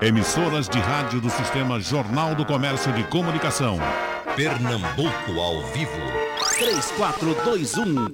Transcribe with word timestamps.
Emissoras 0.00 0.66
de 0.66 0.78
rádio 0.78 1.20
do 1.20 1.28
Sistema 1.28 1.78
Jornal 1.78 2.34
do 2.34 2.42
Comércio 2.46 2.90
de 2.94 3.04
Comunicação. 3.04 3.78
Pernambuco 4.34 5.38
ao 5.38 5.62
vivo. 5.72 5.92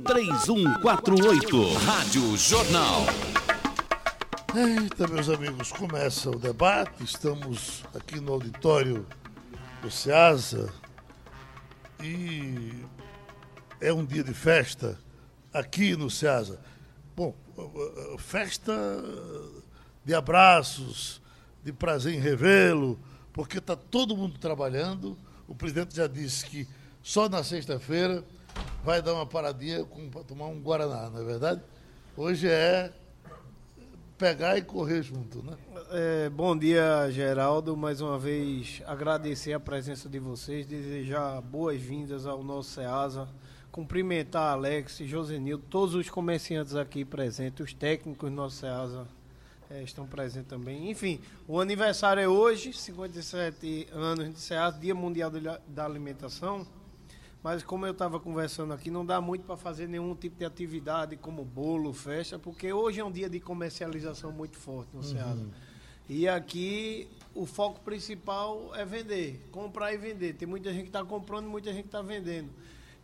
3421-3148. 0.05 1.77
Rádio 1.85 2.37
Jornal. 2.37 3.07
Eita, 4.53 5.07
meus 5.07 5.29
amigos, 5.29 5.71
começa 5.71 6.29
o 6.29 6.39
debate. 6.41 7.05
Estamos 7.05 7.85
aqui 7.95 8.19
no 8.19 8.33
auditório 8.33 9.07
do 9.81 9.93
SEASA 9.93 10.75
e 12.03 12.85
é 13.81 13.93
um 13.93 14.05
dia 14.05 14.25
de 14.25 14.35
festa 14.35 14.99
aqui 15.55 15.95
no 15.95 16.11
SEASA. 16.11 16.59
Bom, 17.15 17.33
festa 18.19 18.75
de 20.05 20.13
abraços, 20.15 21.23
de 21.63 21.73
prazer 21.73 22.15
em 22.15 22.19
revê-lo, 22.19 22.99
porque 23.33 23.59
está 23.59 23.77
todo 23.77 24.17
mundo 24.17 24.39
trabalhando. 24.39 25.17
O 25.47 25.55
presidente 25.55 25.97
já 25.97 26.07
disse 26.07 26.47
que 26.47 26.69
só 27.03 27.29
na 27.29 27.43
sexta-feira 27.43 28.25
vai 28.85 29.01
dar 29.01 29.15
uma 29.15 29.27
paradinha 29.27 29.85
para 30.13 30.23
tomar 30.25 30.47
um 30.47 30.61
Guaraná, 30.61 31.11
não 31.11 31.21
é 31.21 31.25
verdade? 31.25 31.63
Hoje 32.17 32.49
é 32.49 32.93
pegar 34.19 34.59
e 34.59 34.63
correr 34.63 35.03
junto, 35.03 35.43
né? 35.43 35.57
É, 35.91 36.29
bom 36.29 36.57
dia, 36.57 37.09
Geraldo. 37.11 37.77
Mais 37.77 38.01
uma 38.01 38.19
vez 38.19 38.83
agradecer 38.85 39.53
a 39.53 39.61
presença 39.61 40.09
de 40.09 40.19
vocês, 40.19 40.67
desejar 40.67 41.41
boas-vindas 41.41 42.27
ao 42.27 42.43
nosso 42.43 42.71
SEASA, 42.71 43.29
cumprimentar 43.71 44.53
Alex, 44.53 44.99
Josenildo, 44.99 45.63
todos 45.71 45.95
os 45.95 46.11
comerciantes 46.11 46.75
aqui 46.75 47.05
presentes, 47.05 47.65
os 47.65 47.73
técnicos 47.73 48.29
do 48.29 48.35
nosso 48.35 48.57
SEASA 48.57 49.07
é, 49.71 49.83
estão 49.83 50.07
presentes 50.07 50.49
também. 50.49 50.91
Enfim, 50.91 51.21
o 51.47 51.61
aniversário 51.61 52.23
é 52.23 52.29
hoje, 52.29 52.73
57 52.73 53.89
anos 53.93 54.35
de 54.35 54.41
SEASA, 54.41 54.79
Dia 54.79 54.95
Mundial 54.95 55.31
da 55.67 55.85
Alimentação. 55.85 56.67
Mas 57.43 57.63
como 57.63 57.87
eu 57.87 57.93
estava 57.93 58.19
conversando 58.19 58.73
aqui, 58.73 58.91
não 58.91 59.07
dá 59.07 59.21
muito 59.21 59.45
para 59.45 59.57
fazer 59.57 59.87
nenhum 59.87 60.15
tipo 60.15 60.37
de 60.37 60.45
atividade 60.45 61.17
como 61.17 61.45
bolo, 61.45 61.93
festa, 61.93 62.39
porque 62.39 62.73
hoje 62.73 63.01
é 63.01 63.05
um 63.05 63.13
dia 63.13 63.29
de 63.29 63.39
comercialização 63.39 64.33
muito 64.33 64.57
forte 64.57 64.91
no. 64.93 65.01
Uhum. 65.01 65.51
E 66.09 66.27
aqui 66.27 67.09
o 67.35 67.47
foco 67.47 67.81
principal 67.81 68.75
é 68.75 68.85
vender, 68.85 69.47
comprar 69.53 69.93
e 69.93 69.99
vender. 69.99 70.35
Tem 70.35 70.49
muita 70.49 70.73
gente 70.73 70.85
que 70.85 70.89
está 70.89 71.05
comprando, 71.05 71.49
muita 71.49 71.71
gente 71.73 71.83
que 71.83 71.89
está 71.89 72.03
vendendo. 72.03 72.51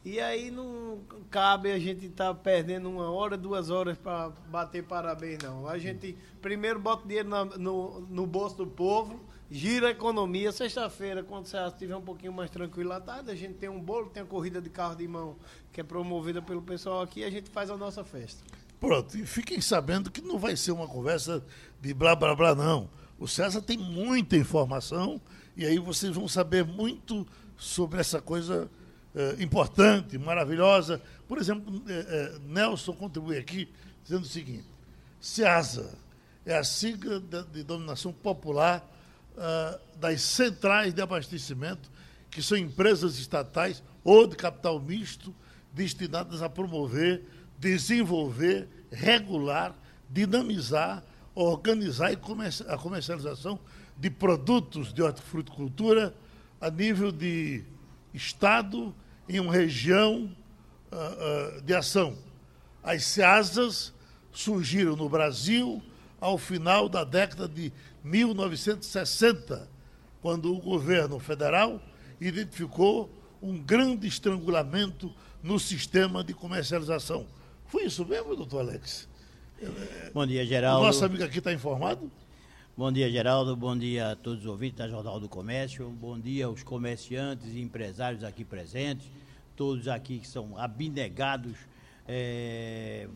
E 0.05 0.20
aí 0.20 0.50
não 0.50 1.00
cabe 1.30 1.72
a 1.72 1.78
gente 1.78 2.06
estar 2.06 2.27
tá 2.27 2.34
perdendo 2.34 2.91
uma 2.91 3.10
hora, 3.10 3.38
duas 3.38 3.70
horas 3.70 3.97
para 3.97 4.30
bater 4.48 4.84
parabéns, 4.84 5.38
não. 5.42 5.66
A 5.66 5.78
gente 5.78 6.16
primeiro 6.42 6.78
bota 6.78 7.06
dinheiro 7.06 7.28
na, 7.28 7.44
no, 7.44 8.00
no 8.02 8.27
bolso 8.27 8.56
do 8.56 8.66
povo 8.66 9.19
gira 9.50 9.88
a 9.88 9.91
economia. 9.91 10.52
Sexta-feira, 10.52 11.22
quando 11.22 11.46
você 11.46 11.56
estiver 11.58 11.96
um 11.96 12.02
pouquinho 12.02 12.33
mais 12.33 12.50
tranquilo 12.50 12.92
à 12.92 13.00
tarde, 13.00 13.30
a 13.30 13.34
gente 13.34 13.55
tem 13.55 13.69
um 13.69 13.80
bolo, 13.80 14.11
tem 14.11 14.22
a 14.22 14.27
corrida 14.27 14.61
de 14.61 14.69
carro 14.69 14.96
de 14.96 15.06
mão, 15.06 15.36
que 15.72 15.80
é 15.80 15.84
promovida 15.84 16.42
pelo 16.42 16.61
pessoal 16.61 17.02
aqui, 17.02 17.24
a 17.24 17.30
gente 17.30 17.48
faz 17.50 17.70
a 17.70 17.77
nossa 17.77 18.05
festa. 18.05 18.42
Pronto, 18.80 19.16
e 19.16 19.24
fiquem 19.24 19.61
sabendo 19.61 20.11
que 20.11 20.20
não 20.20 20.39
vai 20.39 20.56
ser 20.56 20.72
uma 20.72 20.89
conversa 20.89 21.44
de 21.80 21.94
blá 21.94 22.14
blá 22.14 22.34
blá, 22.34 22.55
não. 22.55 22.91
O 23.18 23.28
César 23.28 23.62
tem 23.62 23.78
muita 23.78 24.36
informação 24.36 25.20
e 25.56 25.64
aí 25.64 25.78
vocês 25.78 26.14
vão 26.14 26.27
saber 26.27 26.64
muito 26.64 27.27
sobre 27.56 28.00
essa 28.00 28.20
coisa 28.20 28.68
eh, 29.14 29.36
importante, 29.38 30.18
maravilhosa. 30.18 31.00
Por 31.28 31.38
exemplo, 31.38 31.82
eh, 31.88 32.06
eh, 32.08 32.38
Nelson 32.46 32.92
contribui 32.94 33.38
aqui 33.38 33.68
dizendo 34.02 34.24
o 34.24 34.28
seguinte: 34.28 34.66
SEASA 35.20 35.96
é 36.44 36.56
a 36.56 36.64
sigla 36.64 37.20
de, 37.20 37.44
de 37.44 37.62
dominação 37.62 38.12
popular 38.12 38.84
uh, 39.32 39.98
das 39.98 40.20
centrais 40.20 40.92
de 40.92 41.00
abastecimento, 41.00 41.90
que 42.30 42.42
são 42.42 42.58
empresas 42.58 43.18
estatais 43.18 43.82
ou 44.02 44.26
de 44.26 44.36
capital 44.36 44.78
misto, 44.78 45.34
destinadas 45.72 46.42
a 46.42 46.48
promover, 46.48 47.22
desenvolver, 47.58 48.68
regular, 48.90 49.74
dinamizar, 50.10 51.02
organizar 51.34 52.12
e 52.12 52.18
a 52.68 52.77
comercialização 52.77 53.58
de 53.96 54.10
produtos 54.10 54.92
de 54.92 55.02
hortifruticultura 55.02 56.14
a 56.60 56.68
nível 56.70 57.10
de 57.10 57.64
Estado 58.12 58.94
em 59.29 59.40
uma 59.40 59.52
região 59.52 60.30
uh, 60.92 61.58
uh, 61.58 61.62
de 61.62 61.74
ação. 61.74 62.17
As 62.83 63.05
SEASAs 63.05 63.92
surgiram 64.33 64.96
no 64.96 65.08
Brasil 65.08 65.83
ao 66.20 66.36
final 66.39 66.89
da 66.89 67.05
década 67.05 67.48
de 67.48 67.73
1960, 68.02 69.68
quando 70.20 70.55
o 70.55 70.61
governo 70.61 71.18
federal 71.18 71.80
identificou 72.20 73.11
um 73.42 73.58
grande 73.58 74.07
estrangulamento 74.07 75.13
no 75.42 75.58
sistema 75.58 76.24
de 76.24 76.33
comercialização. 76.33 77.27
Foi 77.67 77.84
isso 77.84 78.05
mesmo, 78.07 78.34
doutor 78.34 78.61
Alex? 78.61 79.08
Bom 80.13 80.27
dia, 80.27 80.45
Geraldo. 80.45 80.83
O 80.83 80.86
nosso 80.86 81.05
amigo 81.05 81.24
aqui 81.24 81.39
está 81.39 81.52
informado? 81.52 82.11
Bom 82.77 82.90
dia, 82.90 83.08
Geraldo. 83.08 83.55
Bom 83.55 83.79
dia 83.79 84.11
a 84.11 84.17
todos 84.17 84.40
os 84.40 84.46
ouvintes 84.46 84.79
da 84.79 84.89
Jornal 84.89 85.20
do 85.20 85.29
Comércio. 85.29 85.89
Bom 85.90 86.18
dia 86.18 86.46
aos 86.46 86.64
comerciantes 86.64 87.55
e 87.55 87.61
empresários 87.61 88.24
aqui 88.24 88.45
presentes, 88.45 89.08
todos 89.55 89.86
aqui 89.86 90.18
que 90.18 90.27
são 90.27 90.58
abnegados 90.58 91.57
é, 92.05 93.07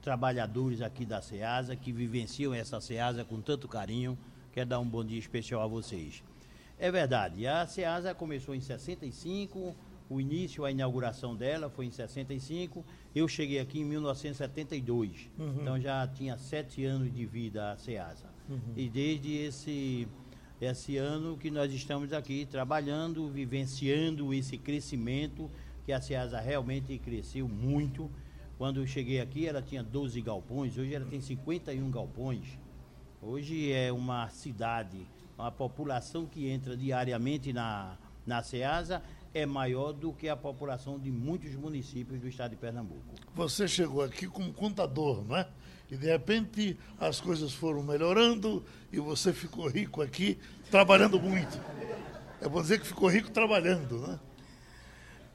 trabalhadores 0.00 0.80
aqui 0.80 1.04
da 1.04 1.20
SEASA, 1.20 1.76
que 1.76 1.92
vivenciam 1.92 2.54
essa 2.54 2.80
SEASA 2.80 3.22
com 3.22 3.38
tanto 3.38 3.68
carinho. 3.68 4.16
Quero 4.50 4.70
dar 4.70 4.80
um 4.80 4.88
bom 4.88 5.04
dia 5.04 5.18
especial 5.18 5.60
a 5.60 5.66
vocês. 5.66 6.24
É 6.78 6.90
verdade, 6.90 7.46
a 7.46 7.66
SEASA 7.66 8.14
começou 8.14 8.54
em 8.54 8.62
65, 8.62 9.76
o 10.08 10.18
início, 10.18 10.64
a 10.64 10.70
inauguração 10.70 11.36
dela 11.36 11.68
foi 11.68 11.84
em 11.84 11.90
65. 11.90 12.82
Eu 13.14 13.28
cheguei 13.28 13.60
aqui 13.60 13.78
em 13.80 13.84
1972, 13.84 15.28
uhum. 15.38 15.54
então 15.60 15.78
já 15.78 16.08
tinha 16.08 16.38
sete 16.38 16.82
anos 16.86 17.14
de 17.14 17.26
vida 17.26 17.72
a 17.72 17.76
SEASA. 17.76 18.35
Uhum. 18.48 18.60
E 18.76 18.88
desde 18.88 19.34
esse, 19.34 20.08
esse 20.60 20.96
ano 20.96 21.36
que 21.36 21.50
nós 21.50 21.72
estamos 21.72 22.12
aqui 22.12 22.46
trabalhando, 22.46 23.28
vivenciando 23.28 24.32
esse 24.32 24.56
crescimento, 24.56 25.50
que 25.84 25.92
a 25.92 26.00
SEASA 26.00 26.40
realmente 26.40 26.98
cresceu 26.98 27.48
muito 27.48 28.10
quando 28.58 28.80
eu 28.80 28.86
cheguei 28.86 29.20
aqui, 29.20 29.46
ela 29.46 29.60
tinha 29.60 29.82
12 29.82 30.20
galpões, 30.22 30.78
hoje 30.78 30.94
ela 30.94 31.04
tem 31.04 31.20
51 31.20 31.90
galpões. 31.90 32.58
Hoje 33.20 33.70
é 33.70 33.92
uma 33.92 34.30
cidade, 34.30 35.06
a 35.36 35.50
população 35.50 36.24
que 36.24 36.48
entra 36.48 36.74
diariamente 36.74 37.52
na, 37.52 37.98
na 38.24 38.42
SEASA 38.42 39.02
é 39.36 39.44
maior 39.44 39.92
do 39.92 40.14
que 40.14 40.30
a 40.30 40.36
população 40.36 40.98
de 40.98 41.10
muitos 41.10 41.54
municípios 41.54 42.18
do 42.18 42.26
estado 42.26 42.52
de 42.52 42.56
Pernambuco. 42.56 43.02
Você 43.34 43.68
chegou 43.68 44.02
aqui 44.02 44.26
como 44.26 44.50
contador, 44.50 45.22
não 45.28 45.36
é? 45.36 45.46
E 45.90 45.96
de 45.96 46.06
repente 46.06 46.78
as 46.98 47.20
coisas 47.20 47.52
foram 47.52 47.82
melhorando 47.82 48.64
e 48.90 48.98
você 48.98 49.34
ficou 49.34 49.68
rico 49.68 50.00
aqui, 50.00 50.38
trabalhando 50.70 51.20
muito. 51.20 51.60
É 52.40 52.48
bom 52.48 52.62
dizer 52.62 52.80
que 52.80 52.86
ficou 52.86 53.10
rico 53.10 53.30
trabalhando, 53.30 53.98
né? 53.98 54.18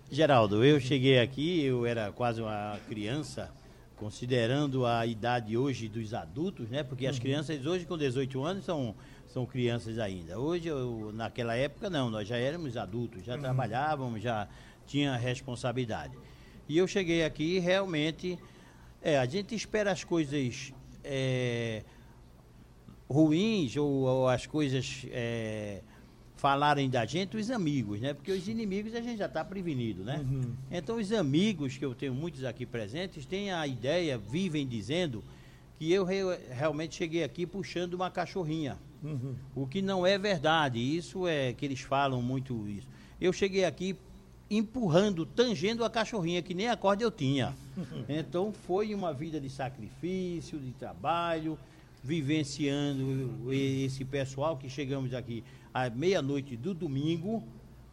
Geraldo, 0.10 0.66
eu 0.66 0.80
cheguei 0.80 1.20
aqui, 1.20 1.64
eu 1.64 1.86
era 1.86 2.12
quase 2.12 2.42
uma 2.42 2.80
criança, 2.90 3.52
considerando 3.96 4.84
a 4.84 5.06
idade 5.06 5.56
hoje 5.56 5.88
dos 5.88 6.16
adultos, 6.16 6.72
né? 6.72 6.82
Porque 6.82 7.06
as 7.06 7.18
uhum. 7.18 7.22
crianças 7.22 7.66
hoje 7.68 7.86
com 7.86 8.00
18 8.00 8.44
anos 8.44 8.66
são, 8.66 8.96
são 9.32 9.46
crianças 9.46 9.98
ainda. 9.98 10.40
Hoje, 10.40 10.68
eu, 10.68 11.12
naquela 11.14 11.56
época, 11.56 11.90
não, 11.90 12.10
nós 12.10 12.28
já 12.28 12.38
éramos 12.38 12.76
adultos, 12.78 13.24
já 13.24 13.36
uhum. 13.36 13.42
trabalhávamos, 13.42 14.22
já 14.22 14.48
tinha 14.86 15.16
responsabilidade. 15.16 16.18
E 16.68 16.78
eu 16.78 16.88
cheguei 16.88 17.24
aqui 17.24 17.60
realmente, 17.60 18.38
é, 19.02 19.18
a 19.18 19.26
gente 19.26 19.56
espera 19.56 19.92
as 19.92 20.04
coisas 20.04 20.74
é, 21.04 21.84
ruins 23.10 23.76
ou, 23.76 23.90
ou, 23.90 24.28
as 24.28 24.46
coisas 24.46 25.06
é, 25.10 25.82
falarem 26.36 26.90
da 26.90 27.06
gente 27.06 27.38
os 27.38 27.50
amigos, 27.50 28.00
né? 28.00 28.14
Porque 28.14 28.32
os 28.32 28.48
inimigos 28.48 28.94
a 28.96 29.02
gente 29.02 29.18
já 29.18 29.26
está 29.26 29.44
prevenido, 29.44 30.04
né? 30.04 30.26
Uhum. 30.30 30.54
Então 30.70 30.98
os 30.98 31.12
amigos, 31.12 31.78
que 31.78 31.86
eu 31.86 31.96
tenho 31.96 32.14
muitos 32.14 32.44
aqui 32.44 32.66
presentes, 32.66 33.26
têm 33.26 33.52
a 33.52 33.66
ideia, 33.66 34.18
vivem 34.18 34.68
dizendo 34.68 35.24
que 35.78 35.92
eu 35.92 36.04
re 36.04 36.22
realmente 36.50 36.96
cheguei 36.96 37.24
aqui 37.24 37.46
puxando 37.46 37.94
uma 37.94 38.10
cachorrinha. 38.10 38.78
Uhum. 39.04 39.36
O 39.56 39.68
que 39.68 39.82
não 39.82 40.06
é 40.06 40.18
verdade. 40.18 40.80
Isso 40.80 41.28
é 41.28 41.54
que 41.54 41.66
eles 41.66 41.82
falam 41.82 42.22
muito 42.22 42.68
isso. 42.68 42.88
Eu 43.20 43.34
cheguei 43.34 43.66
aqui 43.66 43.96
empurrando, 44.50 45.26
tangendo 45.26 45.84
a 45.86 45.90
cachorrinha, 45.90 46.42
que 46.42 46.54
nem 46.54 46.68
a 46.68 46.76
corda 46.76 47.04
eu 47.04 47.12
tinha. 47.12 47.56
Então 48.10 48.52
foi 48.52 48.94
uma 48.94 49.14
vida 49.14 49.40
de 49.40 49.50
sacrifício, 49.50 50.60
de 50.60 50.72
trabalho, 50.72 51.58
vivenciando 52.04 53.52
esse 53.54 54.04
pessoal 54.04 54.58
que 54.58 54.70
chegamos 54.70 55.14
aqui 55.14 55.44
à 55.74 55.90
meia-noite 55.90 56.58
do 56.58 56.74
domingo 56.74 57.44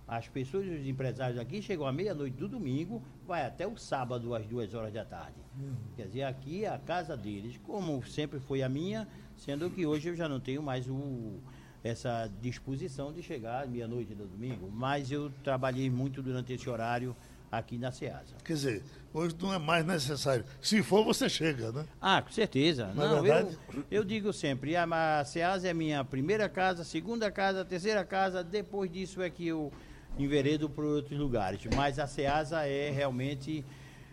As 0.08 0.26
pessoas, 0.26 0.66
os 0.66 0.86
empresários 0.86 1.38
aqui 1.38 1.60
chegam 1.60 1.86
à 1.86 1.92
meia-noite 1.92 2.34
do 2.34 2.48
domingo, 2.48 3.02
vai 3.26 3.44
até 3.44 3.66
o 3.66 3.76
sábado 3.76 4.34
às 4.34 4.46
duas 4.46 4.72
horas 4.72 4.90
da 4.92 5.04
tarde. 5.04 5.36
Quer 5.96 6.06
dizer, 6.06 6.22
aqui 6.22 6.64
é 6.64 6.68
a 6.70 6.78
casa 6.78 7.14
deles, 7.14 7.58
como 7.62 8.02
sempre 8.06 8.40
foi 8.40 8.62
a 8.62 8.68
minha, 8.70 9.06
sendo 9.36 9.68
que 9.68 9.84
hoje 9.84 10.08
eu 10.08 10.16
já 10.16 10.26
não 10.26 10.40
tenho 10.40 10.62
mais 10.62 10.88
o, 10.88 11.40
essa 11.84 12.30
disposição 12.40 13.12
de 13.12 13.22
chegar 13.22 13.64
à 13.64 13.66
meia-noite 13.66 14.14
do 14.14 14.24
domingo. 14.26 14.70
Mas 14.72 15.12
eu 15.12 15.30
trabalhei 15.44 15.90
muito 15.90 16.22
durante 16.22 16.54
esse 16.54 16.70
horário 16.70 17.14
aqui 17.52 17.76
na 17.76 17.90
SEASA. 17.92 18.36
Quer 18.44 18.52
dizer, 18.54 18.82
hoje 19.12 19.34
não 19.40 19.52
é 19.52 19.58
mais 19.58 19.84
necessário. 19.84 20.44
Se 20.60 20.82
for, 20.82 21.04
você 21.04 21.28
chega, 21.28 21.70
né? 21.70 21.84
Ah, 22.00 22.22
com 22.22 22.30
certeza. 22.30 22.92
Não 22.94 23.04
é 23.04 23.08
Não, 23.08 23.22
verdade? 23.22 23.58
eu, 23.74 23.84
eu 23.90 24.04
digo 24.04 24.32
sempre, 24.32 24.74
a, 24.74 25.18
a 25.20 25.24
SEASA 25.24 25.68
é 25.68 25.70
a 25.70 25.74
minha 25.74 26.02
primeira 26.04 26.48
casa, 26.48 26.82
segunda 26.84 27.30
casa, 27.30 27.62
terceira 27.64 28.04
casa, 28.04 28.42
depois 28.42 28.90
disso 28.90 29.20
é 29.20 29.28
que 29.28 29.46
eu 29.46 29.70
enveredo 30.18 30.68
para 30.68 30.84
outros 30.84 31.18
lugares. 31.18 31.60
Mas 31.74 31.98
a 31.98 32.06
SEASA 32.06 32.66
é 32.66 32.90
realmente. 32.90 33.64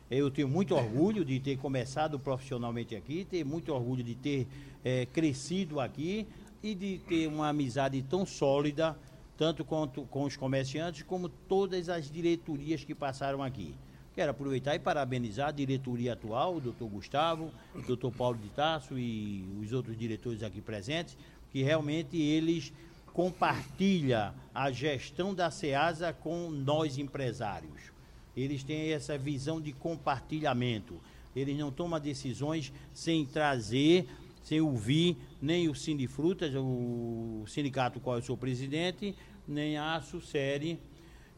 Eu 0.09 0.29
tenho 0.29 0.47
muito 0.47 0.75
orgulho 0.75 1.25
de 1.25 1.39
ter 1.39 1.57
começado 1.57 2.19
profissionalmente 2.19 2.95
aqui, 2.95 3.25
ter 3.25 3.43
muito 3.43 3.73
orgulho 3.73 4.03
de 4.03 4.13
ter 4.13 4.47
eh, 4.83 5.07
crescido 5.11 5.79
aqui 5.79 6.27
e 6.61 6.75
de 6.75 6.99
ter 6.99 7.27
uma 7.27 7.49
amizade 7.49 7.99
tão 8.03 8.23
sólida, 8.23 8.95
tanto 9.35 9.65
quanto 9.65 10.03
com 10.03 10.23
os 10.23 10.37
comerciantes, 10.37 11.01
como 11.01 11.27
todas 11.27 11.89
as 11.89 12.09
diretorias 12.09 12.83
que 12.83 12.93
passaram 12.93 13.41
aqui. 13.41 13.73
Quero 14.13 14.31
aproveitar 14.31 14.75
e 14.75 14.79
parabenizar 14.79 15.49
a 15.49 15.51
diretoria 15.51 16.13
atual, 16.13 16.55
o 16.55 16.61
doutor 16.61 16.87
Gustavo, 16.87 17.51
o 17.73 17.81
doutor 17.81 18.11
Paulo 18.11 18.37
de 18.37 18.49
Tasso 18.49 18.97
e 18.97 19.43
os 19.59 19.73
outros 19.73 19.97
diretores 19.97 20.41
aqui 20.41 20.61
presentes, 20.61 21.17
que 21.51 21.61
realmente 21.63 22.15
eles 22.15 22.71
compartilham 23.15 24.33
a 24.53 24.69
gestão 24.69 25.33
da 25.33 25.50
SEASA 25.50 26.12
com 26.12 26.50
nós 26.50 26.97
empresários. 26.97 27.94
Eles 28.35 28.62
têm 28.62 28.91
essa 28.91 29.17
visão 29.17 29.62
de 29.62 29.71
compartilhamento. 29.71 31.00
Eles 31.33 31.57
não 31.57 31.71
tomam 31.71 31.97
decisões 31.97 32.73
sem 32.94 33.25
trazer, 33.25 34.06
sem 34.44 34.59
ouvir 34.59 35.15
nem 35.41 35.69
o 35.69 35.73
Sindifrutas, 35.73 36.53
o 36.56 37.45
sindicato 37.47 38.01
qual 38.01 38.17
eu 38.17 38.21
sou 38.21 38.35
presidente, 38.35 39.15
nem 39.47 39.77
a 39.77 40.01
Sucere, 40.01 40.77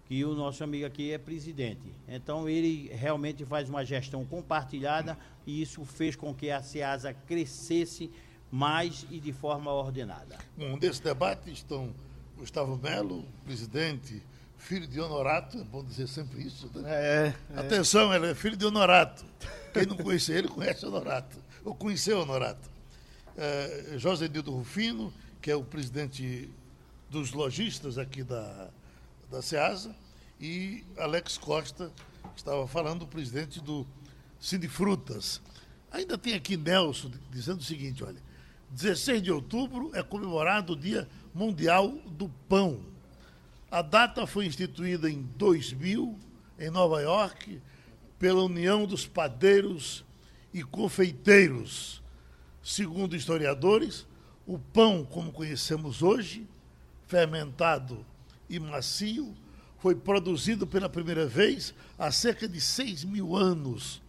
que 0.07 0.25
o 0.25 0.33
nosso 0.33 0.63
amigo 0.63 0.87
aqui 0.87 1.11
é 1.11 1.19
presidente. 1.19 1.93
Então 2.07 2.49
ele 2.49 2.89
realmente 2.91 3.45
faz 3.45 3.69
uma 3.69 3.85
gestão 3.85 4.25
compartilhada 4.25 5.15
e 5.45 5.61
isso 5.61 5.85
fez 5.85 6.15
com 6.15 6.33
que 6.33 6.49
a 6.49 6.63
SEASA 6.63 7.13
crescesse 7.13 8.09
mais 8.51 9.05
e 9.09 9.19
de 9.19 9.33
forma 9.33 9.71
ordenada. 9.71 10.37
Um 10.57 10.77
desse 10.77 11.01
debate 11.01 11.51
estão 11.51 11.93
Gustavo 12.37 12.77
Melo, 12.77 13.25
presidente, 13.43 14.21
filho 14.57 14.87
de 14.87 14.99
Honorato, 14.99 15.57
é 15.57 15.63
bom 15.63 15.83
dizer 15.83 16.07
sempre 16.07 16.41
isso, 16.41 16.69
né? 16.75 16.83
É, 16.87 17.33
Atenção, 17.55 18.13
ele 18.13 18.27
é 18.27 18.35
filho 18.35 18.55
de 18.55 18.65
Honorato. 18.65 19.25
Quem 19.73 19.85
não 19.85 19.97
conhece 19.97 20.31
ele, 20.31 20.47
conhece 20.47 20.85
Honorato. 20.85 21.37
Ou 21.63 21.75
conheceu 21.75 22.19
Honorato. 22.19 22.69
É, 23.35 23.95
José 23.97 24.27
Nildo 24.27 24.51
Rufino, 24.51 25.13
que 25.41 25.51
é 25.51 25.55
o 25.55 25.63
presidente 25.63 26.49
dos 27.09 27.31
lojistas 27.31 27.97
aqui 27.97 28.23
da, 28.23 28.69
da 29.29 29.41
SEASA, 29.41 29.95
e 30.39 30.83
Alex 30.97 31.37
Costa, 31.37 31.91
que 32.33 32.39
estava 32.39 32.67
falando, 32.67 33.03
o 33.03 33.07
presidente 33.07 33.59
do 33.61 33.85
Sindifrutas. 34.39 35.41
Ainda 35.91 36.17
tem 36.17 36.33
aqui 36.33 36.57
Nelson 36.57 37.11
dizendo 37.31 37.59
o 37.59 37.63
seguinte, 37.63 38.03
olha, 38.03 38.21
16 38.69 39.21
de 39.21 39.31
outubro 39.31 39.91
é 39.93 40.03
comemorado 40.03 40.73
o 40.73 40.75
Dia 40.75 41.07
Mundial 41.33 41.89
do 42.07 42.29
Pão. 42.49 42.79
A 43.69 43.81
data 43.81 44.25
foi 44.25 44.45
instituída 44.45 45.09
em 45.09 45.21
2000, 45.37 46.17
em 46.59 46.69
Nova 46.69 47.01
York, 47.01 47.61
pela 48.19 48.43
União 48.43 48.85
dos 48.85 49.05
Padeiros 49.05 50.03
e 50.53 50.63
Confeiteiros. 50.63 52.01
Segundo 52.63 53.15
historiadores, 53.15 54.05
o 54.45 54.57
pão, 54.57 55.05
como 55.05 55.31
conhecemos 55.31 56.01
hoje, 56.01 56.47
fermentado 57.05 58.05
e 58.49 58.59
macio, 58.59 59.35
foi 59.79 59.95
produzido 59.95 60.65
pela 60.65 60.89
primeira 60.89 61.25
vez 61.25 61.73
há 61.97 62.11
cerca 62.11 62.47
de 62.47 62.59
6 62.59 63.03
mil 63.03 63.35
anos. 63.35 64.01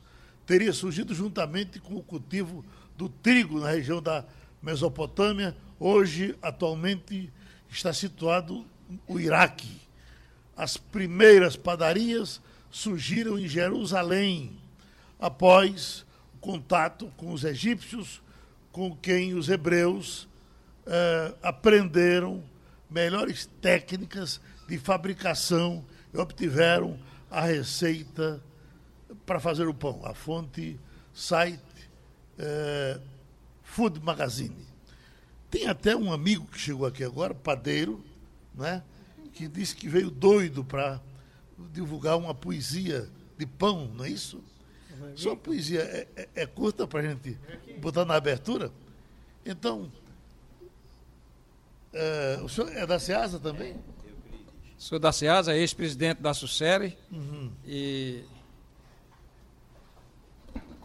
Teria 0.46 0.72
surgido 0.72 1.14
juntamente 1.14 1.78
com 1.78 1.96
o 1.96 2.02
cultivo 2.02 2.64
do 2.96 3.08
trigo 3.08 3.60
na 3.60 3.70
região 3.70 4.00
da 4.00 4.25
Mesopotâmia, 4.62 5.56
hoje, 5.78 6.37
atualmente, 6.43 7.32
está 7.70 7.93
situado 7.93 8.64
o 9.06 9.20
Iraque. 9.20 9.81
As 10.56 10.76
primeiras 10.76 11.56
padarias 11.56 12.40
surgiram 12.70 13.38
em 13.38 13.46
Jerusalém, 13.46 14.58
após 15.19 16.05
o 16.34 16.38
contato 16.38 17.12
com 17.16 17.32
os 17.32 17.44
egípcios, 17.44 18.20
com 18.72 18.94
quem 18.96 19.34
os 19.34 19.49
hebreus 19.49 20.28
eh, 20.87 21.34
aprenderam 21.43 22.43
melhores 22.90 23.46
técnicas 23.60 24.40
de 24.66 24.78
fabricação 24.78 25.84
e 26.12 26.19
obtiveram 26.19 26.99
a 27.31 27.43
receita 27.43 28.43
para 29.26 29.40
fazer 29.40 29.66
o 29.66 29.75
pão. 29.75 30.00
A 30.05 30.14
fonte 30.14 30.78
site 31.12 31.60
eh, 32.38 33.00
Food 33.79 34.01
Magazine. 34.03 34.57
Tem 35.49 35.69
até 35.69 35.95
um 35.95 36.13
amigo 36.13 36.45
que 36.49 36.59
chegou 36.59 36.85
aqui 36.85 37.05
agora, 37.05 37.33
padeiro, 37.33 38.05
né, 38.53 38.83
que 39.33 39.47
disse 39.47 39.73
que 39.77 39.89
veio 39.89 40.11
doido 40.11 40.65
para 40.65 41.01
divulgar 41.73 42.19
uma 42.19 42.35
poesia 42.35 43.09
de 43.39 43.47
pão, 43.47 43.87
não 43.95 44.05
é 44.05 44.11
isso? 44.11 44.43
Sua 45.15 45.37
poesia 45.37 45.81
é, 45.83 46.09
é- 46.17 46.29
é 46.43 46.45
curta 46.47 46.89
para 46.89 46.99
a 46.99 47.03
gente 47.05 47.39
botar 47.81 48.05
na 48.05 48.17
abertura? 48.17 48.73
Então, 49.47 49.93
é, 51.93 52.41
o 52.43 52.49
senhor 52.49 52.77
é 52.77 52.85
da 52.85 52.99
Ceasa 52.99 53.39
também? 53.39 53.77
Sou 54.77 54.99
da 54.99 55.13
SEASA, 55.13 55.57
ex-presidente 55.57 56.21
da 56.21 56.35
Sucere 56.35 56.99
e 57.65 58.25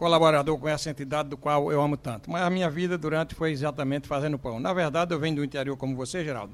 colaborador 0.04 0.58
com 0.58 0.68
essa 0.68 0.90
entidade 0.90 1.30
do 1.30 1.36
qual 1.38 1.72
eu 1.72 1.80
amo 1.80 1.96
tanto. 1.96 2.30
Mas 2.30 2.42
a 2.42 2.50
minha 2.50 2.68
vida 2.68 2.98
durante 2.98 3.34
foi 3.34 3.52
exatamente 3.52 4.06
fazendo 4.06 4.38
pão. 4.38 4.60
Na 4.60 4.70
verdade, 4.74 5.14
eu 5.14 5.18
venho 5.18 5.36
do 5.36 5.44
interior 5.44 5.78
como 5.78 5.96
você, 5.96 6.22
Geraldo. 6.22 6.52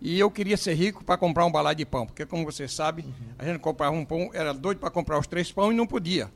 E 0.00 0.16
eu 0.20 0.30
queria 0.30 0.56
ser 0.56 0.74
rico 0.74 1.02
para 1.02 1.16
comprar 1.16 1.44
um 1.46 1.50
balai 1.50 1.74
de 1.74 1.84
pão, 1.84 2.06
porque 2.06 2.24
como 2.24 2.44
você 2.44 2.68
sabe, 2.68 3.04
a 3.36 3.44
gente 3.44 3.58
comprava 3.58 3.92
um 3.96 4.04
pão, 4.04 4.30
era 4.32 4.54
doido 4.54 4.78
para 4.78 4.88
comprar 4.88 5.18
os 5.18 5.26
três 5.26 5.50
pão 5.50 5.72
e 5.72 5.74
não 5.74 5.84
podia. 5.84 6.30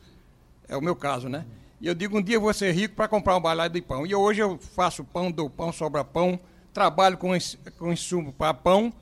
É 0.66 0.76
o 0.76 0.80
meu 0.82 0.96
caso, 0.96 1.28
né? 1.28 1.44
E 1.80 1.86
eu 1.86 1.94
digo, 1.94 2.18
um 2.18 2.22
dia 2.22 2.34
eu 2.34 2.40
vou 2.40 2.52
ser 2.52 2.72
rico 2.72 2.96
para 2.96 3.06
comprar 3.06 3.36
um 3.36 3.40
balai 3.40 3.68
de 3.68 3.80
pão. 3.80 4.04
E 4.04 4.12
hoje 4.12 4.40
eu 4.40 4.58
faço 4.58 5.04
pão, 5.04 5.30
dou 5.30 5.48
pão, 5.48 5.72
sobra 5.72 6.02
pão, 6.02 6.36
trabalho 6.72 7.16
com, 7.16 7.30
com 7.78 7.92
insumo 7.92 8.32
para 8.32 8.52
pão. 8.52 8.92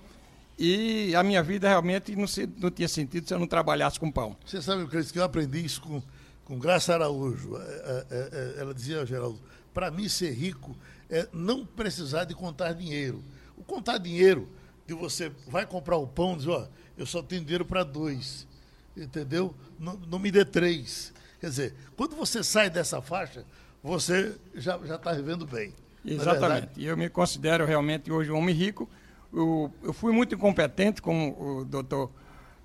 E 0.58 1.14
a 1.16 1.23
minha 1.23 1.42
vida 1.42 1.66
realmente 1.66 2.14
não, 2.14 2.26
se- 2.26 2.49
não 2.58 2.70
tinha 2.70 2.88
sentido 2.88 3.26
se 3.26 3.32
eu 3.32 3.38
não 3.38 3.46
trabalhasse 3.46 3.99
com 3.99 4.11
pão. 4.11 4.37
Você 4.44 4.61
sabe 4.61 4.87
disse? 4.87 5.12
Que 5.14 5.18
eu 5.18 5.25
aprendi 5.25 5.64
isso 5.64 5.80
com, 5.80 6.02
com 6.49 6.59
Graça 6.59 6.95
Araújo. 6.95 7.57
É, 7.57 7.61
é, 7.61 8.28
é, 8.57 8.61
ela 8.61 8.75
dizia, 8.75 9.05
Geraldo, 9.05 9.38
para 9.73 9.90
mim 9.90 10.09
ser 10.09 10.33
rico 10.33 10.75
é 11.11 11.28
não 11.33 11.64
precisar 11.64 12.25
de 12.25 12.35
contar 12.35 12.73
dinheiro. 12.73 13.23
O 13.57 13.62
contar 13.62 13.99
dinheiro, 13.99 14.49
de 14.87 14.95
você 14.95 15.31
vai 15.47 15.67
comprar 15.67 15.99
o 15.99 16.07
pão, 16.07 16.37
diz, 16.37 16.47
ó, 16.49 16.67
eu 16.97 17.05
só 17.05 17.23
tenho 17.23 17.43
dinheiro 17.43 17.67
para 17.67 17.85
dois. 17.85 18.49
Entendeu? 18.97 19.55
Não, 19.78 19.95
não 20.09 20.19
me 20.19 20.31
dê 20.31 20.45
três. 20.45 21.12
Quer 21.38 21.50
dizer, 21.50 21.75
quando 21.97 22.17
você 22.17 22.43
sai 22.43 22.69
dessa 22.69 23.00
faixa, 23.00 23.45
você 23.83 24.35
já 24.55 24.76
está 24.76 25.12
vivendo 25.12 25.47
bem. 25.47 25.73
É 26.05 26.12
Exatamente. 26.12 26.71
E 26.76 26.87
eu 26.87 26.97
me 26.97 27.09
considero 27.09 27.64
realmente 27.64 28.11
hoje 28.11 28.31
um 28.33 28.38
homem 28.38 28.55
rico. 28.55 28.88
Eu, 29.33 29.73
eu 29.83 29.93
fui 29.93 30.12
muito 30.12 30.35
incompetente, 30.35 31.02
como 31.02 31.61
o 31.61 31.64
doutor 31.64 32.11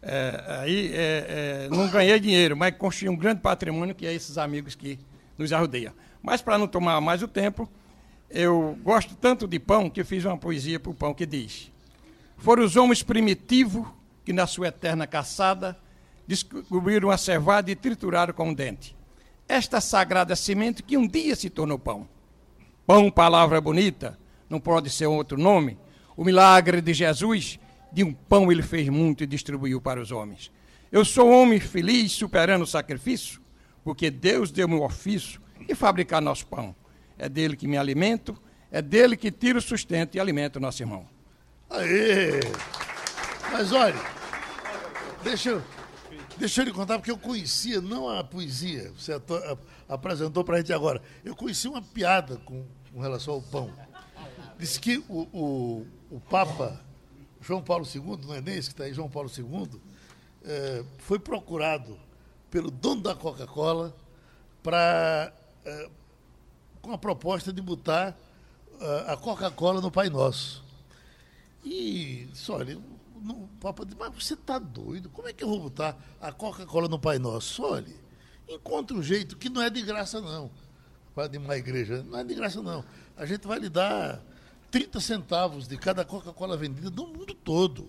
é, 0.05 0.43
aí, 0.59 0.91
é, 0.93 1.67
é, 1.67 1.69
não 1.69 1.87
ganhei 1.89 2.19
dinheiro, 2.19 2.57
mas 2.57 2.75
construí 2.75 3.09
um 3.09 3.15
grande 3.15 3.39
patrimônio 3.39 3.95
que 3.95 4.05
é 4.05 4.13
esses 4.13 4.37
amigos 4.37 4.75
que 4.75 4.99
nos 5.37 5.53
arrodeiam. 5.53 5.93
Mas 6.21 6.41
para 6.41 6.57
não 6.57 6.67
tomar 6.67 6.99
mais 6.99 7.23
o 7.23 7.27
tempo, 7.27 7.69
eu 8.29 8.77
gosto 8.83 9.15
tanto 9.15 9.47
de 9.47 9.59
pão 9.59 9.89
que 9.89 10.03
fiz 10.03 10.25
uma 10.25 10.37
poesia 10.37 10.79
para 10.79 10.91
o 10.91 10.93
pão 10.93 11.13
que 11.13 11.25
diz: 11.25 11.71
Foram 12.37 12.63
os 12.63 12.75
homens 12.75 13.01
primitivos 13.01 13.87
que 14.25 14.33
na 14.33 14.45
sua 14.45 14.67
eterna 14.67 15.07
caçada 15.07 15.77
descobriram 16.27 17.09
a 17.09 17.17
cevada 17.17 17.71
e 17.71 17.75
trituraram 17.75 18.33
com 18.33 18.49
o 18.51 18.55
dente. 18.55 18.95
Esta 19.47 19.79
sagrada 19.79 20.35
semente 20.35 20.83
que 20.83 20.97
um 20.97 21.07
dia 21.07 21.35
se 21.35 21.49
tornou 21.49 21.79
pão. 21.79 22.07
Pão, 22.85 23.09
palavra 23.09 23.61
bonita, 23.61 24.17
não 24.49 24.59
pode 24.59 24.89
ser 24.89 25.05
outro 25.05 25.37
nome. 25.37 25.77
O 26.15 26.23
milagre 26.23 26.81
de 26.81 26.93
Jesus, 26.93 27.59
de 27.93 28.03
um 28.03 28.13
pão 28.13 28.51
ele 28.51 28.61
fez 28.63 28.89
muito 28.89 29.23
e 29.23 29.27
distribuiu 29.27 29.79
para 29.79 30.01
os 30.01 30.11
homens. 30.11 30.51
Eu 30.91 31.05
sou 31.05 31.29
homem 31.29 31.59
feliz, 31.59 32.11
superando 32.11 32.63
o 32.63 32.67
sacrifício, 32.67 33.41
porque 33.83 34.09
Deus 34.11 34.51
deu-me 34.51 34.75
o 34.75 34.83
ofício 34.83 35.41
de 35.67 35.75
fabricar 35.75 36.21
nosso 36.21 36.45
pão. 36.47 36.75
É 37.17 37.29
dele 37.29 37.55
que 37.55 37.67
me 37.67 37.77
alimento, 37.77 38.35
é 38.71 38.81
dele 38.81 39.15
que 39.15 39.31
tiro 39.31 39.59
o 39.59 39.61
sustento 39.61 40.15
e 40.15 40.19
alimento 40.19 40.57
o 40.57 40.59
nosso 40.59 40.81
irmão. 40.81 41.05
Aê! 41.69 42.39
Mas 43.51 43.71
olha, 43.71 43.95
Deixa 45.23 45.51
eu, 45.51 45.63
deixa 46.37 46.61
eu 46.61 46.65
lhe 46.65 46.73
contar, 46.73 46.97
porque 46.99 47.09
eu 47.11 47.17
conhecia, 47.17 47.79
não 47.79 48.09
a 48.09 48.23
poesia, 48.25 48.91
você 48.91 49.13
a- 49.13 49.21
apresentou 49.87 50.43
pra 50.43 50.57
gente 50.57 50.73
agora. 50.73 51.01
Eu 51.23 51.33
conheci 51.33 51.65
uma 51.67 51.81
piada 51.81 52.35
com, 52.43 52.65
com 52.93 52.99
relação 52.99 53.35
ao 53.35 53.41
pão. 53.41 53.71
Disse 54.59 54.81
que 54.81 54.97
o, 55.07 55.21
o, 55.31 55.87
o 56.11 56.19
Papa 56.19 56.82
João 57.43 57.61
Paulo 57.61 57.85
II, 57.85 58.17
não 58.25 58.33
é 58.33 58.41
nem 58.41 58.55
esse 58.55 58.69
que 58.69 58.73
está 58.73 58.85
aí, 58.85 58.93
João 58.93 59.09
Paulo 59.09 59.29
II, 59.29 59.81
eh, 60.43 60.83
foi 60.99 61.19
procurado 61.19 61.99
pelo 62.49 62.71
dono 62.71 63.01
da 63.01 63.13
Coca-Cola 63.13 63.95
para 64.61 65.33
com 66.81 66.91
a 66.91 66.97
proposta 66.97 67.51
de 67.53 67.61
botar 67.61 68.15
eh, 68.79 69.05
a 69.07 69.17
Coca-Cola 69.17 69.79
no 69.79 69.89
Pai 69.89 70.09
Nosso. 70.09 70.63
E 71.63 72.27
disse, 72.31 72.51
olha, 72.51 72.77
o 72.77 73.47
Papa 73.59 73.85
disse, 73.85 73.97
mas 73.97 74.13
você 74.13 74.33
está 74.33 74.59
doido? 74.59 75.09
Como 75.09 75.27
é 75.29 75.33
que 75.33 75.43
eu 75.43 75.47
vou 75.47 75.61
botar 75.61 75.97
a 76.19 76.31
Coca-Cola 76.33 76.89
no 76.89 76.99
Pai 76.99 77.17
Nosso? 77.19 77.63
Olha, 77.63 77.95
encontre 78.49 78.95
um 78.97 79.01
jeito 79.01 79.37
que 79.37 79.49
não 79.49 79.61
é 79.61 79.69
de 79.69 79.81
graça, 79.81 80.19
não. 80.19 80.51
Para 81.15 81.27
de 81.27 81.37
uma 81.37 81.55
igreja, 81.55 82.03
não 82.03 82.19
é 82.19 82.23
de 82.23 82.35
graça, 82.35 82.61
não. 82.61 82.83
A 83.15 83.25
gente 83.25 83.47
vai 83.47 83.59
lhe 83.59 83.69
dar 83.69 84.21
30 84.73 84.99
centavos 84.99 85.67
de 85.67 85.77
cada 85.77 86.03
Coca-Cola 86.03 86.57
vendida 86.57 86.89
no 86.89 87.05
mundo 87.05 87.35
todo. 87.35 87.87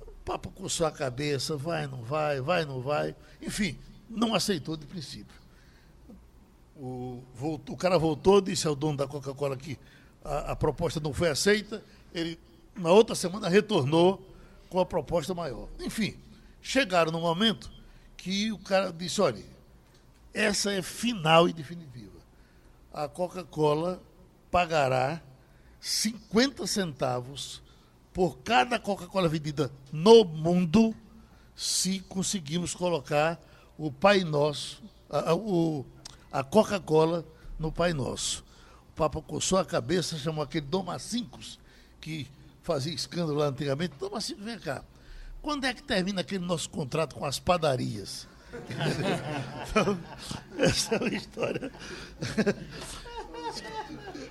O 0.00 0.12
Papa 0.24 0.48
coçou 0.48 0.86
a 0.86 0.92
cabeça, 0.92 1.56
vai, 1.56 1.88
não 1.88 2.04
vai, 2.04 2.40
vai, 2.40 2.64
não 2.64 2.80
vai. 2.80 3.16
Enfim, 3.42 3.76
não 4.08 4.32
aceitou 4.32 4.76
de 4.76 4.86
princípio. 4.86 5.34
O, 6.76 7.20
voltou- 7.34 7.74
o 7.74 7.76
cara 7.76 7.98
voltou, 7.98 8.40
disse 8.40 8.64
ao 8.68 8.76
dono 8.76 8.96
da 8.98 9.08
Coca-Cola 9.08 9.56
que 9.56 9.76
a, 10.24 10.52
a 10.52 10.56
proposta 10.56 11.00
não 11.00 11.12
foi 11.12 11.30
aceita. 11.30 11.82
Ele, 12.14 12.38
na 12.76 12.92
outra 12.92 13.16
semana, 13.16 13.48
retornou 13.48 14.24
com 14.68 14.78
a 14.78 14.86
proposta 14.86 15.34
maior. 15.34 15.68
Enfim, 15.80 16.16
chegaram 16.62 17.10
no 17.10 17.20
momento 17.20 17.68
que 18.16 18.52
o 18.52 18.58
cara 18.58 18.92
disse: 18.92 19.20
olha, 19.20 19.44
essa 20.32 20.72
é 20.72 20.80
final 20.80 21.48
e 21.48 21.52
definitiva. 21.52 22.20
A 22.92 23.08
Coca-Cola 23.08 24.00
pagará 24.48 25.20
50 25.80 26.66
centavos 26.66 27.62
por 28.12 28.38
cada 28.38 28.78
Coca-Cola 28.78 29.28
vendida 29.28 29.70
no 29.92 30.24
mundo 30.24 30.94
se 31.56 32.00
conseguirmos 32.00 32.74
colocar 32.74 33.40
o 33.78 33.90
Pai 33.90 34.20
Nosso, 34.24 34.82
a, 35.08 35.30
a- 35.32 36.40
a 36.40 36.44
Coca-Cola 36.44 37.24
no 37.58 37.70
Pai 37.72 37.92
Nosso. 37.92 38.44
O 38.90 38.92
Papa 38.96 39.22
coçou 39.22 39.58
a 39.58 39.64
cabeça, 39.64 40.18
chamou 40.18 40.44
aquele 40.44 40.66
Domacincos, 40.66 41.58
que 42.00 42.26
fazia 42.62 42.92
escândalo 42.92 43.38
lá 43.38 43.46
antigamente. 43.46 43.94
Domacincos, 43.98 44.44
vem 44.44 44.58
cá. 44.58 44.84
Quando 45.40 45.64
é 45.64 45.72
que 45.72 45.82
termina 45.82 46.20
aquele 46.20 46.44
nosso 46.44 46.68
contrato 46.68 47.14
com 47.14 47.24
as 47.24 47.38
padarias? 47.38 48.28
Então, 49.70 49.98
essa 50.58 50.96
é 50.96 50.98
uma 50.98 51.08
história. 51.14 51.70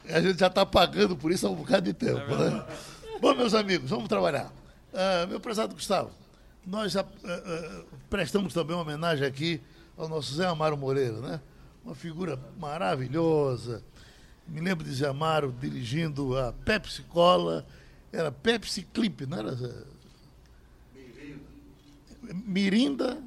A 0.10 0.22
gente 0.22 0.40
já 0.40 0.48
está 0.48 0.66
pagando 0.66 1.16
por 1.16 1.32
isso 1.32 1.46
há 1.46 1.50
um 1.50 1.56
bocado 1.56 1.86
de 1.86 1.94
tempo. 1.94 2.36
né? 2.36 2.66
Bom, 3.22 3.36
meus 3.36 3.54
amigos, 3.54 3.90
vamos 3.90 4.08
trabalhar. 4.08 4.52
Ah, 4.94 5.28
meu 5.28 5.40
prezado 5.40 5.76
Gustavo, 5.76 6.12
nós 6.66 6.96
ah, 6.96 7.06
ah, 7.24 7.84
prestamos 8.10 8.54
também 8.54 8.76
uma 8.76 8.82
homenagem 8.82 9.26
aqui 9.26 9.62
ao 9.98 10.08
nosso 10.08 10.34
Zé 10.34 10.46
Amaro 10.46 10.78
Moreira, 10.78 11.20
né? 11.20 11.42
Uma 11.84 11.94
figura 11.94 12.40
maravilhosa. 12.58 13.84
Me 14.48 14.60
lembro 14.62 14.84
de 14.84 14.94
Zé 14.94 15.08
Amaro 15.08 15.54
dirigindo 15.60 16.38
a 16.38 16.54
Pepsi 16.54 17.04
Cola, 17.04 17.66
era 18.12 18.32
Pepsi 18.32 18.82
Clip, 18.82 19.26
não 19.28 19.38
era? 19.38 19.54
Zé? 19.54 19.72
Mirinda, 22.46 23.22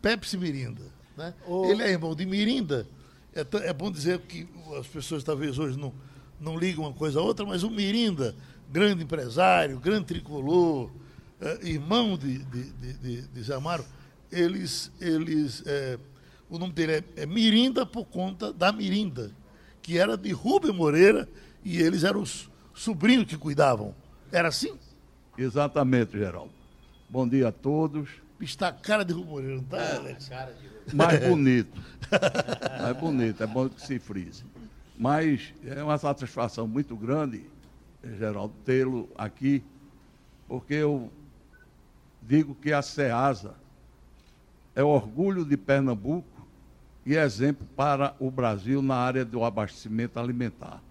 Pepsi 0.00 0.36
Mirinda. 0.36 0.82
Né? 1.16 1.32
Ele 1.68 1.82
é 1.82 1.90
irmão 1.90 2.14
de 2.14 2.26
Mirinda. 2.26 2.86
É, 3.34 3.68
é 3.68 3.72
bom 3.72 3.90
dizer 3.90 4.20
que 4.20 4.46
as 4.78 4.86
pessoas 4.86 5.24
talvez 5.24 5.58
hoje 5.58 5.76
não, 5.76 5.92
não 6.40 6.56
ligam 6.56 6.84
uma 6.84 6.92
coisa 6.92 7.18
a 7.18 7.22
outra, 7.22 7.44
mas 7.44 7.64
o 7.64 7.70
Mirinda, 7.70 8.34
grande 8.70 9.02
empresário, 9.02 9.78
grande 9.80 10.06
tricolor, 10.06 10.90
eh, 11.40 11.58
irmão 11.62 12.16
de, 12.16 12.38
de, 12.38 12.70
de, 12.70 13.22
de, 13.22 13.42
Zé 13.42 13.54
Amaro, 13.54 13.84
eles, 14.30 14.92
eles 15.00 15.62
eh, 15.66 15.98
o 16.48 16.58
nome 16.58 16.72
dele 16.72 16.92
é, 16.92 17.04
é 17.22 17.26
Mirinda 17.26 17.84
por 17.84 18.04
conta 18.04 18.52
da 18.52 18.72
Mirinda, 18.72 19.32
que 19.82 19.98
era 19.98 20.16
de 20.16 20.30
Rubem 20.32 20.72
Moreira 20.72 21.28
e 21.64 21.80
eles 21.80 22.04
eram 22.04 22.22
os 22.22 22.48
sobrinhos 22.72 23.26
que 23.26 23.36
cuidavam. 23.36 23.94
Era 24.30 24.48
assim? 24.48 24.78
Exatamente, 25.36 26.16
Geraldo. 26.16 26.52
Bom 27.08 27.26
dia 27.26 27.48
a 27.48 27.52
todos. 27.52 28.08
Está 28.40 28.68
a 28.68 28.72
cara 28.72 29.04
de 29.04 29.12
Rubem 29.12 29.30
Moreira, 29.30 29.56
não 29.56 29.62
está, 29.62 29.96
Alex? 29.96 30.30
Mais 30.92 31.20
bonito. 31.26 31.80
Mais 32.80 32.96
bonito, 32.96 33.42
é 33.42 33.46
bom 33.46 33.68
que 33.68 33.80
se 33.80 33.98
frise. 33.98 34.44
Mas 34.98 35.52
é 35.64 35.82
uma 35.82 35.98
satisfação 35.98 36.66
muito 36.66 36.96
grande, 36.96 37.44
Geraldo, 38.18 38.54
tê-lo 38.64 39.08
aqui, 39.16 39.62
porque 40.46 40.74
eu 40.74 41.10
digo 42.22 42.54
que 42.54 42.72
a 42.72 42.82
SEASA 42.82 43.54
é 44.74 44.82
orgulho 44.82 45.44
de 45.44 45.56
Pernambuco 45.56 46.46
e 47.06 47.14
exemplo 47.14 47.66
para 47.76 48.14
o 48.18 48.30
Brasil 48.30 48.82
na 48.82 48.96
área 48.96 49.24
do 49.24 49.44
abastecimento 49.44 50.18
alimentar. 50.18 50.82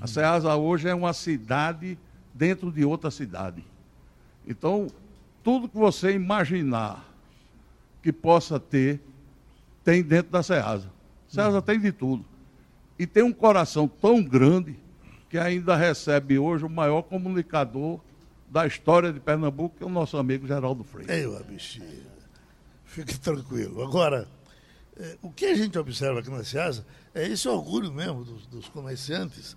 A 0.00 0.06
SEASA 0.06 0.54
hoje 0.56 0.88
é 0.88 0.94
uma 0.94 1.12
cidade 1.12 1.98
dentro 2.34 2.72
de 2.72 2.84
outra 2.84 3.10
cidade. 3.10 3.64
Então, 4.46 4.88
tudo 5.46 5.68
que 5.68 5.76
você 5.76 6.10
imaginar 6.10 7.08
que 8.02 8.12
possa 8.12 8.58
ter, 8.58 9.00
tem 9.84 10.02
dentro 10.02 10.32
da 10.32 10.42
SEASA. 10.42 10.90
A 11.28 11.32
SEASA 11.32 11.62
tem 11.62 11.78
de 11.78 11.92
tudo. 11.92 12.24
E 12.98 13.06
tem 13.06 13.22
um 13.22 13.32
coração 13.32 13.86
tão 13.86 14.20
grande 14.20 14.76
que 15.30 15.38
ainda 15.38 15.76
recebe 15.76 16.36
hoje 16.36 16.64
o 16.64 16.68
maior 16.68 17.02
comunicador 17.02 18.00
da 18.50 18.66
história 18.66 19.12
de 19.12 19.20
Pernambuco, 19.20 19.76
que 19.76 19.84
é 19.84 19.86
o 19.86 19.88
nosso 19.88 20.16
amigo 20.16 20.48
Geraldo 20.48 20.82
Freire. 20.82 21.12
Eu, 21.12 21.40
bichinha. 21.44 21.86
Fique 22.84 23.16
tranquilo. 23.16 23.84
Agora, 23.84 24.26
eh, 24.96 25.16
o 25.22 25.30
que 25.30 25.44
a 25.44 25.54
gente 25.54 25.78
observa 25.78 26.18
aqui 26.18 26.30
na 26.30 26.42
SEASA 26.42 26.84
é 27.14 27.24
esse 27.24 27.46
orgulho 27.48 27.92
mesmo 27.92 28.24
dos, 28.24 28.48
dos 28.48 28.68
comerciantes. 28.68 29.56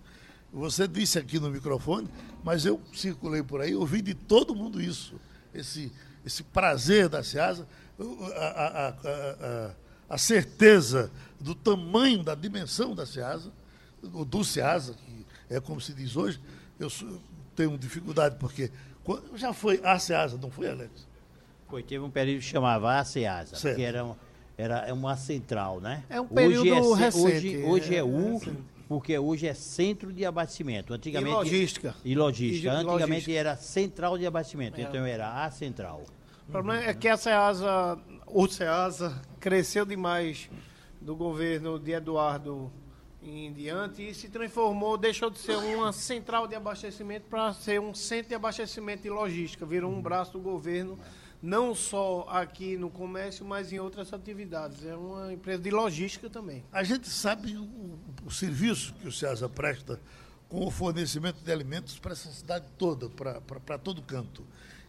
Você 0.54 0.88
disse 0.88 1.18
aqui 1.18 1.40
no 1.40 1.50
microfone, 1.50 2.08
mas 2.44 2.64
eu 2.64 2.80
circulei 2.94 3.42
por 3.42 3.60
aí, 3.60 3.74
ouvi 3.74 4.04
de 4.04 4.14
todo 4.14 4.54
mundo 4.54 4.80
isso. 4.80 5.16
Esse, 5.54 5.92
esse 6.26 6.44
prazer 6.44 7.10
da 7.10 7.24
SEASA, 7.24 7.68
a, 8.00 8.04
a- 8.46 8.88
a- 8.88 8.96
a- 9.70 9.72
a 10.10 10.18
certeza 10.18 11.12
do 11.40 11.54
tamanho, 11.56 12.24
da 12.24 12.36
dimensão 12.36 12.96
da 12.96 13.06
SEASA, 13.06 13.52
do, 14.02 14.26
do 14.26 14.44
SEASA, 14.44 14.94
que 14.94 15.26
é 15.50 15.60
como 15.60 15.80
se 15.82 15.94
diz 15.94 16.16
hoje. 16.16 16.40
Eu 16.80 16.90
sou- 16.90 17.20
tenho 17.56 17.78
dificuldade, 17.78 18.38
porque 18.40 18.72
já 19.36 19.52
foi 19.54 19.82
a 19.84 19.98
SEASA, 20.00 20.38
não 20.38 20.50
foi, 20.52 20.70
Alex? 20.70 21.08
Foi, 21.68 21.84
teve 21.84 22.04
um 22.04 22.10
período 22.10 22.40
que 22.42 22.46
chamava 22.48 22.98
ACEASA, 23.00 23.56
Certo. 23.56 23.76
que 23.76 23.82
era, 23.84 24.04
um- 24.06 24.16
era 24.58 24.94
uma 24.94 25.16
central, 25.18 25.80
né? 25.80 26.04
É 26.10 26.20
um 26.22 26.28
período 26.28 26.96
ce- 26.96 27.00
recente, 27.00 27.58
Hoje, 27.58 27.64
hoje 27.64 27.96
é, 27.96 28.00
é, 28.00 28.04
U, 28.04 28.42
é. 28.44 28.79
Porque 28.90 29.18
hoje 29.20 29.48
é 29.48 29.54
centro 29.54 30.12
de 30.12 30.26
abastecimento. 30.26 30.96
Antigamente, 30.96 31.32
E 31.32 31.36
logística. 31.36 31.96
E 32.04 32.16
logística. 32.16 32.68
E 32.68 32.70
Antigamente 32.72 33.06
logística. 33.08 33.40
era 33.40 33.56
central 33.56 34.18
de 34.18 34.26
abastecimento, 34.26 34.80
É. 34.82 34.84
então 34.84 35.06
era 35.06 35.46
a 35.46 35.52
central. 35.52 36.04
O 36.48 36.52
problema 36.52 36.84
é 36.84 36.94
que 36.96 37.08
a 37.08 37.16
SEASA, 37.16 38.00
o 38.26 38.48
SEASA, 38.48 39.22
cresceu 39.40 39.86
demais 39.86 40.50
do 41.00 41.16
governo 41.16 41.78
de 41.78 41.92
Eduardo 41.92 42.72
em 43.22 43.54
diante 43.54 44.10
e 44.10 44.14
se 44.16 44.28
transformou, 44.28 44.98
deixou 44.98 45.30
de 45.30 45.38
ser 45.38 45.58
uma 45.58 45.94
central 45.94 46.48
de 46.48 46.56
abastecimento 46.56 47.26
para 47.30 47.54
ser 47.54 47.80
um 47.80 47.94
centro 47.94 48.30
de 48.30 48.34
abastecimento 48.36 49.06
e 49.06 49.10
logística. 49.12 49.68
Virou 49.68 49.92
um 49.92 50.02
braço 50.02 50.32
do 50.32 50.40
governo, 50.40 50.98
não 51.42 51.74
só 51.74 52.26
aqui 52.30 52.78
no 52.78 52.90
comércio, 52.90 53.46
mas 53.46 53.72
em 53.72 53.80
outras 53.80 54.12
atividades. 54.14 54.86
É 54.86 54.96
uma 54.96 55.32
empresa 55.34 55.62
de 55.62 55.72
logística 55.72 56.30
também. 56.30 56.64
A 56.72 56.84
gente 56.84 57.08
sabe 57.10 57.56
o, 57.56 58.00
o 58.26 58.32
serviço 58.32 58.94
que 58.96 59.08
o 59.08 59.12
SEASA 59.12 59.48
presta 59.48 60.00
com 60.50 60.66
o 60.66 60.72
fornecimento 60.72 61.42
de 61.44 61.52
alimentos 61.52 61.98
para 62.00 62.12
essa 62.12 62.32
cidade 62.32 62.66
toda, 62.78 63.10
para 63.10 63.78
todo 63.78 64.02
canto. 64.02 64.46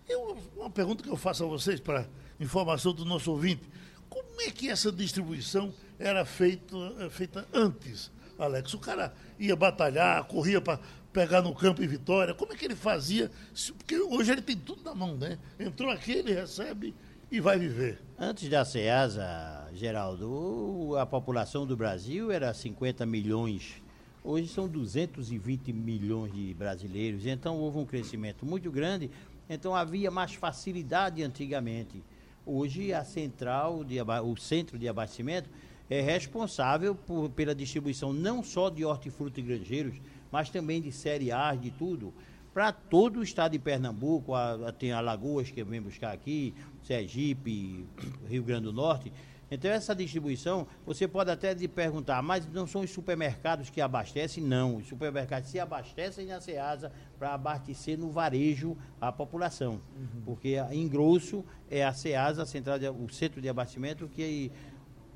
Eu, 0.09 0.37
uma 0.57 0.71
pergunta 0.71 1.05
que 1.05 1.11
eu 1.11 1.17
faço 1.17 1.45
a 1.45 1.47
vocês, 1.47 1.79
para 1.79 2.09
informação 2.41 2.93
do 2.93 3.05
nosso 3.05 3.31
ouvinte: 3.31 3.63
como 4.09 4.41
é 4.41 4.51
que 4.51 4.69
essa 4.69 4.91
distribuição 4.91 5.73
era 5.99 6.25
feita, 6.25 6.77
eh, 6.99 7.11
feita 7.11 7.47
antes, 7.53 8.11
Alex? 8.39 8.75
O 8.75 8.79
cara 8.79 9.15
ia 9.39 9.55
batalhar, 9.55 10.25
corria 10.25 10.61
para 10.61 10.81
pegar 11.13 11.43
no 11.43 11.55
campo 11.55 11.83
em 11.83 11.87
Vitória. 11.87 12.35
Como 12.35 12.53
é 12.53 12.57
que 12.57 12.65
ele 12.65 12.77
fazia? 12.77 13.31
Porque 13.77 13.99
hoje 13.99 14.33
ele 14.33 14.43
tem 14.43 14.57
tudo 14.57 14.83
na 14.83 14.95
mão, 14.95 15.17
né? 15.17 15.39
Entrou 15.59 15.91
aqui, 15.91 16.13
ele 16.13 16.33
recebe 16.33 16.95
e 17.31 17.41
vai 17.41 17.59
viver. 17.59 18.01
Antes 18.19 18.49
da 18.49 18.65
CEASA, 18.65 19.69
Geraldo, 19.73 20.97
a 20.99 21.07
população 21.07 21.67
do 21.67 21.77
Brasil 21.77 22.31
era 22.31 22.53
50 22.53 23.07
milhões. 23.07 23.83
Hoje 24.23 24.49
são 24.49 24.69
220 24.69 25.73
milhões 25.73 26.33
de 26.33 26.53
brasileiros. 26.55 27.27
Então 27.27 27.57
houve 27.59 27.79
um 27.79 27.87
crescimento 27.87 28.45
muito 28.45 28.71
grande 28.71 29.11
Então 29.49 29.75
havia 29.75 30.11
mais 30.11 30.35
facilidade 30.35 31.23
antigamente. 31.23 32.03
Hoje 32.45 32.93
a 32.93 33.05
central, 33.05 33.85
de, 33.85 34.01
o 34.01 34.37
centro 34.37 34.79
de 34.79 34.89
abastecimento, 34.89 35.49
é 35.89 36.01
responsável 36.01 36.95
por, 36.95 37.31
pela 37.31 37.55
distribuição 37.55 38.13
não 38.13 38.45
só 38.45 38.71
de 38.71 38.85
hortifruti 38.85 39.41
e 39.41 39.43
granjeiros, 39.43 40.01
mas 40.31 40.51
também 40.51 40.81
de 40.81 40.93
cereais, 40.93 41.61
de 41.61 41.71
tudo 41.71 42.13
para 42.53 42.73
todo 42.73 43.21
o 43.21 43.23
estado 43.23 43.53
de 43.53 43.59
Pernambuco, 43.59 44.35
a, 44.35 44.69
a, 44.69 44.73
tem 44.73 44.93
Alagoas 44.93 45.51
que 45.51 45.63
vem 45.63 45.81
buscar 45.81 46.13
aqui, 46.13 46.55
Sergipe, 46.83 47.87
Rio 48.29 48.43
Grande 48.43 48.65
do 48.65 48.73
Norte. 48.73 49.13
Então 49.53 49.69
essa 49.69 49.95
distribuição, 49.97 50.67
você 50.87 51.09
pode 51.09 51.29
até 51.29 51.55
perguntar, 51.67 52.23
mas 52.23 52.47
não 52.53 52.69
são 52.69 52.83
os 52.83 52.91
supermercados 52.91 53.69
que 53.69 53.81
abastecem? 53.81 54.45
Não, 54.45 54.77
os 54.77 54.87
supermercados 54.87 55.51
se 55.51 55.59
abastecem 55.59 56.27
na 56.27 56.41
SEASA 56.41 56.93
para 57.19 57.35
abastecer 57.35 57.99
no 57.99 58.11
varejo 58.11 58.77
a 59.01 59.11
população. 59.11 59.81
Uhum. 59.97 60.23
Porque 60.25 60.57
em 60.71 60.87
grosso 60.87 61.45
é 61.69 61.85
a 61.85 61.93
SEASA, 61.93 62.45
a 62.45 62.47
central 62.47 62.79
de, 62.79 62.89
o 62.89 63.09
centro 63.09 63.41
de 63.41 63.49
abastecimento, 63.49 64.09
que 64.09 64.53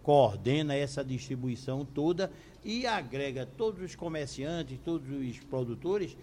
coordena 0.04 0.76
essa 0.76 1.02
distribuição 1.02 1.84
toda 1.84 2.30
e 2.62 2.86
agrega 2.86 3.44
todos 3.44 3.82
os 3.82 3.96
comerciantes, 3.96 4.78
todos 4.84 5.08
os 5.10 5.40
produtores 5.40 6.16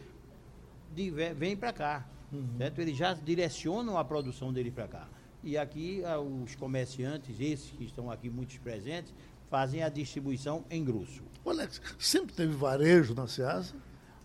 de, 0.96 1.10
vem 1.10 1.58
para 1.58 1.74
cá. 1.74 2.08
Uhum. 2.32 2.48
Certo? 2.58 2.80
Eles 2.80 2.96
já 2.96 3.14
direcionam 3.14 3.98
a 3.98 4.06
produção 4.06 4.54
dele 4.54 4.72
para 4.72 4.88
cá. 4.88 5.10
E 5.44 5.58
aqui 5.58 6.04
ah, 6.06 6.20
os 6.20 6.56
comerciantes, 6.56 7.36
esses 7.40 7.72
que 7.72 7.84
estão 7.84 8.10
aqui 8.10 8.30
muitos 8.30 8.58
presentes, 8.60 9.14
fazem 9.50 9.84
a 9.84 9.90
distribuição 9.90 10.64
em 10.70 10.86
grosso. 10.86 11.24
Alex, 11.46 11.82
sempre 12.00 12.34
teve 12.34 12.54
varejo 12.54 13.16
na 13.16 13.28
Ceasa? 13.28 13.74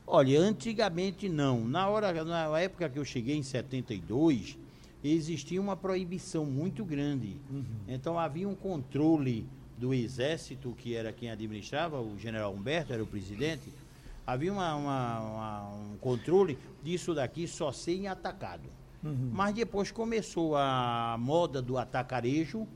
Olha, 0.07 0.39
antigamente 0.39 1.29
não. 1.29 1.67
Na 1.67 1.89
hora, 1.89 2.23
na 2.23 2.61
época 2.61 2.89
que 2.89 2.99
eu 2.99 3.05
cheguei 3.05 3.37
em 3.37 3.43
72, 3.43 4.57
existia 5.13 5.61
uma 5.61 5.77
proibição 5.77 6.45
muito 6.45 6.85
grande. 6.85 7.37
Uhum. 7.51 7.65
Então 7.89 8.19
havia 8.19 8.49
um 8.49 8.55
controle 8.55 9.47
do 9.77 9.93
exército, 9.93 10.75
que 10.79 10.95
era 10.95 11.13
quem 11.13 11.31
administrava, 11.31 12.01
o 12.01 12.19
general 12.19 12.55
Humberto 12.55 12.93
era 12.93 13.03
o 13.03 13.07
presidente, 13.07 13.71
havia 14.27 14.53
uma, 14.53 14.75
uma, 14.75 15.21
uma, 15.21 15.69
um 15.75 15.97
controle 15.99 16.59
disso 16.83 17.15
daqui 17.15 17.47
só 17.47 17.71
ser 17.71 17.95
em 17.95 18.09
atacado. 18.09 18.69
Uhum. 19.05 19.31
Mas 19.33 19.55
depois 19.55 19.91
começou 19.91 20.57
a 20.57 21.17
moda 21.19 21.61
do 21.61 21.79
atacarejo, 21.79 22.67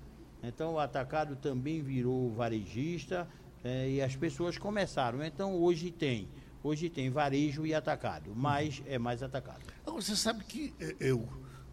então 0.42 0.75
o 0.75 0.78
atacado 0.78 1.37
também 1.37 1.82
virou 1.82 2.30
varejista 2.30 3.26
é, 3.64 3.90
e 3.90 4.02
as 4.02 4.14
pessoas 4.14 4.56
começaram. 4.56 5.25
Então 5.25 5.54
hoje 5.54 5.90
tem, 5.90 6.28
hoje 6.62 6.88
tem 6.88 7.10
varejo 7.10 7.66
e 7.66 7.75
atacado, 7.75 8.32
mas 8.34 8.78
uhum. 8.78 8.84
é 8.88 8.99
mais 8.99 9.22
atacado. 9.22 9.60
Você 9.87 10.14
sabe 10.14 10.44
que 10.44 10.72
eh, 10.78 10.94
eu, 11.00 11.26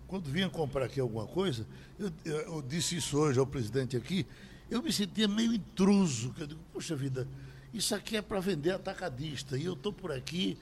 quando 0.07 0.29
vinha 0.29 0.49
comprar 0.49 0.85
aqui 0.85 0.99
alguma 0.99 1.25
coisa, 1.25 1.67
eu, 1.99 2.11
eu 2.23 2.61
disse 2.61 2.95
isso 2.95 3.17
hoje 3.17 3.37
ao 3.37 3.45
presidente 3.45 3.97
aqui, 3.97 4.25
eu 4.69 4.81
me 4.81 4.91
sentia 4.91 5.27
meio 5.27 5.53
intruso. 5.53 6.33
Eu 6.39 6.47
digo, 6.47 6.61
poxa 6.73 6.95
vida, 6.95 7.27
isso 7.73 7.93
aqui 7.93 8.17
é 8.17 8.21
para 8.21 8.39
vender 8.39 8.71
atacadista. 8.71 9.57
E 9.57 9.65
eu 9.65 9.73
estou 9.73 9.91
por 9.91 10.11
aqui, 10.11 10.57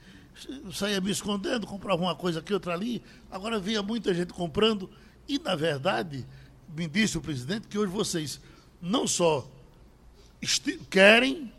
saía 0.72 1.00
me 1.00 1.10
escondendo, 1.10 1.66
comprava 1.66 2.02
uma 2.02 2.14
coisa 2.14 2.40
aqui, 2.40 2.52
outra 2.52 2.74
ali. 2.74 3.02
Agora 3.30 3.58
via 3.58 3.82
muita 3.82 4.12
gente 4.12 4.32
comprando. 4.32 4.90
E, 5.28 5.38
na 5.38 5.54
verdade, 5.54 6.26
me 6.76 6.86
disse 6.86 7.16
o 7.16 7.20
presidente 7.20 7.68
que 7.68 7.78
hoje 7.78 7.92
vocês 7.92 8.40
não 8.80 9.06
só 9.06 9.48
querem, 10.90 11.52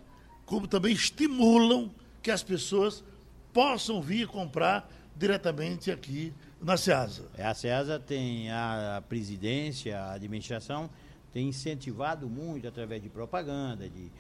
como 0.46 0.68
também 0.68 0.94
estimulam 0.94 1.92
que 2.22 2.32
as 2.32 2.44
pessoas 2.44 3.04
possam 3.52 4.02
vir 4.02 4.28
comprar 4.28 4.90
diretamente 5.16 5.90
aqui 5.92 6.34
na 6.62 6.78
SEASA. 6.78 7.26
É, 7.38 7.46
a 7.46 7.54
SEASA 7.54 8.00
tem 8.00 8.52
a 8.52 9.04
presidência, 9.08 10.00
a 10.00 10.14
administração, 10.14 10.90
tem 11.32 11.50
incentivado 11.50 12.28
muito 12.30 12.68
através 12.68 13.02
de 13.02 13.10
propaganda, 13.10 13.88
de 13.90 14.12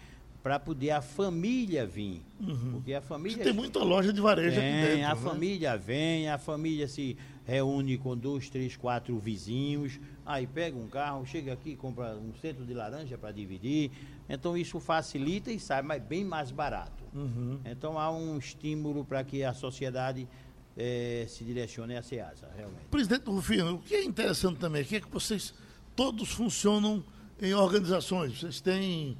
para 0.48 0.60
poder 0.60 0.92
a 0.92 1.02
família 1.02 1.86
vir. 1.86 2.22
Uhum. 2.40 2.72
Porque 2.74 2.94
a 2.94 3.02
família. 3.02 3.38
Você 3.38 3.44
tem 3.44 3.54
muita 3.54 3.80
loja 3.80 4.14
de 4.14 4.22
varejo 4.22 4.56
tem, 4.56 4.80
aqui 4.80 4.88
dentro. 4.88 5.06
A 5.06 5.16
né? 5.16 5.22
família 5.22 5.78
vem, 5.78 6.30
a 6.30 6.38
família 6.38 6.88
se 6.88 7.18
reúne 7.46 7.98
com 7.98 8.16
dois, 8.16 8.50
três, 8.50 8.78
quatro 8.78 9.18
vizinhos, 9.20 10.00
aí 10.26 10.48
pega 10.48 10.78
um 10.78 10.88
carro, 10.88 11.26
chega 11.26 11.52
aqui, 11.52 11.76
compra 11.76 12.16
um 12.16 12.34
centro 12.42 12.66
de 12.66 12.74
laranja 12.74 13.18
para 13.18 13.32
dividir. 13.34 13.92
Então 14.30 14.58
isso 14.58 14.80
facilita 14.80 15.52
e 15.52 15.60
sai 15.60 15.82
mais, 15.82 16.02
bem 16.02 16.24
mais 16.24 16.50
barato. 16.50 17.04
Uhum. 17.14 17.60
Então 17.66 18.00
há 18.00 18.10
um 18.10 18.38
estímulo 18.38 19.04
para 19.04 19.24
que 19.26 19.44
a 19.44 19.54
sociedade 19.54 20.28
é, 20.78 21.26
se 21.28 21.44
direcione 21.44 21.98
a 21.98 22.04
SEASA, 22.04 22.50
realmente. 22.56 22.86
Presidente 22.92 23.26
Rufino, 23.26 23.76
o 23.76 23.80
que 23.80 23.96
é 23.96 24.04
interessante 24.04 24.60
também 24.60 24.84
aqui 24.84 24.98
é 24.98 25.02
que 25.02 25.10
vocês 25.10 25.54
todos 25.96 26.32
funcionam 26.32 27.04
em 27.42 27.54
organizações. 27.54 28.40
Vocês 28.40 28.62
têm 28.62 29.18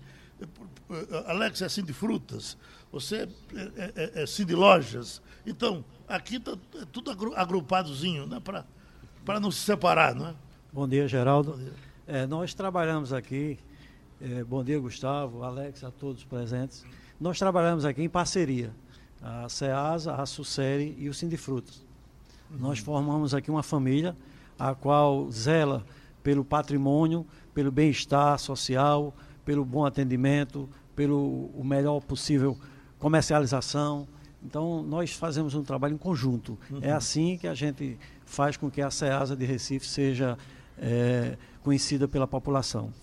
Alex 1.26 1.62
é 1.62 1.66
assim 1.66 1.84
de 1.84 1.94
frutas, 1.94 2.58
você 2.92 3.18
é, 3.18 3.28
é, 3.56 3.92
é, 3.96 4.12
é 4.20 4.24
assim 4.24 4.46
de 4.46 4.56
lojas. 4.56 5.22
Então, 5.46 5.84
aqui 6.08 6.38
está 6.38 6.54
é 6.76 6.86
tudo 6.92 7.12
agrupadozinho, 7.36 8.26
né? 8.28 8.40
para 8.40 9.40
não 9.40 9.52
se 9.52 9.60
separar. 9.60 10.16
Né? 10.16 10.36
Bom 10.72 10.88
dia, 10.88 11.08
Geraldo. 11.08 11.52
Bom 11.52 11.58
dia. 11.58 11.74
É, 12.06 12.26
nós 12.26 12.54
trabalhamos 12.54 13.12
aqui, 13.12 13.60
é, 14.22 14.44
bom 14.44 14.64
dia, 14.64 14.80
Gustavo, 14.80 15.44
Alex, 15.44 15.84
a 15.84 15.92
todos 15.92 16.24
presentes. 16.24 16.86
Nós 17.20 17.38
trabalhamos 17.40 17.84
aqui 17.84 18.04
em 18.04 18.10
parceria, 18.10 18.74
a 19.22 19.48
SEASA, 19.50 20.16
a 20.16 20.26
Sucere 20.26 20.96
e 20.98 21.10
o 21.10 21.14
Sindifrutas. 21.14 21.86
Uhum. 22.52 22.58
Nós 22.60 22.80
formamos 22.80 23.34
aqui 23.34 23.52
uma 23.52 23.64
família, 23.64 24.16
a 24.58 24.74
qual 24.74 25.30
zela 25.32 25.86
pelo 26.24 26.44
patrimônio, 26.44 27.26
pelo 27.54 27.72
bem-estar 27.72 28.38
social, 28.40 29.14
pelo 29.46 29.64
bom 29.64 29.86
atendimento, 29.86 30.70
pelo 30.96 31.50
o 31.56 31.64
melhor 31.64 32.02
possível 32.02 32.58
comercialização. 33.00 34.08
Então, 34.44 34.84
nós 34.84 35.12
fazemos 35.12 35.54
um 35.54 35.64
trabalho 35.64 35.96
em 35.96 35.98
conjunto. 35.98 36.58
Uhum. 36.70 36.80
É 36.82 36.92
assim 36.92 37.38
que 37.38 37.48
a 37.48 37.54
gente 37.54 37.98
faz 38.26 38.58
com 38.58 38.70
que 38.70 38.82
a 38.82 38.92
SEASA 38.92 39.36
de 39.36 39.46
Recife 39.46 39.88
seja 39.88 40.38
é, 40.78 41.38
conhecida 41.64 42.08
pela 42.08 42.28
população. 42.28 42.94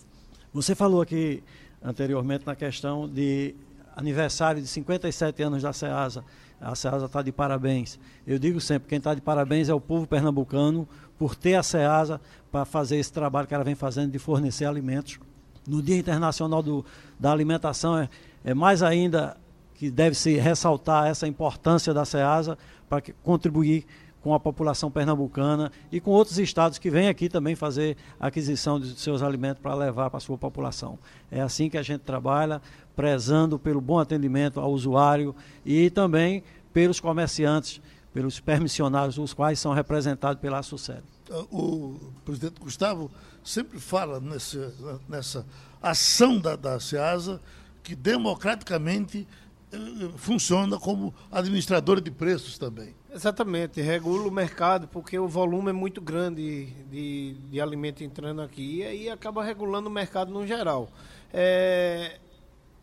Você 0.53 0.75
falou 0.75 1.03
aqui 1.03 1.43
anteriormente 1.83 2.47
na 2.47 2.55
questão 2.55 3.09
de 3.09 3.55
aniversário 3.95 4.61
de 4.61 4.69
57 4.69 5.43
anos 5.43 5.63
da 5.63 5.73
SEASA. 5.73 6.25
A 6.61 6.75
SEASA 6.75 7.07
está 7.07 7.23
de 7.23 7.33
parabéns. 7.33 7.99
Eu 8.27 8.39
digo 8.39 8.61
sempre, 8.61 8.89
quem 8.89 8.99
está 8.99 9.15
de 9.15 9.21
parabéns 9.21 9.69
é 9.69 9.75
o 9.75 9.81
povo 9.81 10.07
pernambucano 10.07 10.89
por 11.19 11.35
ter 11.35 11.55
a 11.55 11.63
SEASA 11.63 12.21
para 12.51 12.65
fazer 12.65 12.97
esse 12.97 13.13
trabalho 13.13 13.47
que 13.47 13.55
ela 13.55 13.65
vem 13.65 13.75
fazendo 13.75 14.11
de 14.11 14.19
fornecer 14.19 14.65
alimentos 14.65 15.19
no 15.67 15.83
Dia 15.83 15.97
Internacional 15.97 16.63
do, 16.63 16.85
da 17.19 17.33
Alimentação, 17.33 17.99
é, 17.99 18.09
é 18.45 18.55
mais 18.55 18.83
ainda 18.83 19.37
que 19.75 19.91
deve 19.91 20.15
se 20.15 20.37
ressaltar 20.37 21.07
essa 21.07 21.27
importância 21.27 21.93
da 21.93 22.05
SEASA 22.05 22.57
para 22.89 23.03
contribuir 23.23 23.87
com 24.23 24.33
a 24.33 24.41
população 24.41 24.91
pernambucana 24.91 25.71
e 25.93 26.01
com 26.01 26.11
outros 26.11 26.39
estados 26.39 26.79
que 26.79 26.89
vêm 26.89 27.09
aqui 27.09 27.29
também 27.29 27.55
fazer 27.55 27.95
aquisição 28.19 28.81
de 28.81 28.99
seus 28.99 29.23
alimentos 29.23 29.61
para 29.61 29.75
levar 29.75 30.09
para 30.09 30.17
a 30.17 30.21
sua 30.21 30.39
população. 30.39 30.99
É 31.31 31.43
assim 31.43 31.69
que 31.69 31.77
a 31.77 31.83
gente 31.83 32.01
trabalha, 32.01 32.63
prezando 32.95 33.59
pelo 33.59 33.81
bom 33.81 33.99
atendimento 33.99 34.61
ao 34.61 34.73
usuário 34.73 35.35
e 35.65 35.91
também 35.91 36.43
pelos 36.73 37.01
comerciantes, 37.01 37.81
pelos 38.13 38.41
permissionários, 38.41 39.19
os 39.19 39.33
quais 39.33 39.59
são 39.59 39.73
representados 39.73 40.41
pela 40.41 40.63
Sucede. 40.63 41.03
O 41.51 41.99
presidente 42.25 42.61
Gustavo 42.61 43.11
sempre 43.43 43.79
fala 43.79 44.21
nesse, 44.21 44.59
nessa 45.09 45.45
ação 45.83 46.39
da, 46.39 46.57
da 46.57 46.79
SEASA 46.79 47.41
que 47.83 47.95
democraticamente 47.95 49.27
eh, 49.71 49.77
funciona 50.17 50.79
como 50.79 51.15
administradora 51.31 52.01
de 52.01 52.11
preços 52.11 52.57
também. 52.57 52.95
Exatamente, 53.13 53.81
regula 53.81 54.27
o 54.27 54.31
mercado, 54.31 54.89
porque 54.89 55.19
o 55.19 55.29
volume 55.29 55.71
é 55.71 55.73
muito 55.73 56.01
grande 56.01 56.67
de, 56.91 57.35
de 57.51 57.61
alimento 57.61 58.03
entrando 58.03 58.41
aqui, 58.43 58.79
e 58.79 58.83
aí 58.83 59.09
acaba 59.11 59.45
regulando 59.45 59.89
o 59.89 59.93
mercado 59.93 60.33
no 60.33 60.47
geral. 60.47 60.89
É, 61.33 62.19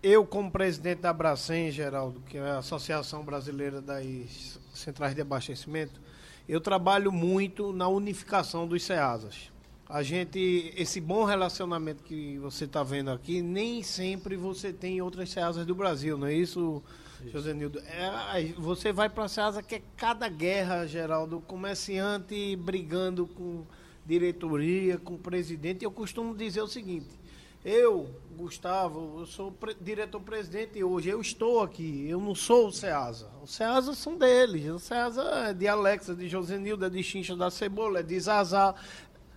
eu, 0.01 0.25
como 0.25 0.51
presidente 0.51 0.99
da 0.99 1.13
Bracem, 1.13 1.71
Geraldo, 1.71 2.21
que 2.21 2.37
é 2.37 2.41
a 2.41 2.57
Associação 2.59 3.23
Brasileira 3.23 3.81
das 3.81 4.59
Centrais 4.73 5.13
de 5.13 5.21
Abastecimento, 5.21 6.01
eu 6.47 6.59
trabalho 6.59 7.11
muito 7.11 7.71
na 7.71 7.87
unificação 7.87 8.67
dos 8.67 8.83
SEASAs 8.83 9.51
a 9.91 10.01
gente, 10.03 10.73
esse 10.77 11.01
bom 11.01 11.25
relacionamento 11.25 12.01
que 12.01 12.37
você 12.37 12.63
está 12.63 12.81
vendo 12.81 13.11
aqui, 13.11 13.41
nem 13.41 13.83
sempre 13.83 14.37
você 14.37 14.71
tem 14.71 14.97
em 14.97 15.01
outras 15.01 15.29
SEASAs 15.29 15.65
do 15.65 15.75
Brasil, 15.75 16.17
não 16.17 16.27
é 16.27 16.33
isso, 16.33 16.81
isso. 17.19 17.31
José 17.31 17.53
Nildo? 17.53 17.79
É, 17.79 18.53
você 18.57 18.93
vai 18.93 19.09
para 19.09 19.25
a 19.25 19.27
SEASA 19.27 19.61
que 19.61 19.75
é 19.75 19.81
cada 19.97 20.29
guerra, 20.29 20.87
Geraldo, 20.87 21.41
comerciante 21.41 22.55
brigando 22.55 23.27
com 23.27 23.65
diretoria, 24.05 24.97
com 24.97 25.17
presidente. 25.17 25.83
Eu 25.83 25.91
costumo 25.91 26.33
dizer 26.33 26.61
o 26.61 26.67
seguinte, 26.67 27.09
Eu, 27.63 28.09
Gustavo, 28.35 29.19
eu 29.19 29.25
sou 29.27 29.51
pre 29.51 29.75
diretor-presidente 29.79 30.83
hoje, 30.83 31.09
eu 31.09 31.21
estou 31.21 31.61
aqui, 31.61 32.07
eu 32.09 32.19
não 32.19 32.33
sou 32.33 32.69
o 32.69 32.71
SEASA. 32.71 33.29
O 33.39 33.45
SEASA 33.45 33.93
são 33.93 34.17
deles, 34.17 34.67
o 34.67 34.79
SEASA 34.79 35.21
é 35.49 35.53
de 35.53 35.67
Alexa, 35.67 36.15
de 36.15 36.27
Josenilda, 36.27 36.89
de 36.89 37.03
Chincha 37.03 37.35
da 37.35 37.51
Cebola, 37.51 37.99
é 37.99 38.03
de 38.03 38.19
Zazá, 38.19 38.73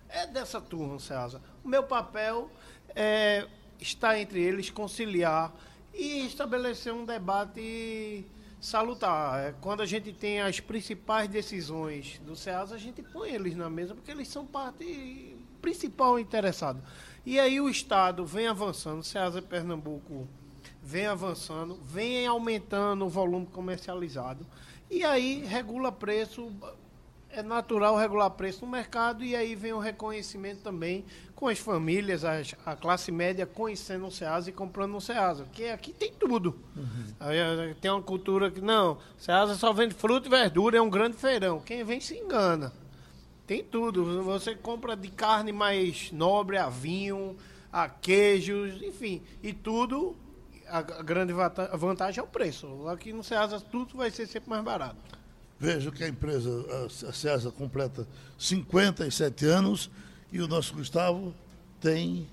é 0.09 0.25
dessa 0.25 0.59
turma 0.59 0.95
o 0.95 0.99
SEASA. 0.99 1.39
O 1.63 1.67
meu 1.67 1.83
papel 1.83 2.49
é 2.95 3.45
estar 3.79 4.19
entre 4.19 4.41
eles, 4.41 4.71
conciliar 4.71 5.53
e 5.93 6.25
estabelecer 6.25 6.91
um 6.91 7.05
debate 7.05 8.25
salutar. 8.59 9.39
É, 9.39 9.55
quando 9.61 9.81
a 9.81 9.85
gente 9.85 10.11
tem 10.11 10.41
as 10.41 10.59
principais 10.59 11.29
decisões 11.29 12.19
do 12.25 12.35
SEASA, 12.35 12.73
a 12.73 12.79
gente 12.79 13.03
põe 13.03 13.35
eles 13.35 13.55
na 13.55 13.69
mesa, 13.69 13.93
porque 13.93 14.09
eles 14.09 14.27
são 14.27 14.47
parte 14.47 15.35
principal 15.61 16.17
interessada. 16.19 16.83
E 17.25 17.39
aí 17.39 17.59
o 17.59 17.67
Estado 17.67 18.23
vem 18.23 18.47
avançando, 18.47 19.01
o 19.01 19.41
Pernambuco 19.41 20.27
vem 20.81 21.07
avançando, 21.07 21.79
vem 21.83 22.27
aumentando 22.27 23.05
o 23.05 23.09
volume 23.09 23.47
comercializado, 23.47 24.45
e 24.91 25.03
aí 25.03 25.43
regula 25.43 25.91
preço, 25.91 26.51
é 27.31 27.41
natural 27.41 27.95
regular 27.95 28.29
preço 28.29 28.63
no 28.63 28.71
mercado, 28.71 29.23
e 29.23 29.35
aí 29.35 29.55
vem 29.55 29.73
o 29.73 29.79
reconhecimento 29.79 30.61
também 30.61 31.03
com 31.33 31.47
as 31.47 31.57
famílias, 31.57 32.23
as, 32.23 32.53
a 32.63 32.75
classe 32.75 33.11
média 33.11 33.47
conhecendo 33.47 34.05
o 34.05 34.11
SEASA 34.11 34.51
e 34.51 34.53
comprando 34.53 34.91
no 34.91 35.01
SEASA, 35.01 35.45
porque 35.45 35.63
aqui 35.65 35.91
tem 35.91 36.13
tudo. 36.13 36.55
Uhum. 36.75 37.05
Aí, 37.19 37.73
tem 37.81 37.89
uma 37.89 38.03
cultura 38.03 38.51
que, 38.51 38.61
não, 38.61 38.99
SEASA 39.17 39.55
só 39.55 39.73
vende 39.73 39.95
fruta 39.95 40.27
e 40.27 40.29
verdura, 40.29 40.77
é 40.77 40.81
um 40.81 40.91
grande 40.91 41.17
feirão. 41.17 41.59
Quem 41.59 41.83
vem 41.83 41.99
se 41.99 42.15
engana. 42.15 42.71
Tem 43.47 43.63
tudo. 43.63 44.23
Você 44.23 44.55
compra 44.55 44.95
de 44.95 45.09
carne 45.09 45.51
mais 45.51 46.11
nobre 46.11 46.57
a 46.57 46.69
vinho, 46.69 47.35
a 47.71 47.87
queijos, 47.87 48.81
enfim. 48.81 49.21
E 49.43 49.53
tudo, 49.53 50.15
a 50.67 50.81
grande 50.81 51.33
vantagem 51.77 52.19
é 52.19 52.23
o 52.23 52.27
preço. 52.27 52.87
Aqui 52.87 53.13
no 53.13 53.23
Ceasa 53.23 53.59
tudo 53.59 53.97
vai 53.97 54.09
ser 54.09 54.27
sempre 54.27 54.49
mais 54.49 54.63
barato. 54.63 54.97
Vejo 55.59 55.91
que 55.91 56.03
a 56.03 56.07
empresa, 56.07 56.49
a 57.07 57.13
Ceasa, 57.13 57.51
completa 57.51 58.07
57 58.37 59.45
anos 59.45 59.89
e 60.31 60.41
o 60.41 60.47
nosso 60.47 60.73
Gustavo 60.73 61.33
tem 61.79 62.27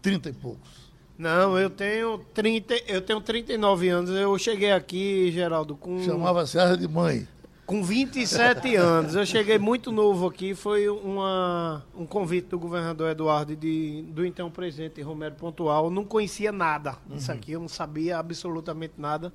30 0.00 0.28
e 0.28 0.32
poucos. 0.32 0.88
Não, 1.16 1.58
eu 1.58 1.68
tenho 1.68 2.18
30, 2.32 2.74
eu 2.86 3.02
tenho 3.02 3.20
39 3.20 3.88
anos. 3.88 4.10
Eu 4.10 4.38
cheguei 4.38 4.70
aqui, 4.70 5.32
Geraldo, 5.32 5.74
com. 5.76 6.04
Chamava 6.04 6.46
Ceasa 6.46 6.76
de 6.76 6.86
mãe. 6.86 7.26
Com 7.68 7.82
27 7.82 8.76
anos, 8.76 9.14
eu 9.14 9.26
cheguei 9.26 9.58
muito 9.58 9.92
novo 9.92 10.26
aqui, 10.26 10.54
foi 10.54 10.88
uma, 10.88 11.84
um 11.94 12.06
convite 12.06 12.48
do 12.48 12.58
governador 12.58 13.10
Eduardo 13.10 13.54
de, 13.54 14.06
do 14.08 14.24
então 14.24 14.50
presidente 14.50 15.02
Romero 15.02 15.34
Pontual. 15.34 15.90
Não 15.90 16.02
conhecia 16.02 16.50
nada 16.50 16.96
disso 17.06 17.30
uhum. 17.30 17.36
aqui, 17.36 17.52
eu 17.52 17.60
não 17.60 17.68
sabia 17.68 18.16
absolutamente 18.16 18.94
nada. 18.96 19.30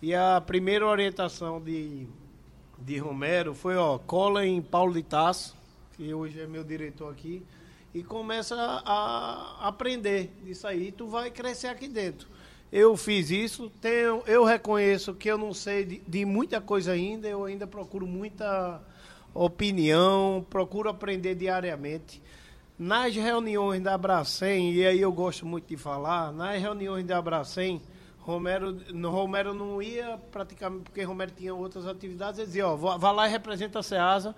E 0.00 0.14
a 0.14 0.40
primeira 0.40 0.86
orientação 0.86 1.60
de, 1.60 2.06
de 2.78 2.98
Romero 2.98 3.52
foi, 3.52 3.74
ó, 3.74 3.98
cola 3.98 4.46
em 4.46 4.62
Paulo 4.62 4.92
de 4.92 5.02
Tasso, 5.02 5.56
que 5.96 6.14
hoje 6.14 6.38
é 6.38 6.46
meu 6.46 6.62
diretor 6.62 7.10
aqui, 7.10 7.42
e 7.92 8.04
começa 8.04 8.54
a, 8.54 9.66
aprender 9.66 10.30
disso 10.44 10.68
aí, 10.68 10.92
tu 10.92 11.08
vai 11.08 11.32
crescer 11.32 11.66
aqui 11.66 11.88
dentro 11.88 12.28
eu 12.72 12.96
fiz 12.96 13.30
isso. 13.30 13.70
Tenho, 13.80 14.22
eu 14.26 14.44
reconheço 14.44 15.12
que 15.14 15.28
eu 15.28 15.36
não 15.36 15.52
sei 15.52 15.84
de, 15.84 15.98
de, 16.08 16.24
muita 16.24 16.60
coisa 16.60 16.92
ainda, 16.92 17.28
eu 17.28 17.44
ainda 17.44 17.66
procuro 17.66 18.06
muita 18.06 18.80
opinião, 19.34 20.44
procuro 20.48 20.88
aprender 20.88 21.34
diariamente. 21.34 22.22
Nas 22.78 23.14
reuniões 23.14 23.82
da 23.82 23.94
Abracem, 23.94 24.72
e 24.72 24.86
aí 24.86 25.00
eu 25.00 25.12
gosto 25.12 25.44
muito 25.44 25.68
de 25.68 25.76
falar, 25.76 26.32
nas 26.32 26.60
reuniões 26.60 27.04
da 27.04 27.18
Abracem, 27.18 27.80
Romero, 28.18 28.80
Romero 29.04 29.52
não 29.52 29.82
ia 29.82 30.18
praticamente, 30.30 30.84
porque 30.84 31.02
Romero 31.02 31.32
tinha 31.36 31.54
outras 31.54 31.86
atividades, 31.86 32.38
ele 32.38 32.46
dizia, 32.46 32.66
ó, 32.66 32.74
vá 32.74 33.12
lá 33.12 33.28
e 33.28 33.30
representa 33.30 33.80
a 33.80 33.82
SEASA, 33.82 34.34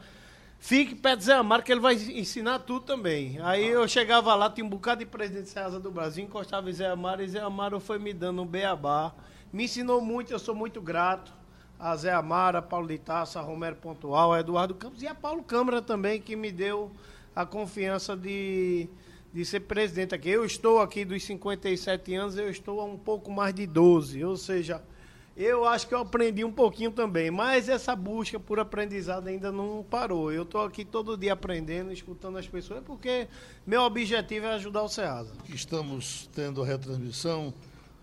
Fique 0.66 0.94
perto 0.94 1.18
de 1.18 1.24
Zé 1.26 1.34
Amaro, 1.34 1.62
que 1.62 1.70
ele 1.70 1.80
vai 1.82 1.92
ensinar 1.92 2.60
tudo 2.60 2.86
também. 2.86 3.38
Aí 3.42 3.66
eu 3.66 3.86
chegava 3.86 4.34
lá, 4.34 4.48
tinha 4.48 4.64
um 4.64 4.68
bocado 4.70 5.00
de 5.00 5.04
presidente 5.04 5.42
de 5.42 5.50
Ceasa 5.50 5.78
do 5.78 5.90
Brasil, 5.90 6.24
encostava 6.24 6.70
em 6.70 6.72
Zé 6.72 6.86
Amaro, 6.86 7.22
e 7.22 7.28
Zé 7.28 7.40
Amaro 7.40 7.78
foi 7.78 7.98
me 7.98 8.14
dando 8.14 8.40
um 8.40 8.46
beabá. 8.46 9.14
Me 9.52 9.64
ensinou 9.64 10.00
muito, 10.00 10.32
eu 10.32 10.38
sou 10.38 10.54
muito 10.54 10.80
grato 10.80 11.34
a 11.78 11.94
Zé 11.94 12.14
Amaro, 12.14 12.56
a 12.56 12.62
Paulo 12.62 12.88
de 12.88 12.96
Taça, 12.96 13.38
a 13.38 13.42
Romero 13.42 13.76
Pontual, 13.76 14.32
a 14.32 14.40
Eduardo 14.40 14.74
Campos 14.74 15.02
e 15.02 15.06
a 15.06 15.14
Paulo 15.14 15.42
Câmara 15.42 15.82
também, 15.82 16.18
que 16.18 16.34
me 16.34 16.50
deu 16.50 16.90
a 17.36 17.44
confiança 17.44 18.16
de, 18.16 18.88
de 19.34 19.44
ser 19.44 19.60
presidente 19.60 20.14
aqui. 20.14 20.30
Eu 20.30 20.46
estou 20.46 20.80
aqui 20.80 21.04
dos 21.04 21.22
57 21.24 22.14
anos, 22.14 22.38
eu 22.38 22.48
estou 22.48 22.80
há 22.80 22.84
um 22.84 22.96
pouco 22.96 23.30
mais 23.30 23.54
de 23.54 23.66
12, 23.66 24.24
ou 24.24 24.38
seja, 24.38 24.82
eu 25.36 25.64
acho 25.64 25.88
que 25.88 25.94
eu 25.94 25.98
aprendi 25.98 26.44
um 26.44 26.52
pouquinho 26.52 26.92
também, 26.92 27.30
mas 27.30 27.68
essa 27.68 27.96
busca 27.96 28.38
por 28.38 28.60
aprendizado 28.60 29.26
ainda 29.26 29.50
não 29.50 29.84
parou. 29.88 30.32
Eu 30.32 30.44
estou 30.44 30.62
aqui 30.62 30.84
todo 30.84 31.16
dia 31.16 31.32
aprendendo, 31.32 31.92
escutando 31.92 32.38
as 32.38 32.46
pessoas, 32.46 32.82
porque 32.84 33.26
meu 33.66 33.82
objetivo 33.82 34.46
é 34.46 34.54
ajudar 34.54 34.82
o 34.82 34.88
SEASA. 34.88 35.32
Estamos 35.48 36.28
tendo 36.32 36.62
a 36.62 36.66
retransmissão 36.66 37.52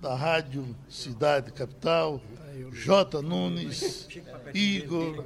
da 0.02 0.14
Rádio 0.14 0.76
Cidade 0.90 1.54
Capital, 1.54 2.20
J. 2.74 3.22
Nunes, 3.22 4.10
Igor, 4.54 5.26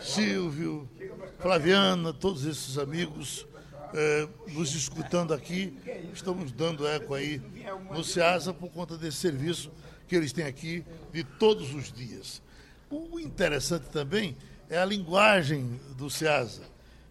Silvio, 0.00 0.88
Flaviana, 1.40 2.12
todos 2.14 2.46
esses 2.46 2.78
amigos 2.78 3.46
eh, 3.92 4.28
nos 4.48 4.74
escutando 4.74 5.34
aqui. 5.34 5.76
Estamos 6.14 6.52
dando 6.52 6.86
eco 6.86 7.12
aí 7.12 7.42
no 7.90 8.02
SEASA 8.02 8.54
por 8.54 8.70
conta 8.70 8.96
desse 8.96 9.18
serviço 9.18 9.70
que 10.08 10.16
eles 10.16 10.32
têm 10.32 10.46
aqui 10.46 10.84
de 11.12 11.22
todos 11.22 11.74
os 11.74 11.92
dias. 11.92 12.42
O 12.90 13.20
interessante 13.20 13.84
também 13.90 14.34
é 14.70 14.78
a 14.78 14.84
linguagem 14.84 15.78
do 15.96 16.08
SEASA. 16.08 16.62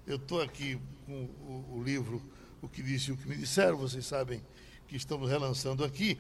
Eu 0.06 0.16
estou 0.16 0.42
aqui 0.42 0.80
com 1.06 1.26
o, 1.48 1.78
o, 1.78 1.84
livro 1.84 2.22
O 2.62 2.68
que 2.68 2.82
disse 2.82 3.12
e 3.12 3.14
o 3.14 3.18
que 3.18 3.28
me 3.28 3.36
disseram, 3.36 3.78
vocês 3.78 4.06
sabem 4.06 4.42
que 4.88 4.96
estamos 4.96 5.30
relançando 5.30 5.84
aqui. 5.84 6.18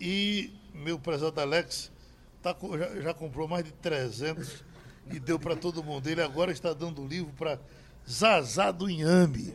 E 0.00 0.52
meu 0.72 0.98
prezado 0.98 1.40
Alex 1.40 1.90
tá, 2.40 2.54
já, 2.78 3.00
já 3.00 3.14
comprou 3.14 3.48
mais 3.48 3.64
de 3.64 3.72
300 3.72 4.64
e 5.10 5.18
deu 5.18 5.38
para 5.38 5.56
todo 5.56 5.82
mundo. 5.82 6.06
Ele 6.08 6.22
agora 6.22 6.52
está 6.52 6.72
dando 6.72 7.02
o 7.02 7.06
livro 7.06 7.32
para 7.32 7.58
Zazá 8.08 8.70
do 8.70 8.88
Inhame. 8.88 9.54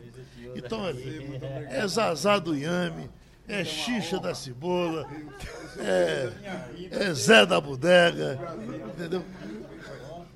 Então, 0.54 0.86
é, 0.86 1.78
é 1.78 1.88
Zazá 1.88 2.38
do 2.38 2.54
Inhame 2.56 3.08
é 3.48 3.64
Xixa 3.64 4.18
da 4.18 4.34
Cebola, 4.34 5.08
é, 5.78 6.32
é 6.90 7.14
Zé 7.14 7.44
da 7.44 7.60
Bodega, 7.60 8.38
entendeu? 8.94 9.24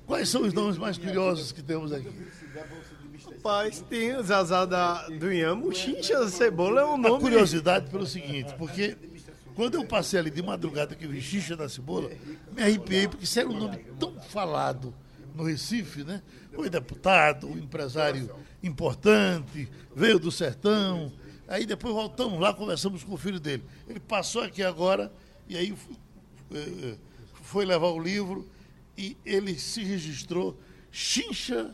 Quais 0.05 0.29
são 0.29 0.43
os 0.43 0.53
nomes 0.53 0.77
mais 0.77 0.97
curiosos 0.97 1.51
que 1.51 1.61
temos 1.61 1.91
aqui? 1.91 2.09
Rapaz, 3.25 3.83
tem 3.89 4.15
o 4.15 4.23
Zazá 4.23 4.65
da, 4.65 5.07
do 5.07 5.31
Inhamo, 5.31 5.73
Xixa 5.73 6.19
da 6.19 6.29
Cebola 6.29 6.81
é 6.81 6.85
um 6.85 6.97
nome... 6.97 7.15
A 7.15 7.19
curiosidade 7.19 7.89
pelo 7.89 8.05
seguinte, 8.05 8.53
porque 8.57 8.97
quando 9.55 9.75
eu 9.75 9.85
passei 9.85 10.19
ali 10.19 10.29
de 10.29 10.41
madrugada 10.41 10.95
que 10.95 11.07
vi 11.07 11.21
Xixa 11.21 11.55
da 11.55 11.67
Cebola, 11.67 12.11
me 12.55 12.61
arrepiei, 12.61 13.07
porque 13.07 13.23
isso 13.23 13.39
era 13.39 13.49
um 13.49 13.57
nome 13.57 13.77
tão 13.99 14.13
falado 14.19 14.93
no 15.33 15.43
Recife, 15.43 16.03
né? 16.03 16.21
Foi 16.53 16.69
deputado, 16.69 17.47
um 17.47 17.57
empresário 17.57 18.29
importante, 18.63 19.69
veio 19.95 20.19
do 20.19 20.31
sertão, 20.31 21.11
Aí 21.47 21.65
depois 21.65 21.93
voltamos 21.93 22.39
lá, 22.39 22.53
conversamos 22.53 23.03
com 23.03 23.13
o 23.13 23.17
filho 23.17 23.39
dele. 23.39 23.63
Ele 23.87 23.99
passou 23.99 24.41
aqui 24.43 24.61
agora 24.61 25.11
e 25.47 25.55
aí 25.55 25.73
eh, 26.53 26.57
eh, 26.57 26.95
foi 27.41 27.65
levar 27.65 27.87
o 27.87 27.99
livro 27.99 28.45
e 28.97 29.15
ele 29.25 29.57
se 29.57 29.83
registrou 29.83 30.57
Chincha 30.91 31.73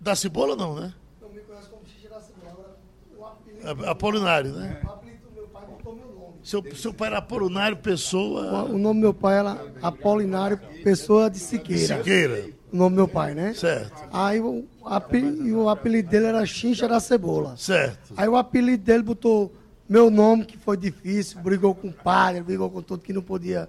da 0.00 0.14
Cebola, 0.14 0.54
não, 0.54 0.74
né? 0.76 0.94
Não 1.20 1.30
me 1.30 1.40
conhece 1.40 1.68
como 1.68 1.82
Chincha 1.84 2.08
da 2.08 2.20
Cebola. 2.20 2.78
O 3.16 3.24
apelido, 3.24 3.86
Apolinário, 3.86 4.52
né? 4.52 4.80
O 4.84 4.88
apelido 4.88 5.28
do 5.28 5.32
meu 5.32 5.48
pai 5.48 5.66
botou 5.66 5.96
meu 5.96 6.06
nome. 6.14 6.34
Seu, 6.42 6.76
seu 6.76 6.94
pai 6.94 7.08
era 7.08 7.18
Apolinário 7.18 7.76
Pessoa. 7.78 8.64
O 8.64 8.78
nome 8.78 9.00
do 9.00 9.04
meu 9.04 9.14
pai 9.14 9.38
era 9.38 9.66
Apolinário 9.82 10.58
Pessoa 10.84 11.28
de 11.28 11.38
Siqueira. 11.38 11.98
Siqueira. 11.98 12.54
O 12.74 12.76
nome 12.76 12.96
do 12.96 12.96
meu 12.96 13.06
pai, 13.06 13.34
né? 13.34 13.54
Certo. 13.54 14.02
Aí 14.12 14.40
o 14.40 14.66
apelido, 14.84 15.60
o 15.60 15.68
apelido 15.68 16.08
dele 16.08 16.26
era 16.26 16.44
Chincha 16.44 16.88
da 16.88 16.98
Cebola. 16.98 17.56
Certo. 17.56 18.12
Aí 18.16 18.28
o 18.28 18.34
apelido 18.34 18.82
dele 18.82 19.04
botou 19.04 19.54
meu 19.88 20.10
nome, 20.10 20.44
que 20.44 20.58
foi 20.58 20.76
difícil, 20.76 21.38
brigou 21.38 21.72
com 21.72 21.86
o 21.86 21.92
padre, 21.92 22.42
brigou 22.42 22.68
com 22.68 22.82
tudo, 22.82 23.00
que 23.00 23.12
não 23.12 23.22
podia 23.22 23.68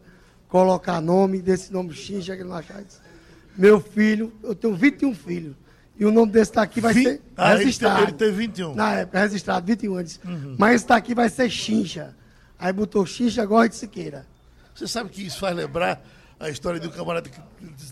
colocar 0.49 0.99
nome 0.99 1.39
desse 1.39 1.71
nome 1.71 1.93
Chincha, 1.93 2.35
que 2.35 2.43
não 2.43 2.55
achava. 2.55 2.83
Meu 3.55 3.79
filho, 3.79 4.33
eu 4.41 4.55
tenho 4.55 4.75
21 4.75 5.13
filhos. 5.13 5.55
E 5.99 6.03
o 6.03 6.11
nome 6.11 6.31
desse 6.31 6.53
daqui 6.53 6.81
vai 6.81 6.95
ser 6.95 7.21
ah, 7.37 7.53
registrado. 7.53 8.05
Ele 8.05 8.11
teve 8.13 8.31
21. 8.31 8.73
Na 8.73 8.93
época, 8.95 9.19
registrado, 9.19 9.67
21 9.67 9.95
anos. 9.97 10.19
Uhum. 10.25 10.55
Mas 10.57 10.77
esse 10.77 10.87
daqui 10.87 11.13
vai 11.13 11.29
ser 11.29 11.47
Chincha. 11.47 12.15
Aí 12.57 12.73
botou 12.73 13.05
Chincha 13.05 13.45
Gorra 13.45 13.69
de 13.69 13.75
Siqueira. 13.75 14.25
Você 14.73 14.87
sabe 14.87 15.11
que 15.11 15.27
isso 15.27 15.39
faz 15.39 15.55
lembrar 15.55 16.03
a 16.45 16.49
história 16.49 16.79
de 16.79 16.87
um 16.87 16.91
camarada 16.91 17.29
que 17.29 17.39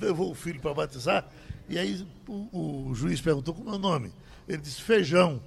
levou 0.01 0.31
o 0.31 0.35
filho 0.35 0.59
para 0.59 0.73
batizar, 0.73 1.27
e 1.67 1.77
aí 1.77 2.05
o, 2.27 2.89
o, 2.89 2.95
juiz 2.95 3.19
perguntou 3.19 3.53
como 3.53 3.69
é 3.69 3.73
o 3.73 3.79
nome. 3.79 4.13
Ele 4.47 4.59
disse 4.59 4.81
feijão. 4.81 5.41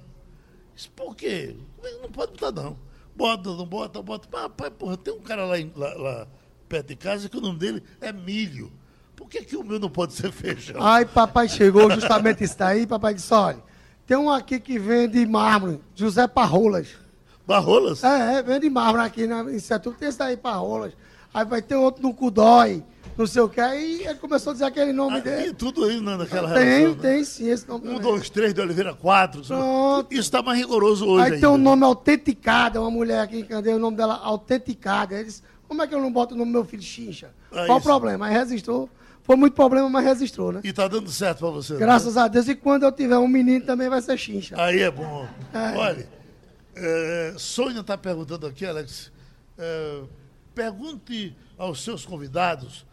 Disse, 0.75 0.89
por 0.89 1.15
quê? 1.15 1.55
Não 2.01 2.09
pode 2.11 2.33
botar 2.33 2.51
não. 2.51 2.77
bota, 3.15 3.49
não 3.51 3.65
bota, 3.65 4.01
bota. 4.01 4.27
Rapaz, 4.37 4.73
porra, 4.77 4.97
tem 4.97 5.13
um 5.13 5.19
cara 5.19 5.45
lá, 5.45 5.55
lá, 5.75 5.93
lá 5.93 6.27
perto 6.67 6.87
de 6.87 6.95
casa 6.95 7.29
que 7.29 7.37
o 7.37 7.41
nome 7.41 7.59
dele 7.59 7.83
é 8.01 8.11
milho. 8.11 8.71
Por 9.15 9.27
que, 9.29 9.43
que 9.43 9.55
o 9.55 9.63
meu 9.63 9.79
não 9.79 9.89
pode 9.89 10.13
ser 10.13 10.31
feijão? 10.31 10.81
Aí 10.81 11.05
papai 11.05 11.47
chegou 11.47 11.89
justamente 11.91 12.43
isso 12.43 12.57
daí, 12.57 12.85
papai 12.85 13.13
disse, 13.13 13.33
olha, 13.33 13.63
tem 14.05 14.17
um 14.17 14.29
aqui 14.29 14.59
que 14.59 14.77
vende 14.77 15.25
mármore, 15.25 15.81
José 15.95 16.27
Parrolas. 16.27 16.89
Barrolas? 17.45 18.03
É, 18.03 18.35
é, 18.35 18.43
vende 18.43 18.69
mármore 18.69 19.05
aqui 19.05 19.25
na, 19.25 19.41
em 19.43 19.59
Setu, 19.59 19.93
tem 19.93 20.09
esse 20.09 20.19
daí, 20.19 20.37
Parrolas. 20.37 20.93
Aí 21.33 21.45
vai 21.45 21.61
ter 21.61 21.75
outro 21.75 22.03
no 22.03 22.13
Cudói, 22.13 22.83
não 23.17 23.25
sei 23.27 23.41
o 23.41 23.49
que. 23.49 23.59
Aí 23.59 24.03
ele 24.05 24.15
começou 24.15 24.51
a 24.51 24.53
dizer 24.53 24.65
aquele 24.65 24.93
nome 24.93 25.17
Ah, 25.17 25.21
tem 25.21 25.35
dele. 25.35 25.53
tudo 25.53 25.85
aí 25.85 25.99
na- 25.99 26.17
naquela 26.17 26.53
Tem, 26.53 26.63
relação. 26.65 26.95
né? 26.95 27.01
tem 27.01 27.23
sim, 27.23 27.49
esse 27.49 27.67
nome. 27.67 27.81
Um, 27.87 27.95
também. 27.95 28.01
dois, 28.01 28.29
três 28.29 28.53
de 28.53 28.61
Oliveira, 28.61 28.93
quatro. 28.93 29.41
Pronto. 29.41 30.11
Isso 30.11 30.21
está 30.21 30.41
mais 30.41 30.57
rigoroso 30.59 31.05
hoje 31.05 31.25
Aí 31.25 31.33
ainda. 31.33 31.47
tem 31.47 31.49
o 31.55 31.57
nome 31.57 31.83
Autenticada, 31.83 32.79
uma 32.81 32.91
mulher 32.91 33.21
aqui 33.21 33.39
em 33.39 33.43
Candeia, 33.45 33.75
o 33.75 33.79
nome 33.79 33.97
dela 33.97 34.15
Autenticada. 34.15 35.15
Ele 35.15 35.25
disse, 35.25 35.41
como 35.67 35.81
é 35.81 35.87
que 35.87 35.93
eu 35.95 36.01
não 36.01 36.11
boto 36.11 36.35
o 36.35 36.37
nome 36.37 36.51
do 36.51 36.53
meu 36.53 36.65
filho 36.65 36.83
Chincha? 36.83 37.31
Ah, 37.51 37.65
Qual 37.65 37.79
o 37.79 37.81
problema? 37.81 38.27
Aí 38.27 38.33
registrou. 38.33 38.89
Foi 39.23 39.35
muito 39.35 39.53
problema, 39.55 39.89
mas 39.89 40.05
registrou, 40.05 40.53
né? 40.53 40.61
E 40.63 40.71
tá 40.71 40.87
dando 40.87 41.09
certo 41.11 41.39
para 41.39 41.49
você. 41.49 41.73
né? 41.73 41.79
Graças 41.79 42.15
a 42.15 42.29
Deus. 42.29 42.47
E 42.47 42.55
quando 42.55 42.83
eu 42.83 42.91
tiver 42.93 43.17
um 43.17 43.27
menino 43.27 43.65
também 43.65 43.89
vai 43.89 44.01
ser 44.01 44.17
Chincha. 44.17 44.55
Aí 44.57 44.79
é 44.81 44.89
bom. 44.89 45.27
É. 45.53 45.77
Olha, 45.77 46.09
é, 46.75 47.33
Sônia 47.37 47.81
está 47.81 47.97
perguntando 47.97 48.47
aqui, 48.47 48.65
Alex. 48.65 49.11
é, 49.57 50.01
pergunte 50.55 51.35
aos 51.57 51.83
seus 51.83 52.05
convidados 52.05 52.85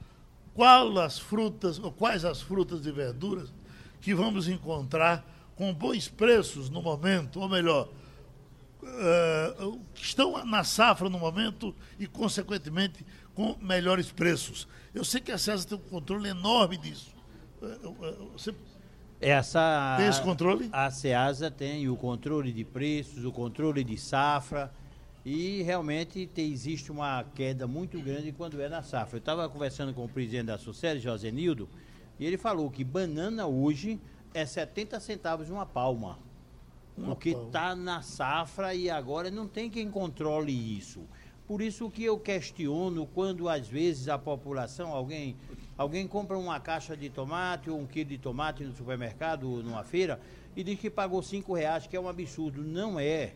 qual 0.54 0.98
as 0.98 1.18
frutas, 1.18 1.78
ou 1.78 1.90
quais 1.90 2.24
as 2.24 2.40
frutas 2.40 2.86
e 2.86 2.92
verduras 2.92 3.52
que 4.00 4.14
vamos 4.14 4.48
encontrar 4.48 5.24
com 5.56 5.72
bons 5.74 6.08
preços 6.08 6.70
no 6.70 6.80
momento, 6.80 7.40
ou 7.40 7.48
melhor, 7.48 7.88
é, 8.82 9.54
que 9.94 10.02
estão 10.02 10.44
na 10.44 10.62
safra 10.62 11.08
no 11.08 11.18
momento 11.18 11.74
e, 11.98 12.06
consequentemente, 12.06 13.04
com 13.34 13.56
melhores 13.60 14.12
preços. 14.12 14.68
Eu 14.94 15.04
sei 15.04 15.20
que 15.20 15.32
a 15.32 15.38
César 15.38 15.66
tem 15.66 15.78
um 15.78 15.80
controle 15.80 16.28
enorme 16.28 16.76
disso. 16.76 17.12
É, 17.62 17.66
é, 17.66 18.16
Você 18.32 18.54
Essa, 19.20 19.96
Tem 19.98 20.06
esse 20.06 20.22
controle? 20.22 20.68
A 20.72 20.90
SEASA 20.90 21.50
tem 21.50 21.88
o 21.88 21.96
controle 21.96 22.52
de 22.52 22.64
preços, 22.64 23.24
o 23.24 23.32
controle 23.32 23.82
de 23.82 23.96
safra 23.96 24.72
e 25.24 25.62
realmente 25.62 26.28
existe 26.36 26.92
uma 26.92 27.24
queda 27.34 27.66
muito 27.66 27.98
grande 28.00 28.30
quando 28.30 28.60
é 28.60 28.68
na 28.68 28.82
safra. 28.82 29.16
Eu 29.16 29.20
estava 29.20 29.48
conversando 29.48 29.94
com 29.94 30.04
o 30.04 30.08
presidente 30.08 30.46
da 30.46 30.58
Sucede, 30.58 31.00
José 31.00 31.30
Nildo, 31.30 31.68
e 32.18 32.26
ele 32.26 32.36
falou 32.36 32.70
que 32.70 32.84
banana 32.84 33.46
hoje 33.46 33.98
é 34.34 34.44
70 34.44 35.00
centavos 35.00 35.48
uma 35.48 35.64
palma. 35.64 36.18
Porque 36.94 37.30
está 37.30 37.74
na 37.74 38.02
safra 38.02 38.74
e 38.74 38.88
agora 38.88 39.30
não 39.30 39.48
tem 39.48 39.68
quem 39.68 39.90
controle 39.90 40.52
isso. 40.52 41.00
Por 41.46 41.60
isso 41.60 41.90
que 41.90 42.04
eu 42.04 42.18
questiono 42.18 43.06
quando 43.06 43.48
às 43.48 43.66
vezes 43.66 44.08
a 44.08 44.16
população, 44.16 44.92
alguém, 44.92 45.36
alguém 45.76 46.06
compra 46.06 46.38
uma 46.38 46.60
caixa 46.60 46.96
de 46.96 47.10
tomate 47.10 47.68
ou 47.68 47.80
um 47.80 47.86
quilo 47.86 48.10
de 48.10 48.18
tomate 48.18 48.62
no 48.62 48.74
supermercado 48.74 49.50
ou 49.50 49.62
numa 49.62 49.82
feira 49.82 50.20
e 50.54 50.62
diz 50.62 50.78
que 50.78 50.88
pagou 50.88 51.20
cinco 51.22 51.52
reais, 51.52 51.86
que 51.86 51.96
é 51.96 52.00
um 52.00 52.08
absurdo. 52.08 52.62
Não 52.62 53.00
é. 53.00 53.34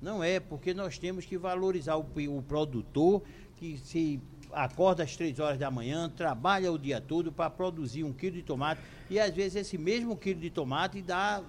Não 0.00 0.22
é, 0.22 0.40
porque 0.40 0.72
nós 0.72 0.98
temos 0.98 1.24
que 1.24 1.36
valorizar 1.36 1.96
o, 1.96 2.06
o 2.28 2.42
produtor 2.42 3.22
que 3.56 3.76
se 3.78 4.20
acorda 4.52 5.02
às 5.04 5.14
três 5.16 5.38
horas 5.38 5.58
da 5.58 5.70
manhã, 5.70 6.08
trabalha 6.08 6.72
o 6.72 6.78
dia 6.78 7.00
todo 7.00 7.30
para 7.30 7.50
produzir 7.50 8.02
um 8.04 8.12
quilo 8.12 8.36
de 8.36 8.42
tomate 8.42 8.80
e 9.08 9.20
às 9.20 9.32
vezes 9.34 9.56
esse 9.56 9.78
mesmo 9.78 10.16
quilo 10.16 10.40
de 10.40 10.50
tomate 10.50 11.02
dá 11.02 11.42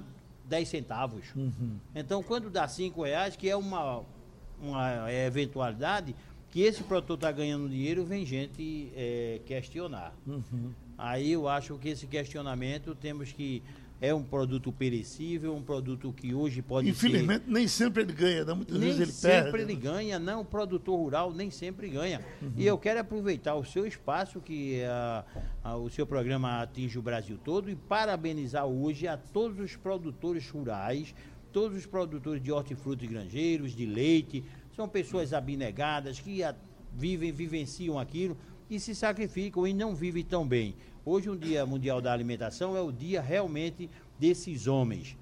10 0.45 0.67
centavos. 0.67 1.25
Então, 1.95 2.21
quando 2.21 2.49
dá 2.49 2.67
cinco 2.67 3.03
reais, 3.03 3.35
que 3.35 3.49
é 3.49 3.55
uma, 3.55 4.03
uma 4.61 5.11
eventualidade, 5.11 6.13
que 6.49 6.61
esse 6.61 6.83
produtor 6.83 7.15
está 7.15 7.31
ganhando 7.31 7.69
dinheiro, 7.69 8.03
vem 8.05 8.25
gente 8.25 8.91
eh, 8.93 9.39
questionar. 9.45 10.13
Aí 10.97 11.31
eu 11.31 11.47
acho 11.47 11.77
que 11.77 11.89
esse 11.89 12.05
questionamento 12.05 12.93
temos 12.93 13.31
que. 13.31 13.63
É 14.01 14.11
um 14.11 14.23
produto 14.23 14.71
perecível, 14.71 15.55
um 15.55 15.61
produto 15.61 16.11
que 16.11 16.33
hoje 16.33 16.59
pode 16.59 16.89
Infelizmente, 16.89 17.45
nem 17.47 17.67
sempre 17.67 18.01
ele 18.01 18.11
ganha, 18.11 18.43
né? 18.43 18.53
muitas 18.55 18.79
nem 18.79 18.87
vezes 18.89 18.99
ele 18.99 19.11
sempre 19.11 19.51
perde. 19.51 19.71
ele 19.71 19.75
ganha, 19.75 20.17
não, 20.17 20.41
o 20.41 20.45
produtor 20.45 20.97
rural 20.97 21.31
nem 21.31 21.51
sempre 21.51 21.87
ganha. 21.87 22.19
Uhum. 22.41 22.51
E 22.57 22.65
eu 22.65 22.79
quero 22.79 22.99
aproveitar 22.99 23.53
o 23.53 23.63
seu 23.63 23.85
espaço, 23.85 24.41
que 24.41 24.81
ah, 24.85 25.23
ah, 25.63 25.77
o 25.77 25.87
seu 25.87 26.07
programa 26.07 26.63
atinge 26.63 26.97
o 26.97 27.01
Brasil 27.01 27.37
todo, 27.43 27.69
e 27.69 27.75
parabenizar 27.75 28.65
hoje 28.65 29.07
a 29.07 29.15
todos 29.17 29.59
os 29.59 29.75
produtores 29.75 30.49
rurais, 30.49 31.13
todos 31.53 31.77
os 31.77 31.85
produtores 31.85 32.41
de 32.41 32.51
hortifruti 32.51 33.05
granjeiros, 33.05 33.75
de 33.75 33.85
leite, 33.85 34.43
são 34.75 34.89
pessoas 34.89 35.31
abnegadas 35.31 36.19
que 36.19 36.43
ah, 36.43 36.55
vivem, 36.91 37.31
vivenciam 37.31 37.99
aquilo 37.99 38.35
e 38.67 38.79
se 38.79 38.95
sacrificam 38.95 39.67
e 39.67 39.73
não 39.73 39.93
vivem 39.93 40.23
tão 40.23 40.47
bem. 40.47 40.75
Hoje, 41.03 41.31
o 41.31 41.35
Dia 41.35 41.65
Mundial 41.65 41.99
da 41.99 42.13
Alimentação 42.13 42.77
é 42.77 42.81
o 42.81 42.91
dia 42.91 43.21
realmente 43.21 43.89
desses 44.19 44.67
homens. 44.67 45.17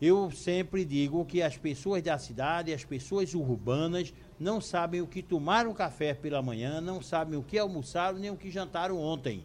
Eu 0.00 0.30
sempre 0.30 0.84
digo 0.84 1.24
que 1.24 1.40
as 1.42 1.56
pessoas 1.56 2.02
da 2.02 2.18
cidade, 2.18 2.74
as 2.74 2.84
pessoas 2.84 3.34
urbanas, 3.34 4.12
não 4.38 4.60
sabem 4.60 5.00
o 5.00 5.06
que 5.06 5.22
tomaram 5.22 5.72
café 5.72 6.12
pela 6.12 6.42
manhã, 6.42 6.80
não 6.80 7.00
sabem 7.00 7.38
o 7.38 7.42
que 7.42 7.58
almoçaram 7.58 8.18
nem 8.18 8.30
o 8.30 8.36
que 8.36 8.50
jantaram 8.50 8.98
ontem. 8.98 9.42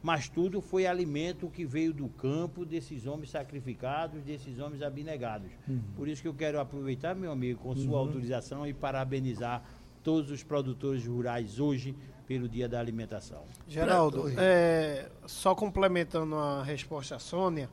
Mas 0.00 0.28
tudo 0.28 0.62
foi 0.62 0.86
alimento 0.86 1.50
que 1.50 1.64
veio 1.66 1.92
do 1.92 2.08
campo 2.08 2.64
desses 2.64 3.04
homens 3.04 3.30
sacrificados, 3.30 4.22
desses 4.22 4.58
homens 4.60 4.80
abnegados. 4.80 5.50
Por 5.96 6.08
isso 6.08 6.22
que 6.22 6.28
eu 6.28 6.34
quero 6.34 6.58
aproveitar, 6.60 7.14
meu 7.16 7.32
amigo, 7.32 7.60
com 7.60 7.74
sua 7.74 7.98
autorização 7.98 8.66
e 8.66 8.72
parabenizar 8.72 9.62
todos 10.02 10.30
os 10.30 10.42
produtores 10.42 11.04
rurais 11.04 11.58
hoje 11.58 11.94
pelo 12.30 12.48
Dia 12.48 12.68
da 12.68 12.78
Alimentação. 12.78 13.42
Geraldo, 13.66 14.32
é, 14.38 15.08
só 15.26 15.52
complementando 15.52 16.36
a 16.36 16.62
resposta 16.62 17.16
à 17.16 17.18
Sônia. 17.18 17.68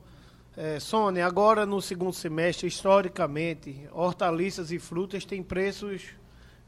É, 0.56 0.80
Sônia, 0.80 1.24
agora 1.24 1.64
no 1.64 1.80
segundo 1.80 2.12
semestre, 2.12 2.66
historicamente, 2.66 3.88
hortaliças 3.92 4.72
e 4.72 4.80
frutas 4.80 5.24
têm 5.24 5.44
preços 5.44 6.06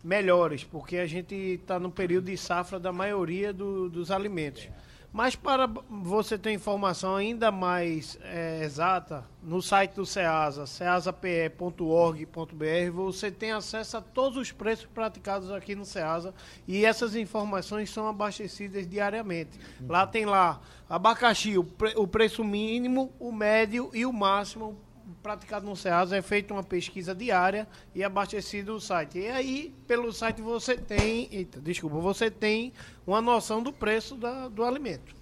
melhores, 0.04 0.62
porque 0.62 0.98
a 0.98 1.06
gente 1.08 1.34
está 1.34 1.80
no 1.80 1.90
período 1.90 2.26
de 2.26 2.36
safra 2.36 2.78
da 2.78 2.92
maioria 2.92 3.52
do- 3.52 3.90
dos 3.90 4.12
alimentos. 4.12 4.68
Mas 5.12 5.34
para 5.34 5.68
você 5.88 6.38
ter 6.38 6.52
informação 6.52 7.16
ainda 7.16 7.50
mais 7.50 8.16
é, 8.22 8.62
exata, 8.62 9.24
no 9.42 9.60
site 9.60 9.94
do 9.94 10.06
SEASA, 10.06 10.66
ceasape.org.br, 10.66 12.90
você 12.92 13.30
tem 13.30 13.52
acesso 13.52 13.96
a 13.96 14.00
todos 14.00 14.38
os 14.38 14.52
preços 14.52 14.86
praticados 14.86 15.50
aqui 15.50 15.74
no 15.74 15.84
SEASA 15.84 16.32
e 16.66 16.84
essas 16.84 17.16
informações 17.16 17.90
são 17.90 18.08
abastecidas 18.08 18.88
diariamente. 18.88 19.58
Lá 19.88 20.06
tem 20.06 20.24
lá 20.24 20.60
abacaxi, 20.88 21.58
o, 21.58 21.64
pre- 21.64 21.94
o 21.96 22.06
preço 22.06 22.44
mínimo, 22.44 23.12
o 23.18 23.32
médio 23.32 23.90
e 23.92 24.06
o 24.06 24.12
máximo 24.12 24.76
praticado 25.22 25.66
no 25.66 25.76
SEASA 25.76 26.16
é 26.16 26.22
feita 26.22 26.52
uma 26.54 26.62
pesquisa 26.62 27.14
diária 27.14 27.68
e 27.94 28.02
abastecido 28.02 28.74
o 28.74 28.80
site. 28.80 29.18
E 29.18 29.28
aí, 29.28 29.74
pelo 29.86 30.12
site 30.12 30.40
você 30.40 30.76
tem, 30.76 31.28
eita, 31.30 31.60
desculpa, 31.60 31.98
você 31.98 32.30
tem 32.30 32.72
uma 33.06 33.20
noção 33.20 33.62
do 33.62 33.72
preço 33.72 34.14
da- 34.16 34.48
do 34.48 34.64
alimento. 34.64 35.14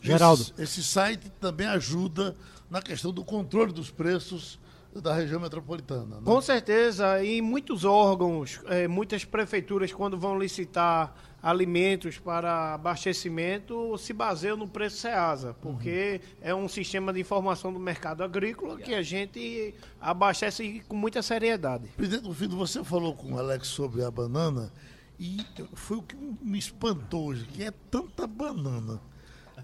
Geraldo. 0.00 0.42
Esse, 0.42 0.62
esse 0.62 0.82
site 0.84 1.30
também 1.40 1.66
ajuda 1.66 2.36
na 2.70 2.80
questão 2.82 3.12
do 3.12 3.24
controle 3.24 3.72
dos 3.72 3.90
preços 3.90 4.58
da 5.02 5.14
região 5.14 5.40
metropolitana. 5.40 6.16
né? 6.16 6.22
Com 6.24 6.40
certeza, 6.40 7.22
e 7.22 7.40
muitos 7.42 7.84
órgãos, 7.84 8.60
eh, 8.66 8.88
muitas 8.88 9.24
prefeituras, 9.24 9.92
quando 9.92 10.18
vão 10.18 10.38
licitar 10.38 11.14
alimentos 11.42 12.18
para 12.18 12.74
abastecimento, 12.74 13.96
se 13.96 14.12
baseiam 14.12 14.56
no 14.56 14.68
preço 14.68 14.96
SEASA, 14.96 15.54
porque 15.54 16.20
é 16.40 16.54
um 16.54 16.68
sistema 16.68 17.12
de 17.12 17.20
informação 17.20 17.72
do 17.72 17.78
mercado 17.78 18.24
agrícola 18.24 18.76
que 18.76 18.94
a 18.94 19.02
gente 19.02 19.74
abastece 20.00 20.82
com 20.88 20.96
muita 20.96 21.22
seriedade. 21.22 21.88
Presidente 21.96 22.28
você 22.48 22.82
falou 22.82 23.14
com 23.14 23.32
o 23.32 23.38
Alex 23.38 23.68
sobre 23.68 24.02
a 24.02 24.10
banana 24.10 24.72
e 25.18 25.38
foi 25.74 25.98
o 25.98 26.02
que 26.02 26.16
me 26.42 26.58
espantou 26.58 27.26
hoje, 27.26 27.44
que 27.46 27.62
é 27.62 27.70
tanta 27.90 28.26
banana. 28.26 29.00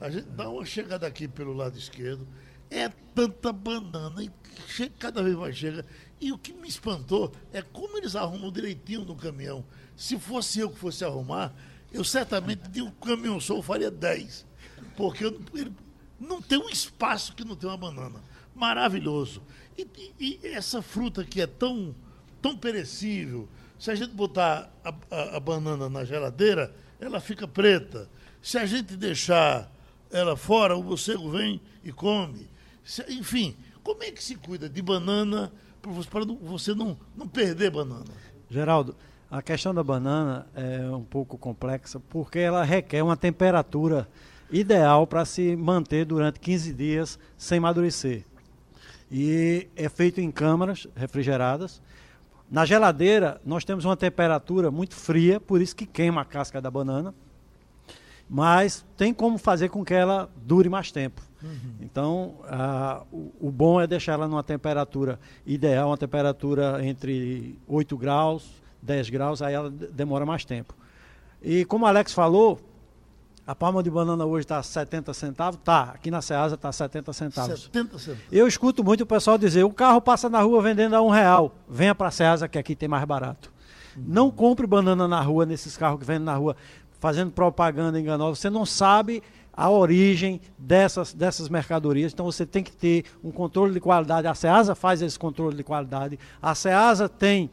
A 0.00 0.10
gente 0.10 0.28
dá 0.30 0.48
uma 0.48 0.64
chegada 0.64 1.06
aqui 1.06 1.28
pelo 1.28 1.52
lado 1.52 1.78
esquerdo, 1.78 2.26
é 2.70 2.88
tanta 3.14 3.52
banana 3.52 4.22
e 4.22 4.30
chega, 4.66 4.92
cada 4.98 5.22
vez 5.22 5.37
mais 5.37 5.56
chega. 5.56 5.84
E 6.20 6.32
o 6.32 6.38
que 6.38 6.52
me 6.52 6.68
espantou 6.68 7.32
é 7.52 7.62
como 7.62 7.96
eles 7.98 8.16
arrumam 8.16 8.50
direitinho 8.50 9.04
no 9.04 9.14
caminhão. 9.14 9.64
Se 9.96 10.18
fosse 10.18 10.61
eu 10.61 10.70
que 10.70 10.78
fosse 10.78 11.04
arrumar, 11.04 11.52
eu 11.92 12.02
certamente 12.04 12.68
de 12.68 12.83
um 12.83 12.90
caminhão 12.90 13.40
só 13.40 13.61
faria 13.62 13.90
10. 13.90 14.44
Porque 14.96 15.24
eu- 15.24 15.40
não 16.20 16.40
tem 16.40 16.59
um 16.59 16.68
espaço 16.68 17.35
que 17.35 17.44
não 17.44 17.54
tem 17.57 17.68
uma 17.68 17.76
banana. 17.76 18.20
Maravilhoso. 18.54 19.42
E, 19.76 19.87
e- 20.18 20.40
e 20.42 20.46
essa 20.48 20.80
fruta 20.80 21.24
que 21.24 21.40
é 21.40 21.46
tão, 21.46 21.94
tão 22.40 22.57
perecível, 22.57 23.48
se 23.78 23.90
a 23.90 23.94
gente 23.94 24.12
botar 24.14 24.70
a, 24.85 24.94
a- 25.11 25.37
a 25.37 25.40
banana 25.40 25.88
na 25.88 26.04
geladeira, 26.04 26.74
ela 27.00 27.20
fica 27.20 27.46
preta. 27.46 28.09
Se 28.40 28.57
a 28.59 28.64
gente 28.66 28.96
deixar 28.96 29.70
ela 30.11 30.37
fora, 30.37 30.76
o 30.76 30.83
morcego 30.83 31.30
vem 31.30 31.61
e 31.83 31.92
come. 31.92 32.48
Se- 32.85 33.04
enfim, 33.12 33.57
como 33.83 34.02
é 34.02 34.11
que 34.12 34.22
se 34.22 34.37
cuida 34.37 34.68
de 34.68 34.80
banana 34.80 35.52
para 35.83 35.90
você 35.90 36.74
não, 36.74 36.96
não 37.16 37.26
perder 37.26 37.70
banana? 37.70 38.12
Geraldo, 38.48 38.96
a 39.34 39.42
questão 39.42 39.74
da 39.74 39.82
banana 39.82 40.46
é 40.54 40.88
um 40.90 41.02
pouco 41.02 41.36
complexa 41.36 41.98
porque 42.08 42.38
ela 42.38 42.62
requer 42.62 43.02
uma 43.02 43.16
temperatura 43.16 44.06
ideal 44.48 45.08
para 45.08 45.24
se 45.24 45.56
manter 45.56 46.04
durante 46.04 46.38
15 46.38 46.72
dias 46.72 47.18
sem 47.36 47.58
amadurecer. 47.58 48.24
E 49.10 49.66
é 49.74 49.88
feito 49.88 50.20
em 50.20 50.30
câmaras 50.30 50.86
refrigeradas. 50.94 51.82
Na 52.48 52.64
geladeira, 52.64 53.40
nós 53.44 53.64
temos 53.64 53.84
uma 53.84 53.96
temperatura 53.96 54.70
muito 54.70 54.94
fria, 54.94 55.40
por 55.40 55.60
isso 55.60 55.74
que 55.74 55.84
queima 55.84 56.20
a 56.20 56.24
casca 56.24 56.60
da 56.60 56.70
banana. 56.70 57.12
Mas 58.30 58.86
tem 58.96 59.12
como 59.12 59.36
fazer 59.36 59.68
com 59.68 59.84
que 59.84 59.94
ela 59.94 60.30
dure 60.36 60.68
mais 60.68 60.92
tempo. 60.92 61.20
Uhum. 61.42 61.74
Então, 61.80 62.34
o, 63.10 63.32
o, 63.48 63.50
bom 63.50 63.80
é 63.80 63.86
deixar 63.88 64.12
ela 64.12 64.28
numa 64.28 64.44
temperatura 64.44 65.18
ideal, 65.44 65.88
uma 65.90 65.98
temperatura 65.98 66.86
entre 66.86 67.58
8 67.66 67.96
graus, 67.96 68.63
10 68.84 69.10
graus, 69.10 69.42
aí 69.42 69.54
ela 69.54 69.70
demora 69.70 70.26
mais 70.26 70.44
tempo. 70.44 70.74
E 71.42 71.64
como 71.64 71.84
o 71.84 71.88
Alex 71.88 72.12
falou, 72.12 72.60
a 73.46 73.54
palma 73.54 73.82
de 73.82 73.90
banana 73.90 74.24
hoje 74.24 74.44
está 74.44 74.62
70 74.62 75.12
centavos? 75.14 75.60
Tá, 75.62 75.92
aqui 75.94 76.10
na 76.10 76.22
Ceasa 76.22 76.54
está 76.54 76.70
70 76.70 77.12
centavos. 77.12 77.62
70 77.64 77.98
centavos. 77.98 78.22
Eu 78.30 78.46
escuto 78.46 78.84
muito 78.84 79.02
o 79.02 79.06
pessoal 79.06 79.36
dizer, 79.36 79.64
o 79.64 79.70
carro 79.70 80.00
passa 80.00 80.28
na 80.28 80.40
rua 80.40 80.62
vendendo 80.62 80.94
a 80.94 81.02
um 81.02 81.10
real. 81.10 81.54
Venha 81.68 81.94
para 81.94 82.08
a 82.08 82.10
Ceasa 82.10 82.48
que 82.48 82.58
aqui 82.58 82.74
tem 82.74 82.88
mais 82.88 83.04
barato. 83.04 83.52
Uhum. 83.96 84.04
Não 84.06 84.30
compre 84.30 84.66
banana 84.66 85.08
na 85.08 85.20
rua, 85.20 85.46
nesses 85.46 85.76
carros 85.76 86.00
que 86.00 86.06
vendem 86.06 86.24
na 86.24 86.34
rua, 86.34 86.56
fazendo 87.00 87.30
propaganda 87.30 87.98
enganosa. 87.98 88.40
Você 88.40 88.50
não 88.50 88.64
sabe 88.64 89.22
a 89.56 89.70
origem 89.70 90.40
dessas, 90.58 91.12
dessas 91.12 91.48
mercadorias. 91.48 92.12
Então 92.12 92.26
você 92.26 92.44
tem 92.44 92.62
que 92.62 92.72
ter 92.72 93.04
um 93.22 93.30
controle 93.30 93.72
de 93.72 93.80
qualidade. 93.80 94.26
A 94.26 94.34
SEASA 94.34 94.74
faz 94.74 95.00
esse 95.00 95.18
controle 95.18 95.56
de 95.56 95.62
qualidade. 95.62 96.18
A 96.42 96.54
SEASA 96.54 97.08
tem 97.08 97.50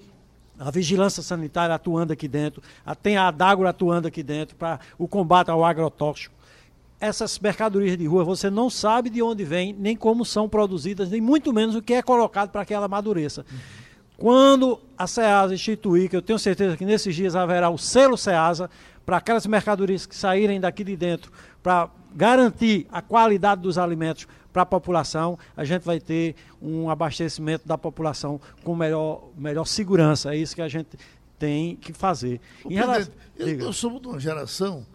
a 0.63 0.69
vigilância 0.69 1.23
sanitária 1.23 1.73
atuando 1.73 2.13
aqui 2.13 2.27
dentro, 2.27 2.61
tem 3.01 3.17
a 3.17 3.27
Adagro 3.27 3.67
atuando 3.67 4.07
aqui 4.07 4.21
dentro 4.21 4.55
para 4.55 4.79
o 4.97 5.07
combate 5.07 5.49
ao 5.49 5.65
agrotóxico. 5.65 6.35
Essas 6.99 7.39
mercadorias 7.39 7.97
de 7.97 8.05
rua, 8.05 8.23
você 8.23 8.47
não 8.47 8.69
sabe 8.69 9.09
de 9.09 9.23
onde 9.23 9.43
vem, 9.43 9.73
nem 9.73 9.95
como 9.95 10.23
são 10.23 10.47
produzidas, 10.47 11.09
nem 11.09 11.19
muito 11.19 11.51
menos 11.51 11.75
o 11.75 11.81
que 11.81 11.95
é 11.95 12.01
colocado 12.03 12.51
para 12.51 12.63
que 12.63 12.75
ela 12.75 12.85
amadureça. 12.85 13.43
Uhum. 13.51 13.57
Quando 14.17 14.79
a 14.95 15.07
SEASA 15.07 15.55
instituir, 15.55 16.07
que 16.07 16.15
eu 16.15 16.21
tenho 16.21 16.37
certeza 16.37 16.77
que 16.77 16.85
nesses 16.85 17.15
dias 17.15 17.35
haverá 17.35 17.71
o 17.71 17.77
selo 17.77 18.15
SEASA, 18.15 18.69
para 19.03 19.17
aquelas 19.17 19.47
mercadorias 19.47 20.05
que 20.05 20.15
saírem 20.15 20.59
daqui 20.59 20.83
de 20.83 20.95
dentro, 20.95 21.31
para 21.63 21.89
garantir 22.13 22.85
a 22.91 23.01
qualidade 23.01 23.61
dos 23.61 23.79
alimentos 23.79 24.27
para 24.51 24.63
a 24.63 24.65
população, 24.65 25.37
a 25.55 25.63
gente 25.63 25.83
vai 25.83 25.99
ter 25.99 26.35
um 26.61 26.89
abastecimento 26.89 27.67
da 27.67 27.77
população 27.77 28.39
com 28.63 28.75
melhor, 28.75 29.29
melhor 29.37 29.65
segurança. 29.65 30.33
É 30.33 30.37
isso 30.37 30.55
que 30.55 30.61
a 30.61 30.67
gente 30.67 30.89
tem 31.39 31.75
que 31.75 31.93
fazer. 31.93 32.39
Relação... 32.69 33.13
Eu, 33.37 33.59
eu 33.59 33.73
sou 33.73 33.99
de 33.99 34.07
uma 34.07 34.19
geração 34.19 34.85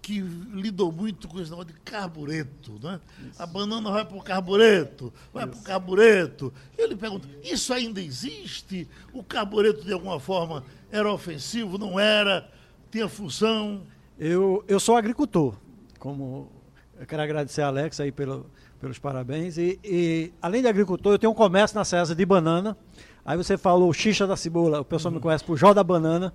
que 0.00 0.20
lidou 0.20 0.90
muito 0.90 1.28
com 1.28 1.38
esse 1.40 1.50
negócio 1.50 1.72
de 1.72 1.80
carbureto, 1.80 2.78
né? 2.82 3.00
Isso. 3.28 3.42
A 3.42 3.46
banana 3.46 3.90
vai 3.90 4.04
para 4.04 4.16
o 4.16 4.22
carbureto, 4.22 5.12
vai 5.32 5.46
para 5.46 5.58
o 5.58 5.62
carbureto. 5.62 6.52
Eu 6.78 6.88
lhe 6.88 6.96
pergunto, 6.96 7.28
isso 7.42 7.72
ainda 7.72 8.00
existe? 8.00 8.88
O 9.12 9.22
carbureto, 9.22 9.84
de 9.84 9.92
alguma 9.92 10.18
forma, 10.18 10.64
era 10.90 11.12
ofensivo? 11.12 11.76
Não 11.76 12.00
era? 12.00 12.50
Tinha 12.90 13.08
função? 13.08 13.82
Eu, 14.18 14.64
eu 14.66 14.80
sou 14.80 14.96
agricultor, 14.96 15.54
como 15.98 16.50
eu 16.98 17.06
quero 17.06 17.22
agradecer 17.22 17.62
a 17.62 17.68
Alex 17.68 18.00
aí 18.00 18.10
pelo, 18.10 18.50
pelos 18.80 18.98
parabéns. 18.98 19.58
E, 19.58 19.78
e, 19.84 20.32
além 20.40 20.62
de 20.62 20.68
agricultor, 20.68 21.12
eu 21.12 21.18
tenho 21.18 21.32
um 21.32 21.34
comércio 21.34 21.76
na 21.76 21.84
César 21.84 22.14
de 22.14 22.24
banana. 22.24 22.76
Aí 23.24 23.36
você 23.36 23.58
falou 23.58 23.92
xixa 23.92 24.26
da 24.26 24.36
cebola, 24.36 24.80
o 24.80 24.84
pessoal 24.84 25.12
uhum. 25.12 25.18
me 25.18 25.22
conhece 25.22 25.44
por 25.44 25.56
Jó 25.56 25.74
da 25.74 25.84
Banana. 25.84 26.32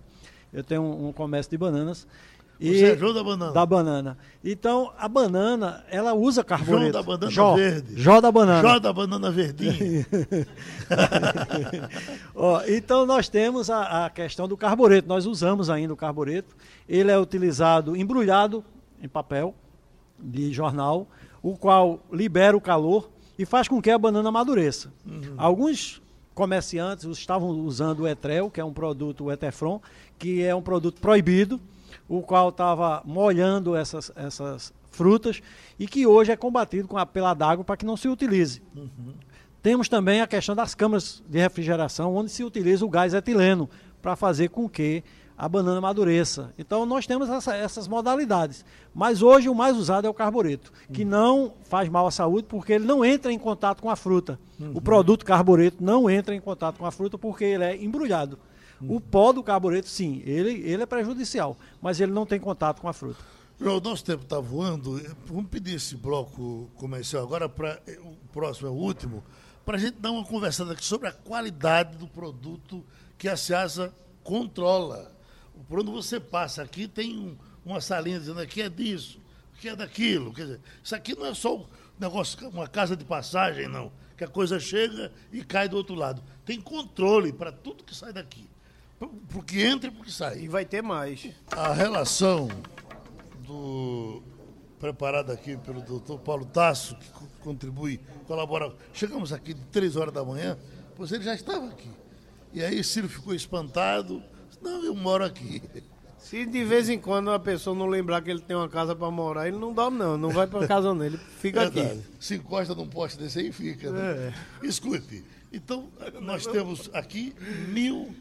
Eu 0.54 0.64
tenho 0.64 0.82
um, 0.82 1.10
um 1.10 1.12
comércio 1.12 1.50
de 1.50 1.58
bananas. 1.58 2.08
E 2.60 2.80
Você 2.80 2.86
é 2.94 2.98
João 2.98 3.14
da 3.14 3.24
banana. 3.24 3.52
Da 3.52 3.66
banana. 3.66 4.18
Então, 4.44 4.94
a 4.98 5.10
banana, 5.10 5.84
ela 5.90 6.14
usa 6.14 6.44
carboneto. 6.44 6.80
João 6.80 6.92
da 6.92 7.04
banana 7.04 7.32
Jó, 7.32 7.56
verde. 7.56 8.02
Jó 8.02 8.22
da 8.22 8.32
banana. 8.32 8.62
Jó 8.62 8.80
da 8.80 8.94
banana 8.94 9.32
verdinha. 9.32 10.08
Ó, 12.34 12.62
então, 12.66 13.06
nós 13.06 13.28
temos 13.28 13.70
a, 13.70 14.06
a, 14.06 14.10
questão 14.10 14.48
do 14.48 14.56
carbureto. 14.56 15.08
Nós 15.08 15.26
usamos 15.26 15.70
ainda 15.70 15.94
o 15.94 15.98
carbureto. 15.98 16.56
Ele 16.88 17.12
é 17.12 17.20
utilizado 17.20 17.96
embrulhado 17.96 18.64
em 19.02 19.10
papel 19.10 19.54
de 20.18 20.54
jornal, 20.54 21.08
o 21.46 21.56
qual 21.56 22.00
libera 22.12 22.58
o 22.58 22.60
calor 22.60 23.08
e 23.38 23.46
faz 23.46 23.68
com 23.68 23.80
que 23.80 23.92
a 23.92 24.00
banana 24.00 24.30
amadureça. 24.30 24.92
Uhum. 25.06 25.36
Alguns 25.38 26.02
comerciantes 26.34 27.06
estavam 27.06 27.52
usando 27.52 28.00
o 28.00 28.08
Etrel, 28.08 28.50
que 28.50 28.60
é 28.60 28.66
um 28.66 28.74
produto, 28.74 29.26
o 29.26 29.32
Etefron, 29.32 29.80
que 30.18 30.42
é 30.42 30.56
um 30.56 30.62
produto 30.62 31.00
proibido, 31.00 31.62
o 32.10 32.24
qual 32.24 32.50
estava 32.50 33.04
molhando 33.06 33.76
essas, 33.76 34.12
essas 34.16 34.74
frutas 34.90 35.40
e 35.78 35.86
que 35.86 36.08
hoje 36.08 36.32
é 36.32 36.36
combatido 36.36 36.88
com 36.88 36.98
a 36.98 37.06
pela 37.06 37.36
d'água 37.36 37.64
para 37.64 37.78
que 37.78 37.86
não 37.86 37.96
se 37.96 38.08
utilize. 38.08 38.64
Uhum. 38.76 39.14
Temos 39.62 39.88
também 39.88 40.22
a 40.22 40.28
questão 40.28 40.56
das 40.56 40.74
câmaras 40.74 41.24
de 41.30 41.38
refrigeração, 41.38 42.16
onde 42.16 42.32
se 42.32 42.44
utiliza 42.44 42.84
o 42.84 42.90
gás 42.90 43.14
etileno 43.14 43.70
para 44.02 44.16
fazer 44.16 44.50
com 44.50 44.68
que 44.68 45.04
a 45.38 45.50
banana 45.50 45.78
amadureça. 45.78 46.54
Então 46.58 46.86
nós 46.86 47.06
temos 47.06 47.30
essa, 47.30 47.56
essas 47.56 47.88
modalidades. 47.88 48.64
Mas 48.94 49.22
hoje 49.22 49.50
o 49.50 49.56
mais 49.56 49.78
usado 49.78 50.08
é 50.08 50.10
o 50.10 50.14
carbureto, 50.14 50.72
que 50.94 51.04
uhum. 51.04 51.10
não 51.10 51.54
faz 51.64 51.90
mal 51.90 52.08
à 52.08 52.12
saúde 52.12 52.48
porque 52.48 52.74
ele 52.74 52.86
não 52.86 53.04
entra 53.04 53.32
em 53.32 53.40
contato 53.40 53.82
com 53.82 53.90
a 53.90 53.96
fruta. 53.96 54.40
Uhum. 54.60 54.72
O 54.76 54.82
produto 54.82 55.26
carbureto 55.26 55.84
não 55.84 56.10
entra 56.10 56.34
em 56.34 56.40
contato 56.40 56.78
com 56.78 56.86
a 56.86 56.92
fruta 56.92 57.18
porque 57.18 57.44
ele 57.44 57.64
é 57.64 57.76
embrulhado. 57.76 58.40
O 58.82 59.00
pó 59.00 59.32
do 59.32 59.42
carbureto, 59.42 59.88
sim, 59.88 60.22
ele, 60.26 60.62
ele 60.70 60.84
é 60.84 60.86
prejudicial, 60.86 61.58
mas 61.82 62.00
ele 62.00 62.12
não 62.12 62.26
tem 62.26 62.40
contato 62.40 62.82
com 62.82 62.90
a 62.90 62.94
fruta. 62.94 63.24
João, 63.60 63.80
nosso 63.80 64.04
tempo 64.04 64.24
está 64.24 64.40
voando. 64.40 65.02
Vamos 65.26 65.50
pedir 65.50 65.76
esse 65.76 65.96
bloco 65.96 66.70
comercial 66.76 67.24
agora 67.24 67.48
para 67.48 67.80
o 68.04 68.16
próximo, 68.34 68.68
é 68.68 68.72
o 68.72 68.74
último, 68.74 69.24
para 69.66 69.78
a 69.78 69.80
gente 69.80 69.98
dar 69.98 70.12
uma 70.12 70.26
conversada 70.26 70.74
aqui 70.74 70.84
sobre 70.84 71.08
a 71.08 71.12
qualidade 71.12 71.98
do 71.98 72.08
produto 72.08 72.84
que 73.18 73.30
a 73.30 73.38
Ceasa 73.38 73.94
controla. 74.24 75.15
Por 75.68 75.80
onde 75.80 75.92
você 75.92 76.20
passa 76.20 76.64
aqui 76.64 76.88
tem 76.88 77.18
um, 77.18 77.38
uma 77.66 77.82
salinha 77.82 78.20
dizendo 78.20 78.40
aqui 78.40 78.62
é 78.62 78.70
disso, 78.70 79.20
aqui 79.58 79.70
é 79.70 79.76
daquilo. 79.76 80.34
Quer 80.34 80.44
dizer, 80.44 80.62
isso 80.84 80.96
aqui 80.96 81.16
não 81.16 81.26
é 81.26 81.34
só 81.34 81.58
um 81.58 81.66
negócio, 82.00 82.50
uma 82.50 82.68
casa 82.68 82.96
de 82.96 83.04
passagem, 83.04 83.68
não. 83.68 83.92
Que 84.18 84.24
a 84.24 84.28
coisa 84.28 84.60
chega 84.60 85.12
e 85.32 85.44
cai 85.44 85.68
do 85.68 85.76
outro 85.76 85.96
lado. 85.96 86.24
Tem 86.46 86.62
controle 86.62 87.34
para 87.34 87.52
tudo 87.52 87.84
que 87.84 87.96
sai 87.96 88.14
daqui 88.14 88.48
porque 89.30 89.62
entra 89.62 89.90
e 89.90 89.92
porque 89.92 90.12
sai. 90.12 90.40
E 90.40 90.48
vai 90.48 90.66
ter 90.66 90.82
mais. 90.82 91.28
A 91.52 91.74
relação 91.74 92.48
do 93.46 94.22
preparada 94.80 95.34
aqui 95.34 95.58
pelo 95.58 95.82
doutor 95.82 96.20
Paulo 96.20 96.46
Tasso, 96.46 96.96
que 96.96 97.10
contribui, 97.42 98.00
colabora. 98.28 98.74
Chegamos 98.94 99.34
aqui 99.34 99.54
de 99.54 99.62
três 99.66 99.96
horas 99.96 100.14
da 100.14 100.24
manhã, 100.24 100.58
pois 100.96 101.12
ele 101.12 101.24
já 101.24 101.34
estava 101.34 101.68
aqui. 101.68 101.90
E 102.54 102.64
aí 102.64 102.84
Ciro 102.84 103.10
ficou 103.10 103.34
espantado. 103.34 104.24
Não, 104.66 104.84
eu 104.84 104.96
moro 104.96 105.24
aqui. 105.24 105.62
Se 106.18 106.46
de 106.46 106.64
vez 106.64 106.90
em 106.90 107.00
quando 107.00 107.30
a 107.32 107.40
pessoa 107.40 107.76
não 107.76 107.86
lembrar 107.86 108.22
que 108.22 108.32
ele 108.32 108.42
tem 108.42 108.56
uma 108.56 108.68
casa 108.68 108.96
para 108.96 109.12
morar, 109.12 109.48
ele 109.48 109.58
não 109.58 109.72
dorme 109.72 110.00
não, 110.00 110.18
não 110.18 110.30
vai 110.32 110.48
para 110.48 110.68
casa 110.68 110.92
não, 110.94 111.06
ele 111.06 111.18
fica 111.18 111.70
Verdade. 111.70 112.00
aqui. 112.00 112.04
Se 112.20 112.36
encosta 112.36 112.74
num 112.74 112.88
poste 112.88 113.20
desse 113.20 113.40
aí 113.40 113.52
fica. 113.52 113.92
Né? 113.92 114.34
É. 114.62 114.66
Escute, 114.66 115.24
então 115.54 115.88
nós 116.22 116.48
temos 116.48 116.90
aqui 116.94 117.36
mil 117.70 118.14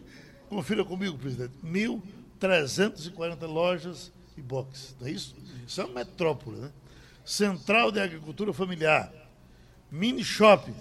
Confira 0.48 0.84
comigo, 0.84 1.18
presidente. 1.18 1.52
1.340 1.64 3.46
lojas 3.46 4.12
e 4.36 4.42
boxes, 4.42 4.94
não 5.00 5.08
é 5.08 5.10
isso? 5.10 5.34
Isso 5.66 5.80
é 5.80 5.84
uma 5.84 5.94
metrópole, 5.94 6.58
né? 6.58 6.70
Central 7.24 7.90
de 7.90 7.98
Agricultura 8.00 8.52
Familiar, 8.52 9.12
mini 9.90 10.22
shopping, 10.22 10.76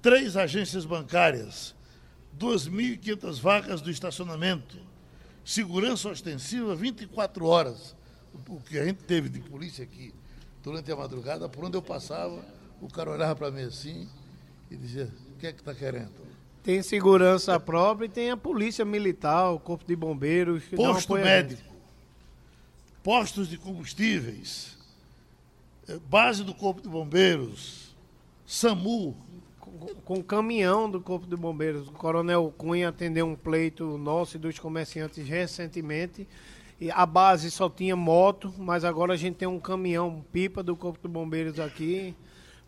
três 0.00 0.36
agências 0.36 0.84
bancárias, 0.84 1.74
2.500 2.38 3.40
vagas 3.40 3.80
do 3.80 3.90
estacionamento, 3.90 4.78
segurança 5.44 6.08
ostensiva 6.08 6.74
24 6.74 7.46
horas. 7.46 7.94
O 8.48 8.60
que 8.60 8.78
a 8.78 8.84
gente 8.84 9.04
teve 9.04 9.28
de 9.28 9.40
polícia 9.40 9.84
aqui 9.84 10.14
durante 10.62 10.90
a 10.90 10.96
madrugada, 10.96 11.48
por 11.48 11.64
onde 11.64 11.76
eu 11.76 11.82
passava, 11.82 12.44
o 12.80 12.88
cara 12.88 13.10
olhava 13.10 13.36
para 13.36 13.50
mim 13.50 13.62
assim 13.62 14.08
e 14.70 14.76
dizia: 14.76 15.08
O 15.34 15.38
que 15.38 15.46
é 15.46 15.52
que 15.52 15.60
está 15.60 15.74
querendo? 15.74 16.10
Tem 16.62 16.82
segurança 16.82 17.58
própria 17.58 18.06
e 18.06 18.08
tem 18.08 18.30
a 18.30 18.36
polícia 18.36 18.84
militar, 18.84 19.50
o 19.50 19.58
corpo 19.58 19.84
de 19.84 19.96
bombeiros. 19.96 20.64
Posto 20.74 21.14
médico, 21.14 21.62
postos 23.02 23.48
de 23.48 23.58
combustíveis, 23.58 24.78
eh, 25.88 25.98
base 26.08 26.44
do 26.44 26.54
corpo 26.54 26.80
de 26.80 26.88
bombeiros, 26.88 27.96
SAMU. 28.46 29.16
Com, 29.82 29.94
com 30.16 30.22
caminhão 30.22 30.90
do 30.90 31.00
corpo 31.00 31.26
de 31.26 31.36
bombeiros. 31.36 31.88
O 31.88 31.92
coronel 31.92 32.52
Cunha 32.56 32.88
atendeu 32.88 33.26
um 33.26 33.34
pleito 33.34 33.98
nosso 33.98 34.36
e 34.36 34.38
dos 34.40 34.58
comerciantes 34.58 35.26
recentemente. 35.26 36.26
E 36.80 36.90
a 36.90 37.06
base 37.06 37.50
só 37.50 37.68
tinha 37.70 37.94
moto, 37.94 38.52
mas 38.58 38.84
agora 38.84 39.12
a 39.12 39.16
gente 39.16 39.36
tem 39.36 39.46
um 39.48 39.60
caminhão, 39.60 40.24
pipa 40.32 40.62
do 40.62 40.74
corpo 40.76 40.98
de 41.06 41.12
bombeiros 41.12 41.58
aqui 41.60 42.14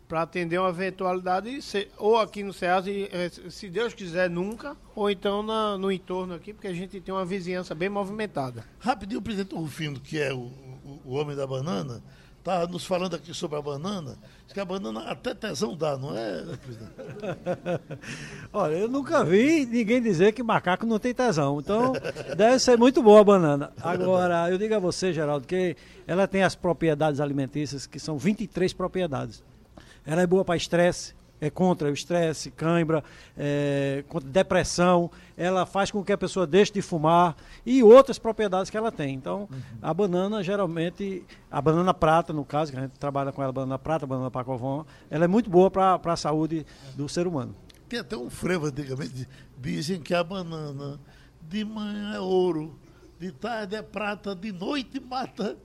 para 0.07 0.21
atender 0.21 0.59
uma 0.59 0.69
eventualidade, 0.69 1.59
ou 1.97 2.17
aqui 2.17 2.43
no 2.43 2.53
Ceasa, 2.53 2.91
e, 2.91 3.09
eh, 3.11 3.29
se 3.49 3.67
Deus 3.69 3.91
quiser, 3.93 4.29
nunca, 4.29 4.77
ou 4.95 5.09
então 5.09 5.41
na- 5.41 5.79
no 5.79 5.91
entorno 5.91 6.35
aqui, 6.35 6.53
porque 6.53 6.67
a 6.67 6.73
gente 6.73 7.01
tem 7.01 7.11
uma 7.13 7.25
vizinhança 7.25 7.73
bem 7.73 7.89
movimentada. 7.89 8.63
Rapidinho, 8.79 9.19
o 9.19 9.23
presidente 9.23 9.55
Rufino, 9.55 9.99
que 9.99 10.19
é 10.19 10.31
o, 10.31 10.37
o- 10.41 11.01
o 11.05 11.13
homem 11.15 11.35
da 11.35 11.47
banana, 11.47 12.03
está 12.45 12.67
nos 12.67 12.85
falando 12.85 13.15
aqui 13.15 13.33
sobre 13.33 13.57
a 13.57 13.61
banana. 13.61 14.19
Diz 14.45 14.53
que 14.53 14.59
a 14.59 14.65
banana 14.65 14.99
até 15.09 15.33
tesão 15.33 15.75
dá, 15.75 15.97
não 15.97 16.15
é, 16.15 16.43
presidente? 16.57 16.91
Olha, 18.53 18.75
eu 18.75 18.87
nunca 18.87 19.23
vi 19.23 19.65
ninguém 19.65 19.99
dizer 19.99 20.31
que 20.31 20.43
macaco 20.43 20.85
não 20.85 20.99
tem 20.99 21.11
tesão. 21.11 21.59
Então, 21.59 21.93
deve 22.37 22.59
ser 22.59 22.77
muito 22.77 23.01
boa 23.01 23.21
a 23.21 23.23
banana. 23.23 23.73
Agora, 23.81 24.51
eu 24.51 24.59
digo 24.59 24.75
a 24.75 24.79
você, 24.79 25.11
Geraldo, 25.11 25.47
que 25.47 25.75
ela 26.05 26.27
tem 26.27 26.43
as 26.43 26.53
propriedades 26.53 27.19
alimentícias, 27.19 27.87
que 27.87 27.99
são 27.99 28.15
23 28.15 28.71
propriedades. 28.73 29.43
Ela 30.05 30.21
é 30.21 30.27
boa 30.27 30.45
para 30.45 30.55
estresse, 30.55 31.15
é 31.45 31.49
contra 31.49 31.89
o 31.89 31.93
estresse, 31.93 32.49
cãibra, 32.51 33.03
é, 33.37 34.03
contra 34.07 34.29
depressão. 34.29 35.11
Ela 35.37 35.65
faz 35.65 35.91
com 35.91 36.03
que 36.03 36.11
a 36.11 36.17
pessoa 36.17 36.47
deixe 36.47 36.73
de 36.73 36.81
fumar 36.81 37.35
e 37.65 37.83
outras 37.83 38.17
propriedades 38.17 38.69
que 38.69 38.77
ela 38.77 38.91
tem. 38.91 39.13
Então, 39.13 39.47
a 39.81 39.93
banana, 39.93 40.41
geralmente, 40.43 41.23
a 41.51 41.61
banana 41.61 41.93
prata, 41.93 42.33
no 42.33 42.45
caso, 42.45 42.71
que 42.71 42.77
a 42.77 42.81
gente 42.81 42.93
trabalha 42.93 43.31
com 43.31 43.43
ela, 43.43 43.51
banana 43.51 43.77
prata, 43.77 44.07
banana 44.07 44.31
pacovão, 44.31 44.85
ela 45.09 45.25
é 45.25 45.27
muito 45.27 45.49
boa 45.49 45.69
para 45.69 45.99
a 46.03 46.17
saúde 46.17 46.65
do 46.95 47.07
ser 47.07 47.27
humano. 47.27 47.55
Tem 47.87 47.99
até 47.99 48.17
um 48.17 48.29
frevo 48.29 48.67
antigamente, 48.67 49.27
dizem 49.57 50.01
que 50.01 50.13
a 50.13 50.23
banana 50.23 50.99
de 51.41 51.63
manhã 51.63 52.15
é 52.15 52.19
ouro, 52.19 52.79
de 53.19 53.31
tarde 53.31 53.75
é 53.75 53.81
prata, 53.81 54.35
de 54.35 54.51
noite 54.51 54.99
mata. 54.99 55.55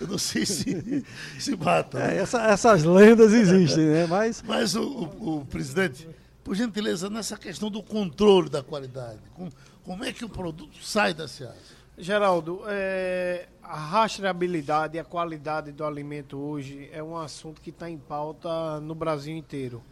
Eu 0.00 0.06
não 0.08 0.18
sei 0.18 0.44
se, 0.44 1.04
se 1.38 1.56
mata. 1.56 1.98
É, 2.00 2.18
essa- 2.18 2.42
essas 2.42 2.84
lendas 2.84 3.32
existem, 3.32 3.86
né? 3.86 4.06
Mas 4.06 4.42
Mas 4.46 4.74
o, 4.74 4.82
o- 4.82 5.38
o 5.38 5.46
presidente, 5.46 6.08
por 6.44 6.54
gentileza, 6.54 7.08
nessa 7.08 7.36
questão 7.36 7.70
do 7.70 7.82
controle 7.82 8.48
da 8.50 8.62
qualidade, 8.62 9.18
com- 9.34 9.48
como 9.84 10.04
é 10.04 10.12
que 10.12 10.24
o 10.24 10.28
produto 10.28 10.76
sai 10.82 11.14
da 11.14 11.26
Seasa? 11.26 11.76
Geraldo, 11.98 12.60
é, 12.66 13.46
a 13.62 13.74
rastreabilidade 13.76 14.96
e 14.96 15.00
a 15.00 15.04
qualidade 15.04 15.72
do 15.72 15.82
alimento 15.82 16.36
hoje 16.36 16.90
é 16.92 17.02
um 17.02 17.16
assunto 17.16 17.60
que 17.62 17.70
está 17.70 17.88
em 17.88 17.96
pauta 17.96 18.80
no 18.80 18.94
Brasil 18.94 19.34
inteiro. 19.34 19.82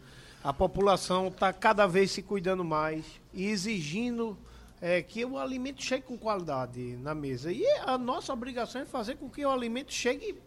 A 0.42 0.52
população 0.52 1.28
está 1.28 1.50
cada 1.50 1.86
vez 1.86 2.10
se 2.10 2.20
cuidando 2.20 2.62
mais 2.62 3.04
e 3.32 3.46
exigindo 3.46 4.36
é, 4.84 5.00
que 5.00 5.24
o 5.24 5.38
alimento 5.38 5.82
chegue 5.82 6.02
com 6.02 6.18
qualidade 6.18 6.78
na 6.98 7.14
mesa. 7.14 7.50
E 7.50 7.64
a 7.86 7.96
nossa 7.96 8.34
obrigação 8.34 8.82
é 8.82 8.84
fazer 8.84 9.16
com 9.16 9.30
que 9.30 9.42
o 9.42 9.50
alimento 9.50 9.90
chegue 9.90 10.38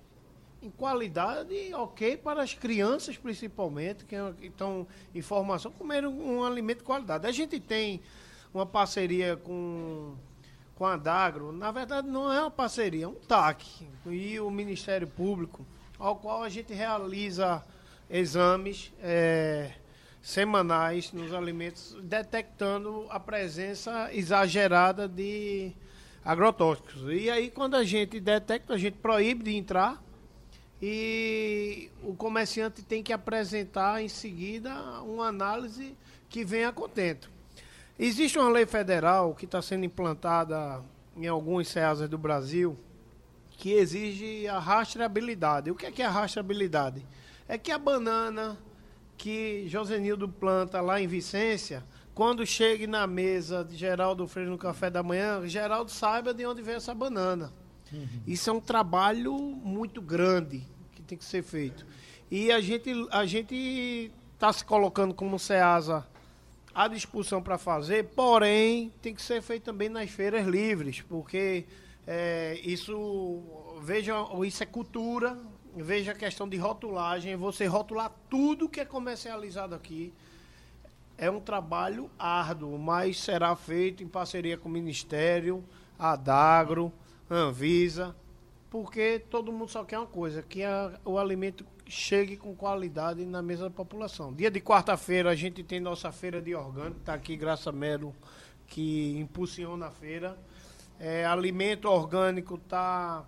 em 0.62 0.70
qualidade 0.70 1.74
ok 1.74 2.18
para 2.18 2.44
as 2.44 2.54
crianças 2.54 3.18
principalmente 3.18 4.06
que 4.06 4.16
é- 4.16 4.34
estão 4.44 4.86
em 5.16 5.24
formação 5.24 5.72
comerem 5.72 6.08
um, 6.08 6.38
um 6.38 6.44
alimento 6.46 6.80
de 6.80 6.84
qualidade. 6.84 7.26
A 7.26 7.32
gente 7.32 7.60
tem 7.60 8.00
uma 8.54 8.66
parceria 8.66 9.36
com 9.38 10.14
com 10.76 10.86
a 10.86 10.96
Dagro, 10.96 11.52
na 11.52 11.72
verdade 11.72 12.08
não 12.08 12.32
é 12.32 12.40
uma 12.40 12.52
parceria, 12.52 13.06
é 13.06 13.08
um 13.08 13.16
TAC 13.16 13.66
e 14.06 14.40
o 14.40 14.52
Ministério 14.52 15.08
Público, 15.08 15.66
ao 15.98 16.16
qual 16.16 16.44
a 16.44 16.50
gente 16.50 16.72
realiza 16.72 17.64
exames 18.08 18.94
eh, 19.02 19.72
semanais 20.22 21.12
nos 21.12 21.34
alimentos, 21.34 21.96
detectando 22.02 23.06
a 23.10 23.20
presença 23.20 24.10
exagerada 24.14 25.08
de 25.08 25.72
agrotóxicos. 26.24 27.04
E 27.10 27.30
aí 27.30 27.50
quando 27.50 27.76
a 27.76 27.84
gente 27.84 28.20
detecta, 28.20 28.74
a 28.74 28.78
gente 28.78 28.98
proíbe 28.98 29.44
de 29.44 29.56
entrar 29.56 30.04
e 30.82 31.90
o 32.04 32.14
comerciante 32.14 32.84
tem 32.84 33.02
que 33.02 33.12
apresentar 33.12 34.02
em 34.02 34.08
seguida 34.08 34.74
uma 35.02 35.28
análise 35.28 35.96
que 36.30 36.44
venha 36.44 36.72
contento. 36.72 37.30
Existe 37.98 38.38
uma 38.38 38.50
lei 38.50 38.66
federal 38.66 39.34
que 39.34 39.46
está 39.46 39.62
sendo 39.62 39.86
implantada 39.86 40.84
em 41.16 41.26
alguns 41.28 41.68
CEASAs 41.70 42.08
do 42.08 42.18
Brasil 42.18 42.78
que 43.50 43.74
exige 43.74 44.48
a 44.48 44.60
rastreabilidade. 44.60 45.72
O 45.72 45.76
que 45.76 45.88
é, 45.88 45.92
que 45.92 46.04
é 46.04 46.06
a 46.06 46.12
rastreabilidade? 46.12 47.04
É 47.48 47.58
que 47.58 47.72
a 47.72 47.78
banana 47.80 48.56
que 49.18 49.68
Josenildo 49.68 50.30
planta 50.30 50.80
lá 50.80 51.02
em 51.02 51.08
Vicência, 51.08 51.84
quando 52.14 52.46
chegue 52.46 52.88
na 52.88 53.06
mesa 53.08 53.64
de 53.64 53.76
Geraldo 53.76 54.28
Freire 54.28 54.50
no 54.50 54.58
café 54.58 54.90
da 54.90 55.04
manhã, 55.04 55.46
Geraldo 55.48 55.92
saiba 55.92 56.34
de 56.34 56.46
onde 56.46 56.62
vem 56.62 56.76
essa 56.76 56.94
banana. 56.94 57.52
Isso 58.26 58.50
é 58.50 58.54
um 58.54 58.60
trabalho 58.60 59.34
muito 59.38 60.02
grande 60.02 60.64
que 60.94 61.02
tem 61.02 61.18
que 61.18 61.26
ser 61.26 61.44
feito. 61.44 61.86
E 62.30 62.52
a 62.52 62.60
gente 62.60 62.92
a 63.12 63.26
gente 63.26 64.12
está 64.34 64.52
se 64.52 64.64
colocando 64.64 65.14
como 65.14 65.40
SEASA 65.40 66.06
à 66.76 66.88
disposição 66.88 67.42
para 67.42 67.58
fazer, 67.58 68.06
porém 68.16 68.92
tem 69.02 69.14
que 69.16 69.22
ser 69.22 69.42
feito 69.42 69.64
também 69.64 69.90
nas 69.90 70.10
feiras 70.10 70.46
livres, 70.46 71.02
porque 71.02 71.66
é, 72.06 72.60
isso 72.64 73.42
veja 73.82 74.16
isso 74.46 74.62
é 74.62 74.66
cultura, 74.66 75.38
veja 75.82 76.12
a 76.12 76.16
questão 76.16 76.48
de 76.48 76.58
rotulagem, 76.58 77.36
você 77.36 77.66
rotular 77.66 78.12
tudo 78.30 78.70
que 78.70 78.80
é 78.80 78.86
comercializado 78.86 79.76
aqui 79.76 80.14
é 81.18 81.32
um 81.32 81.40
trabalho 81.40 82.10
árduo, 82.18 82.78
mas 82.78 83.20
será 83.20 83.56
feito 83.56 84.04
em 84.04 84.08
parceria 84.08 84.58
com 84.58 84.70
o 84.70 84.72
Ministério, 84.72 85.64
a 85.98 86.16
Dagro, 86.16 86.92
Anvisa, 87.30 88.16
porque 88.70 89.20
todo 89.30 89.52
mundo 89.52 89.70
só 89.72 89.84
quer 89.84 89.98
uma 89.98 90.06
coisa, 90.08 90.44
que 90.44 90.64
a- 90.64 91.00
o 91.04 91.18
alimento 91.18 91.66
chegue 91.88 92.38
com 92.38 92.54
qualidade 92.56 93.26
na 93.26 93.42
mesa 93.42 93.64
da 93.64 93.70
população. 93.70 94.32
Dia 94.34 94.52
de 94.52 94.60
quarta-feira 94.62 95.32
a 95.32 95.36
gente 95.36 95.64
tem 95.64 95.80
nossa 95.80 96.12
feira 96.12 96.42
de 96.42 96.54
orgânico, 96.54 97.00
está 97.00 97.14
aqui 97.14 97.36
Graça 97.36 97.72
Melo, 97.72 98.14
que 98.68 99.18
impulsiona 99.18 99.88
a 99.88 99.92
feira. 99.92 100.38
É, 101.00 101.26
alimento 101.26 101.88
orgânico 101.88 102.56
está 102.56 103.24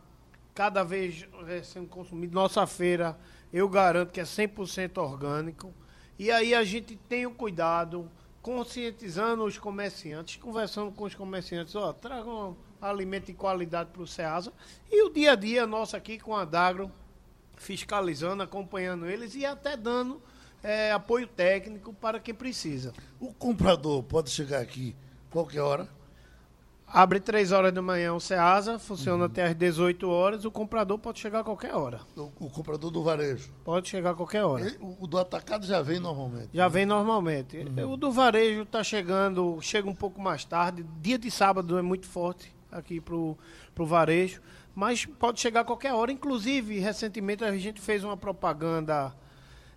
cada 0.59 0.83
vez 0.83 1.25
é, 1.47 1.63
sendo 1.63 1.87
consumido. 1.87 2.35
Nossa 2.35 2.67
feira, 2.67 3.17
eu 3.53 3.69
garanto 3.69 4.11
que 4.11 4.19
é 4.19 4.25
100% 4.25 4.97
orgânico. 4.97 5.73
E 6.17 6.29
aí 6.29 6.53
a 6.53 6.65
gente 6.65 6.97
tem 6.97 7.25
o 7.25 7.31
cuidado, 7.31 8.11
conscientizando 8.41 9.45
os 9.45 9.57
comerciantes, 9.57 10.35
conversando 10.35 10.91
com 10.91 11.05
os 11.05 11.15
comerciantes, 11.15 11.77
ó, 11.77 11.93
tragam 11.93 12.57
alimento 12.81 13.27
de 13.27 13.33
qualidade 13.35 13.91
para 13.93 14.01
o 14.01 14.05
Ceasa. 14.05 14.51
E 14.91 15.01
o 15.01 15.09
dia 15.09 15.31
a 15.31 15.35
dia 15.35 15.65
nosso 15.65 15.95
aqui 15.95 16.19
com 16.19 16.35
a 16.35 16.43
Dagro, 16.43 16.91
fiscalizando, 17.55 18.43
acompanhando 18.43 19.05
eles 19.05 19.35
e 19.35 19.45
até 19.45 19.77
dando 19.77 20.21
é, 20.61 20.91
apoio 20.91 21.25
técnico 21.25 21.93
para 21.93 22.19
quem 22.19 22.35
precisa. 22.35 22.91
O 23.17 23.33
comprador 23.33 24.03
pode 24.03 24.29
chegar 24.29 24.59
aqui 24.59 24.93
qualquer 25.31 25.61
hora? 25.61 25.98
Abre 26.91 27.19
3 27.19 27.51
horas 27.51 27.71
da 27.71 27.81
manhã 27.83 28.13
o 28.13 28.19
Ceasa, 28.19 28.79
funciona 28.79 29.25
até 29.25 29.45
às 29.45 29.55
18 29.55 30.09
horas, 30.09 30.43
o 30.43 30.51
comprador 30.51 30.97
pode 30.97 31.19
chegar 31.19 31.41
a 31.41 31.43
qualquer 31.43 31.75
hora. 31.75 32.01
O, 32.17 32.31
o 32.39 32.49
comprador 32.49 32.89
do 32.89 33.03
varejo. 33.03 33.51
Pode 33.63 33.87
chegar 33.87 34.11
a 34.11 34.13
qualquer 34.15 34.43
hora. 34.43 34.75
O, 34.79 35.03
o 35.03 35.07
do 35.07 35.19
atacado 35.19 35.67
já 35.67 35.83
vem 35.83 35.99
normalmente. 35.99 36.49
Já 36.51 36.67
vem 36.67 36.87
normalmente. 36.87 37.59
O 37.87 37.95
do 37.95 38.11
varejo 38.11 38.63
está 38.63 38.83
chegando, 38.83 39.59
chega 39.61 39.87
um 39.87 39.93
pouco 39.93 40.19
mais 40.19 40.43
tarde. 40.43 40.83
Dia 40.99 41.19
de 41.19 41.29
sábado 41.29 41.77
é 41.77 41.81
muito 41.81 42.07
forte 42.07 42.51
aqui 42.71 42.99
pro, 42.99 43.37
pro 43.75 43.85
varejo, 43.85 44.41
mas 44.73 45.05
pode 45.05 45.39
chegar 45.39 45.61
a 45.61 45.65
qualquer 45.65 45.93
hora. 45.93 46.11
Inclusive, 46.11 46.79
recentemente 46.79 47.43
a 47.43 47.55
gente 47.55 47.79
fez 47.79 48.03
uma 48.03 48.17
propaganda 48.17 49.13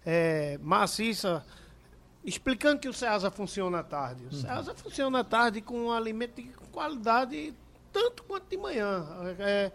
é, 0.04 0.58
maciça 0.62 1.44
explicando 2.24 2.80
que 2.80 2.88
o 2.88 2.92
Ceasa 2.92 3.30
funciona 3.30 3.80
à 3.80 3.82
tarde. 3.82 4.26
O 4.26 4.32
Ceasa 4.32 4.74
funciona 4.74 5.20
à 5.20 5.24
tarde 5.24 5.60
com 5.60 5.86
um 5.86 5.92
alimento 5.92 6.36
de 6.36 6.48
qualidade 6.70 7.54
tanto 7.92 8.22
quanto 8.24 8.48
de 8.48 8.56
manhã. 8.56 9.06
É, 9.38 9.70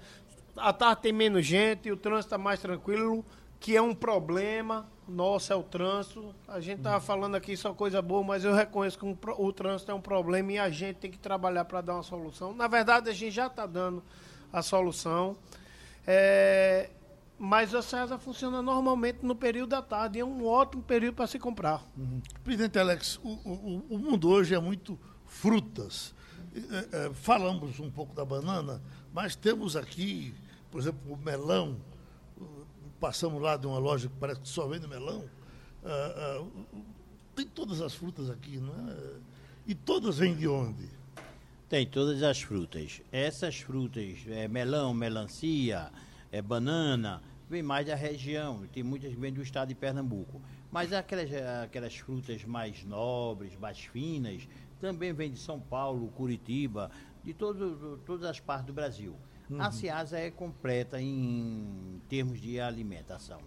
à 0.56 0.74
tarde 0.74 1.04
tem 1.04 1.14
menos 1.14 1.46
gente, 1.46 1.92
o 1.92 1.98
trânsito 1.98 2.28
está 2.28 2.38
mais 2.38 2.60
tranquilo, 2.60 3.24
que 3.60 3.76
é 3.76 3.82
um 3.82 3.94
problema. 3.94 4.88
Nossa, 5.08 5.54
é 5.54 5.56
o 5.56 5.64
trânsito. 5.64 6.36
A 6.48 6.60
gente 6.60 6.80
estava 6.80 7.00
falando 7.00 7.36
aqui 7.36 7.56
só 7.56 7.74
coisa 7.74 8.02
boa, 8.02 8.24
mas 8.24 8.44
eu 8.44 8.54
reconheço 8.54 8.98
que 8.98 9.06
um 9.06 9.16
o 9.38 9.54
trânsito 9.54 9.92
é 9.92 9.94
um 9.94 10.02
problema 10.02 10.52
e 10.52 10.58
a 10.58 10.70
gente 10.70 10.98
tem 10.98 11.12
que 11.12 11.18
trabalhar 11.18 11.64
para 11.66 11.80
dar 11.82 11.94
uma 11.94 12.04
solução. 12.04 12.54
Na 12.54 12.68
verdade, 12.68 13.10
a 13.10 13.14
gente 13.14 13.32
já 13.32 13.48
está 13.48 13.66
dando 13.66 14.04
a 14.52 14.62
solução. 14.62 15.38
É, 16.06 16.90
mas 17.40 17.74
a 17.76 17.82
César 17.82 18.18
funciona 18.18 18.62
normalmente 18.62 19.20
no 19.24 19.36
período 19.36 19.70
da 19.70 19.82
tarde. 19.82 20.18
e 20.18 20.22
É 20.22 20.26
um 20.26 20.46
ótimo 20.46 20.82
período 20.84 21.16
para 21.16 21.28
se 21.28 21.38
comprar. 21.40 21.84
Presidente 22.44 22.78
Alex, 22.80 23.20
o, 23.24 23.30
o- 23.30 23.86
o 23.92 23.98
mundo 24.00 24.30
hoje 24.30 24.56
é 24.56 24.60
muito 24.60 24.98
frutas. 25.26 26.14
É, 26.56 27.06
é, 27.08 27.14
falamos 27.14 27.80
um 27.80 27.92
pouco 27.92 28.16
da 28.16 28.26
banana, 28.26 28.82
mas 29.14 29.36
temos 29.36 29.76
aqui, 29.76 30.34
por 30.72 30.82
exemplo, 30.82 31.14
o 31.14 31.18
melão. 31.18 31.78
Passamos 33.00 33.40
lá 33.42 33.56
de 33.58 33.68
uma 33.68 33.78
loja 33.78 34.08
que 34.10 34.16
parece 34.20 34.40
que 34.42 34.50
só 34.50 34.68
vende 34.68 34.88
melão. 34.88 35.24
Ah, 35.86 36.40
ah, 36.42 36.46
tem 37.36 37.46
todas 37.46 37.80
as 37.82 37.94
frutas 37.94 38.30
aqui, 38.30 38.58
não 38.58 38.74
é? 38.74 38.96
E 39.68 39.76
todas 39.76 40.18
vêm 40.18 40.36
de 40.36 40.48
onde? 40.48 40.90
Tem 41.70 41.86
todas 41.86 42.24
as 42.24 42.42
frutas. 42.42 43.02
Essas 43.12 43.58
frutas, 43.60 44.18
é 44.28 44.48
melão, 44.48 44.94
melancia, 44.96 45.92
é 46.32 46.42
banana, 46.42 47.22
vem 47.50 47.64
mais 47.64 47.88
da 47.88 47.96
região, 47.96 48.66
tem 48.74 48.84
muitas 48.84 49.14
que 49.14 49.20
vêm 49.20 49.32
do 49.32 49.42
estado 49.42 49.70
de 49.70 49.76
Pernambuco. 49.76 50.42
Mas 50.72 50.92
aquelas, 50.92 51.30
aquelas 51.64 51.96
frutas 51.96 52.44
mais 52.44 52.84
nobres, 52.84 53.58
mais 53.58 53.80
finas, 53.80 54.48
também 54.80 55.14
vem 55.14 55.32
de 55.32 55.40
São 55.40 55.60
Paulo, 55.60 56.08
Curitiba, 56.10 56.92
de 57.24 57.34
todo, 57.34 58.00
todas 58.06 58.26
as 58.30 58.40
partes 58.40 58.68
do 58.68 58.74
Brasil. 58.74 59.16
A 59.58 59.72
Ceasa 59.72 60.20
é 60.20 60.30
completa 60.30 61.02
em 61.02 62.02
termos 62.10 62.42
de 62.42 62.60
alimentação. 62.60 63.40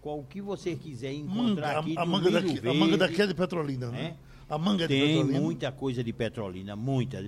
Qual 0.00 0.22
que 0.22 0.40
você 0.40 0.76
quiser 0.76 1.12
encontrar 1.12 1.74
Manga, 1.74 1.80
aqui 1.80 1.98
a, 1.98 2.02
a 2.02 2.06
manga 2.06 2.30
daqui, 2.30 2.58
a 2.58 2.60
verde, 2.60 2.78
manga 2.78 2.96
daqui 2.96 3.20
é 3.20 3.26
de 3.26 3.34
Petrolina, 3.34 3.90
né? 3.90 4.02
né? 4.02 4.16
A 4.48 4.56
manga 4.56 4.84
é 4.84 4.86
de 4.86 4.94
Tem 4.94 5.16
Petrolina. 5.16 5.40
muita 5.40 5.72
coisa 5.72 6.04
de 6.04 6.12
Petrolina, 6.12 6.76
muita. 6.76 7.18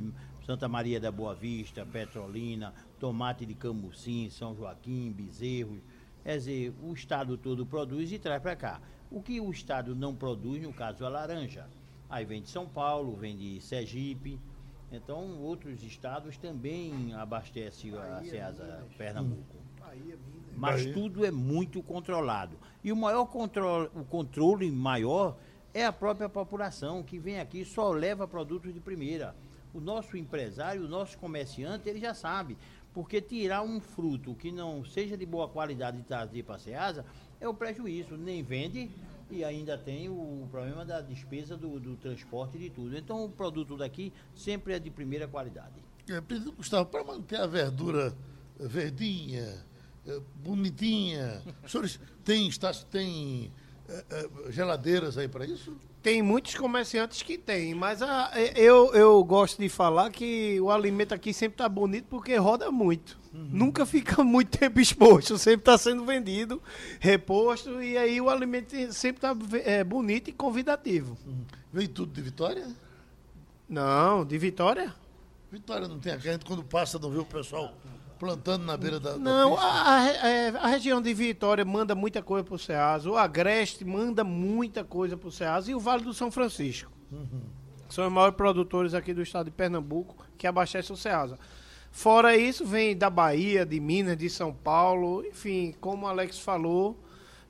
Santa 0.47 0.69
Maria 0.69 0.99
da 0.99 1.13
Boa 1.13 1.35
Vista, 1.35 1.87
Petrolina, 1.87 2.73
tomate 3.03 3.45
de 3.45 3.53
Camucim, 3.53 4.31
São 4.31 4.55
Joaquim, 4.55 5.11
Bezerros. 5.11 5.81
Quer 6.23 6.37
dizer, 6.37 6.73
o 6.81 6.93
estado 6.93 7.37
todo 7.37 7.67
produz 7.67 8.13
e 8.13 8.17
traz 8.17 8.41
para 8.41 8.55
cá. 8.55 8.81
O 9.11 9.21
que 9.21 9.41
o 9.41 9.51
estado 9.51 9.93
não 9.97 10.15
produz, 10.15 10.63
no 10.63 10.73
caso, 10.73 11.03
é 11.03 11.07
a 11.09 11.11
laranja. 11.11 11.67
Aí 12.09 12.25
vem 12.25 12.41
de 12.41 12.49
São 12.49 12.65
Paulo, 12.65 13.17
vem 13.17 13.37
de 13.37 13.61
Sergipe. 13.61 14.39
Então, 14.93 15.37
outros 15.41 15.83
estados 15.83 16.37
também 16.37 17.13
abastecem 17.15 17.93
a 17.99 18.23
Ceasa 18.23 18.87
Pernambuco. 18.97 19.57
Mas 20.57 20.83
Bahia. 20.83 20.95
tudo 20.95 21.27
é 21.27 21.33
muito 21.33 21.83
controlado. 21.83 22.57
E 22.85 22.93
o 22.93 22.97
maior 22.97 23.27
controle, 23.27 23.91
o 23.97 24.05
controle 24.05 24.71
maior 24.71 25.37
é 25.75 25.85
a 25.85 25.93
própria 25.93 26.29
população 26.29 27.03
que 27.03 27.19
vem 27.19 27.41
aqui 27.41 27.63
e 27.63 27.65
só 27.65 27.91
leva 27.91 28.29
produtos 28.29 28.73
de 28.73 28.79
primeira. 28.79 29.35
O 29.75 29.81
nosso 29.81 30.19
empresário, 30.19 30.85
o 30.85 30.89
nosso 30.89 31.19
comerciante, 31.19 31.89
ele 31.89 31.99
já 31.99 32.13
sabe. 32.13 32.59
Porque 32.93 33.21
tirar 33.21 33.63
um 33.63 33.81
fruto 33.81 34.35
que 34.35 34.53
não 34.53 34.85
seja 34.85 35.17
de 35.17 35.25
boa 35.25 35.49
qualidade 35.49 35.99
e 35.99 36.03
trazer 36.03 36.43
para 36.43 36.57
a 36.57 36.59
Ceasa 36.59 37.05
é 37.41 37.49
o 37.49 37.55
prejuízo. 37.55 38.17
Nem 38.17 38.43
vende 38.43 38.91
e 39.31 39.43
ainda 39.43 39.79
tem 39.79 40.11
o 40.11 40.47
problema 40.51 40.85
da 40.85 41.01
despesa 41.01 41.57
do, 41.57 41.81
do 41.81 41.97
transporte 41.97 42.57
e 42.59 42.61
de 42.61 42.71
tudo. 42.71 42.97
Então 42.97 43.25
o 43.25 43.31
produto 43.31 43.77
daqui 43.77 44.13
sempre 44.35 44.75
é 44.75 44.79
de 44.79 44.91
primeira 44.91 45.27
qualidade. 45.27 45.83
É, 46.09 46.21
Gustavo, 46.51 46.87
para 46.87 47.03
manter 47.03 47.41
a 47.41 47.47
verdura 47.47 48.15
eh, 48.61 48.69
verdinha, 48.69 49.65
eh, 50.07 50.21
bonitinha, 50.43 51.43
os 51.65 51.71
senhores 51.73 52.01
têm, 52.25 52.49
está, 52.49 52.71
eh, 52.71 53.49
geladeiras 54.51 55.17
aí 55.19 55.29
para 55.29 55.45
isso? 55.47 55.77
Tem 56.03 56.21
muitos 56.21 56.55
comerciantes 56.57 57.23
que 57.23 57.39
tem, 57.39 57.75
mas 57.75 58.03
a- 58.03 58.33
eu, 58.57 58.93
eu 58.93 59.23
gosto 59.23 59.61
de 59.61 59.69
falar 59.69 60.11
que 60.11 60.61
o 60.61 60.71
alimento 60.71 61.15
aqui 61.15 61.33
sempre 61.33 61.59
tá 61.59 61.69
bonito 61.69 62.07
porque 62.11 62.35
roda 62.37 62.71
muito. 62.73 63.17
Nunca 63.33 63.87
fica 63.87 64.23
muito 64.25 64.59
tempo 64.59 64.81
exposto, 64.81 65.39
sempre 65.39 65.61
está 65.61 65.79
sendo 65.79 66.05
vendido, 66.05 66.61
reposto, 66.99 67.81
e 67.83 67.97
aí 67.97 68.21
o 68.21 68.29
alimento 68.29 68.75
sempre 68.93 69.19
está 69.19 69.33
bonito 69.85 70.29
e 70.29 70.33
convidativo. 70.33 71.17
Vem 71.73 71.87
tudo 71.87 72.13
de 72.13 72.21
Vitória? 72.21 72.67
Não, 73.69 74.25
de 74.25 74.37
Vitória? 74.39 74.93
Vitória 75.51 75.87
não 75.87 75.99
tem 75.99 76.13
aqui, 76.15 76.29
a 76.29 76.33
gente 76.33 76.45
quando 76.45 76.65
passa 76.65 76.99
não 76.99 77.11
vê 77.11 77.19
o 77.19 77.25
pessoal 77.25 77.73
plantando 78.23 78.65
na 78.65 78.77
beira 78.77 79.01
da, 79.01 79.17
Não, 79.17 79.59
a, 79.59 79.97
a 79.97 80.29
é, 80.29 80.49
a 80.51 80.69
região 80.69 81.03
de 81.03 81.13
Vitória 81.13 81.65
manda 81.65 81.93
muita 81.93 82.23
coisa 82.23 82.45
para 82.45 82.55
o 82.55 82.59
Ceasa, 82.59 83.11
o 83.11 83.17
Agreste 83.17 83.85
manda 83.85 84.23
muita 84.23 84.85
coisa 84.85 85.17
para 85.17 85.29
o 85.29 85.33
Ceasa 85.33 85.73
e 85.73 85.75
o 85.75 85.81
Vale 85.81 86.05
do 86.05 86.15
São 86.15 86.31
Francisco. 86.31 86.89
São 87.89 88.07
os 88.07 88.13
maiores 88.13 88.37
produtores 88.37 88.95
aqui 88.95 89.13
do 89.13 89.23
estado 89.23 89.47
de 89.47 89.51
Pernambuco 89.51 90.25
que 90.39 90.47
abastecem 90.47 90.95
o 90.95 90.97
Ceasa. 90.97 91.37
Fora 91.91 92.37
isso, 92.37 92.65
vem 92.65 92.97
da 92.97 93.11
Bahia, 93.11 93.67
de 93.67 93.81
Minas, 93.81 94.17
de 94.17 94.31
São 94.31 94.55
Paulo, 94.55 95.27
enfim, 95.27 95.75
como 95.81 96.07
o 96.07 96.09
Alex 96.09 96.39
falou, 96.39 96.97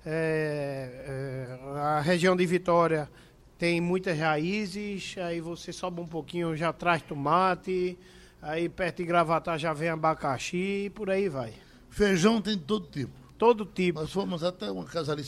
é, 0.06 1.58
é, 1.74 1.78
a 1.80 2.00
região 2.00 2.34
de 2.34 2.46
Vitória 2.46 3.10
tem 3.58 3.78
muitas 3.78 4.18
raízes, 4.18 5.16
aí 5.18 5.38
você 5.38 5.70
sobe 5.70 6.00
um 6.00 6.06
pouquinho, 6.06 6.56
já 6.56 6.72
traz 6.72 7.02
tomate, 7.02 7.98
aí 8.42 8.68
perto 8.68 8.96
de 8.98 9.04
Gravatar 9.04 9.58
já 9.58 9.72
vem 9.72 9.88
abacaxi 9.88 10.86
e 10.86 10.90
por 10.90 11.08
aí 11.08 11.28
vai. 11.28 11.54
Feijão 11.88 12.42
tem 12.42 12.56
de 12.56 12.64
todo 12.64 12.86
tipo. 12.88 13.12
Todo 13.38 13.64
tipo. 13.64 14.00
Nós 14.00 14.12
fomos 14.12 14.42
até 14.42 14.70
uma 14.70 14.84
casa 14.84 15.12
ali 15.12 15.22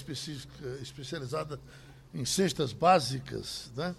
especializada 0.82 1.60
em 2.12 2.24
cestas 2.24 2.72
básicas, 2.72 3.72
né? 3.76 3.94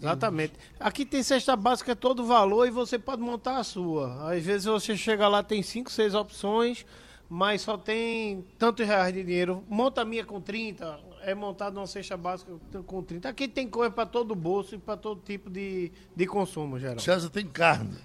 Exatamente. 0.00 0.52
Aqui 0.78 1.06
tem 1.06 1.22
cesta 1.22 1.56
básica 1.56 1.96
todo 1.96 2.24
valor 2.24 2.66
e 2.66 2.70
você 2.70 2.98
pode 2.98 3.22
montar 3.22 3.58
a 3.58 3.64
sua. 3.64 4.30
Às 4.30 4.44
vezes 4.44 4.66
você 4.66 4.96
chega 4.96 5.26
lá, 5.26 5.42
tem 5.42 5.62
5, 5.62 5.90
6 5.90 6.14
opções, 6.14 6.84
mas 7.28 7.62
só 7.62 7.78
tem 7.78 8.44
tantos 8.58 8.86
reais 8.86 9.14
de 9.14 9.24
dinheiro. 9.24 9.64
Monta 9.68 10.02
a 10.02 10.04
minha 10.04 10.24
com 10.24 10.40
30, 10.40 11.00
é 11.22 11.34
montado 11.34 11.78
uma 11.78 11.86
cesta 11.86 12.16
básica 12.16 12.52
com 12.86 13.02
30. 13.02 13.28
Aqui 13.28 13.48
tem 13.48 13.68
coisa 13.68 13.90
para 13.90 14.06
todo 14.06 14.34
bolso 14.34 14.74
e 14.74 14.78
para 14.78 14.96
todo 14.96 15.20
tipo 15.22 15.48
de, 15.48 15.90
de 16.14 16.26
consumo, 16.26 16.78
geral. 16.78 16.98
César 16.98 17.30
tem 17.30 17.46
carne. 17.46 17.96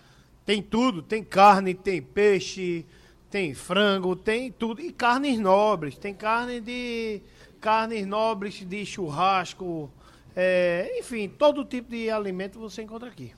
Tem 0.46 0.62
tudo, 0.62 1.02
tem 1.02 1.24
carne, 1.24 1.74
tem 1.74 2.02
peixe, 2.02 2.86
tem 3.30 3.54
frango, 3.54 4.16
tem 4.16 4.52
tudo. 4.52 4.82
E 4.82 4.92
carnes 4.92 5.40
nobres, 5.40 5.98
tem 5.98 6.14
carne 6.14 6.60
de. 6.60 7.22
carnes 7.60 8.06
nobres 8.08 8.66
de 8.68 8.86
churrasco. 8.86 9.90
é, 10.36 10.98
enfim, 11.00 11.28
todo 11.30 11.64
tipo 11.66 11.90
de 11.92 12.10
alimento 12.10 12.58
você 12.60 12.82
encontra 12.82 13.10
aqui. 13.10 13.34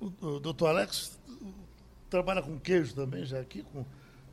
O, 0.00 0.06
o 0.26 0.40
doutor 0.40 0.68
Alex 0.68 1.18
trabalha 2.08 2.40
com 2.42 2.58
queijo 2.58 2.94
também, 2.94 3.24
já 3.26 3.38
aqui, 3.38 3.62
com, 3.72 3.84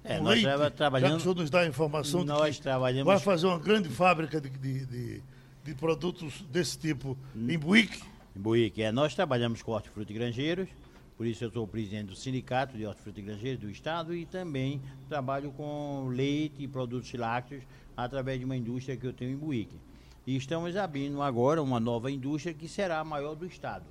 É, 0.03 0.17
com 0.17 0.23
nós 0.23 0.33
leite. 0.35 0.43
traba- 0.45 0.63
Já 0.63 0.71
que 0.71 0.77
trabalhamos- 0.77 1.17
o 1.17 1.19
senhor 1.21 1.35
nos 1.35 1.49
dá 1.49 1.59
a 1.61 1.67
informação 1.67 2.21
de 2.21 2.27
Nós 2.27 2.55
que 2.55 2.61
trabalhamos- 2.63 3.05
vai 3.05 3.19
fazer 3.19 3.47
uma 3.47 3.59
grande 3.59 3.89
fábrica 3.89 4.39
de, 4.39 4.49
de, 4.49 4.85
de- 4.85 5.23
de 5.63 5.73
produtos 5.75 6.41
desse 6.49 6.77
tipo 6.77 7.17
Hum. 7.35 7.47
em 7.49 7.57
Buíque. 7.57 8.01
Em 8.35 8.39
Buíque, 8.39 8.81
é, 8.81 8.91
nós 8.91 9.13
trabalhamos 9.13 9.61
com 9.61 9.71
hortifruti 9.73 10.13
e 10.13 10.15
granjeiros, 10.15 10.69
por 11.17 11.25
isso 11.25 11.43
eu 11.43 11.51
sou 11.51 11.65
presidente 11.65 12.07
do 12.07 12.15
Sindicato 12.15 12.77
de 12.77 12.85
Hortifruti 12.85 13.21
e 13.21 13.23
Granjeiros 13.23 13.61
do 13.61 13.69
Estado 13.69 14.13
e 14.13 14.25
também 14.25 14.81
trabalho 15.07 15.51
com 15.51 16.07
leite 16.09 16.63
e 16.63 16.67
produtos 16.67 17.13
lácteos 17.13 17.63
através 17.95 18.39
de 18.39 18.45
uma 18.45 18.55
indústria 18.57 18.97
que 18.97 19.07
eu 19.07 19.13
tenho 19.13 19.31
em 19.31 19.37
Buíque. 19.37 19.79
E 20.27 20.35
estamos 20.35 20.75
abrindo 20.75 21.21
agora 21.21 21.61
uma 21.61 21.79
nova 21.79 22.11
indústria 22.11 22.53
que 22.53 22.67
será 22.67 22.99
a 22.99 23.03
maior 23.03 23.35
do 23.35 23.45
Estado. 23.45 23.85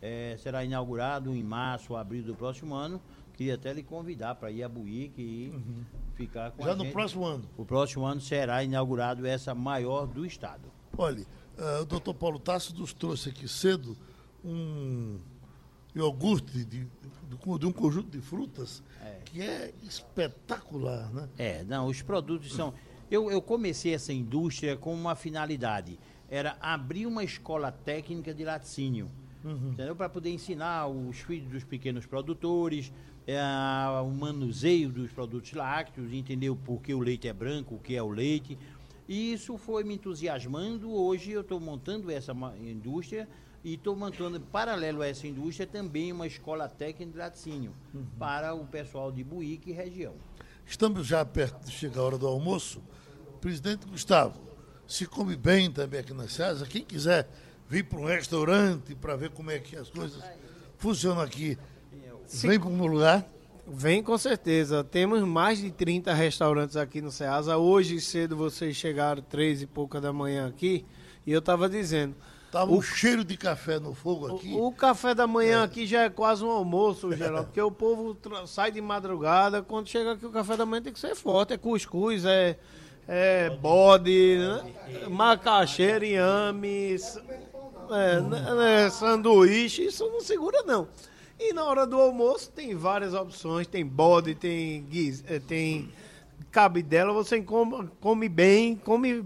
É, 0.00 0.36
será 0.38 0.64
inaugurado 0.64 1.34
em 1.34 1.42
março 1.42 1.96
abril 1.96 2.22
do 2.22 2.34
próximo 2.34 2.74
ano. 2.74 3.00
Queria 3.34 3.56
até 3.56 3.72
lhe 3.72 3.82
convidar 3.82 4.36
para 4.36 4.50
ir 4.50 4.62
a 4.62 4.68
Buíque 4.68 5.20
e 5.20 5.52
ficar 6.14 6.52
com 6.52 6.64
Já 6.64 6.72
a 6.72 6.76
no 6.76 6.84
gente. 6.84 6.92
próximo 6.92 7.24
ano. 7.24 7.44
O 7.58 7.64
próximo 7.64 8.06
ano 8.06 8.20
será 8.20 8.62
inaugurado 8.62 9.26
essa 9.26 9.54
maior 9.54 10.06
do 10.06 10.24
Estado. 10.24 10.70
Olha, 10.96 11.26
ah, 11.58 11.80
o 11.82 11.84
doutor 11.84 12.14
Paulo 12.14 12.38
Tasso 12.38 12.74
nos 12.78 12.92
trouxe 12.92 13.30
aqui 13.30 13.48
cedo 13.48 13.96
um 14.44 15.18
iogurte 15.94 16.64
de, 16.64 16.64
de- 16.64 16.88
de 17.58 17.66
um 17.66 17.72
conjunto 17.72 18.08
de 18.10 18.20
frutas 18.20 18.82
que 19.24 19.42
é 19.42 19.72
espetacular, 19.82 21.12
né? 21.12 21.28
É, 21.38 21.64
não, 21.64 21.86
os 21.88 22.00
produtos 22.02 22.52
são. 22.52 22.72
Eu, 23.10 23.30
eu 23.30 23.42
comecei 23.42 23.92
essa 23.94 24.12
indústria 24.12 24.76
com 24.76 24.94
uma 24.94 25.14
finalidade: 25.14 25.98
era 26.28 26.56
abrir 26.60 27.06
uma 27.06 27.22
escola 27.24 27.70
técnica 27.70 28.32
de 28.34 28.44
laticínio. 28.44 29.10
Entendeu? 29.72 29.94
Para 29.94 30.08
poder 30.08 30.30
ensinar 30.30 30.86
os 30.88 31.18
filhos 31.18 31.50
dos 31.50 31.64
pequenos 31.64 32.06
produtores, 32.06 32.90
é, 33.26 33.38
o 34.02 34.08
manuseio 34.10 34.88
dos 34.90 35.12
produtos 35.12 35.52
lácteos, 35.52 36.10
entender 36.14 36.48
o 36.48 36.56
porquê 36.56 36.94
o 36.94 37.00
leite 37.00 37.28
é 37.28 37.32
branco, 37.32 37.74
o 37.74 37.78
que 37.78 37.94
é 37.94 38.02
o 38.02 38.08
leite. 38.08 38.56
E 39.06 39.34
isso 39.34 39.58
foi 39.58 39.84
me 39.84 39.94
entusiasmando. 39.96 40.90
Hoje 40.90 41.32
eu 41.32 41.42
estou 41.42 41.60
montando 41.60 42.10
essa 42.10 42.32
indústria 42.58 43.28
e 43.64 43.74
estou 43.74 43.96
montando, 43.96 44.38
paralelo 44.38 45.00
a 45.00 45.08
essa 45.08 45.26
indústria, 45.26 45.66
também 45.66 46.12
uma 46.12 46.26
escola 46.26 46.68
técnica 46.68 47.12
de 47.12 47.18
laticínio 47.18 47.72
para 48.18 48.54
o 48.54 48.66
pessoal 48.66 49.10
de 49.10 49.24
Buíque 49.24 49.70
e 49.70 49.72
região. 49.72 50.14
Estamos 50.66 51.06
já 51.06 51.24
perto 51.24 51.64
de 51.64 51.72
chegar 51.72 52.02
a 52.02 52.04
hora 52.04 52.18
do 52.18 52.26
almoço. 52.26 52.82
Presidente 53.40 53.86
Gustavo, 53.86 54.38
se 54.86 55.06
come 55.06 55.34
bem 55.34 55.70
também 55.70 56.00
aqui 56.00 56.12
na 56.12 56.28
César. 56.28 56.66
Quem 56.66 56.84
quiser 56.84 57.26
vir 57.66 57.84
para 57.84 57.98
um 57.98 58.04
restaurante 58.04 58.94
para 58.94 59.16
ver 59.16 59.30
como 59.30 59.50
é 59.50 59.58
que 59.58 59.76
as 59.76 59.88
coisas 59.88 60.22
funcionam 60.76 61.22
aqui, 61.22 61.56
vem 62.42 62.60
para 62.60 62.68
um 62.68 62.86
lugar. 62.86 63.26
Vem 63.66 64.02
com 64.02 64.18
certeza. 64.18 64.84
Temos 64.84 65.22
mais 65.22 65.58
de 65.58 65.70
30 65.70 66.12
restaurantes 66.12 66.76
aqui 66.76 67.00
no 67.00 67.10
Ceasa. 67.10 67.56
Hoje 67.56 67.98
cedo 67.98 68.36
vocês 68.36 68.76
chegaram 68.76 69.22
três 69.22 69.62
e 69.62 69.66
pouca 69.66 70.02
da 70.02 70.12
manhã 70.12 70.46
aqui 70.46 70.84
e 71.26 71.32
eu 71.32 71.38
estava 71.38 71.66
dizendo. 71.66 72.14
Tava 72.54 72.72
um 72.72 72.80
cheiro 72.80 73.24
de 73.24 73.36
café 73.36 73.80
no 73.80 73.92
fogo 73.94 74.36
aqui. 74.36 74.52
O, 74.54 74.68
o 74.68 74.72
café 74.72 75.12
da 75.12 75.26
manhã 75.26 75.64
aqui 75.64 75.88
já 75.88 76.02
é 76.02 76.08
quase 76.08 76.44
um 76.44 76.50
almoço, 76.50 77.10
geral, 77.12 77.42
porque 77.42 77.60
o 77.60 77.68
povo 77.68 78.16
sai 78.46 78.70
de 78.70 78.80
madrugada. 78.80 79.60
Quando 79.60 79.88
chega 79.88 80.12
aqui 80.12 80.24
o 80.24 80.30
café 80.30 80.56
da 80.56 80.64
manhã 80.64 80.80
tem 80.80 80.92
que 80.92 81.00
ser 81.00 81.16
forte. 81.16 81.52
É 81.52 81.58
cuscuz, 81.58 82.24
é, 82.24 82.56
é 83.08 83.50
bode, 83.50 84.38
né? 84.38 85.08
macaxeira, 85.10 86.06
inhame, 86.06 86.94
é, 87.90 88.20
né, 88.20 88.54
né, 88.54 88.90
sanduíche. 88.90 89.86
Isso 89.86 90.08
não 90.08 90.20
segura, 90.20 90.62
não. 90.62 90.86
E 91.40 91.52
na 91.52 91.64
hora 91.64 91.84
do 91.84 92.00
almoço 92.00 92.52
tem 92.52 92.76
várias 92.76 93.14
opções. 93.14 93.66
Tem 93.66 93.84
bode, 93.84 94.36
tem, 94.36 94.84
guis- 94.84 95.24
eh, 95.26 95.40
tem 95.40 95.90
cabe 96.52 96.84
dela, 96.84 97.12
você 97.12 97.42
come, 97.42 97.90
come 98.00 98.28
bem, 98.28 98.76
come 98.76 99.24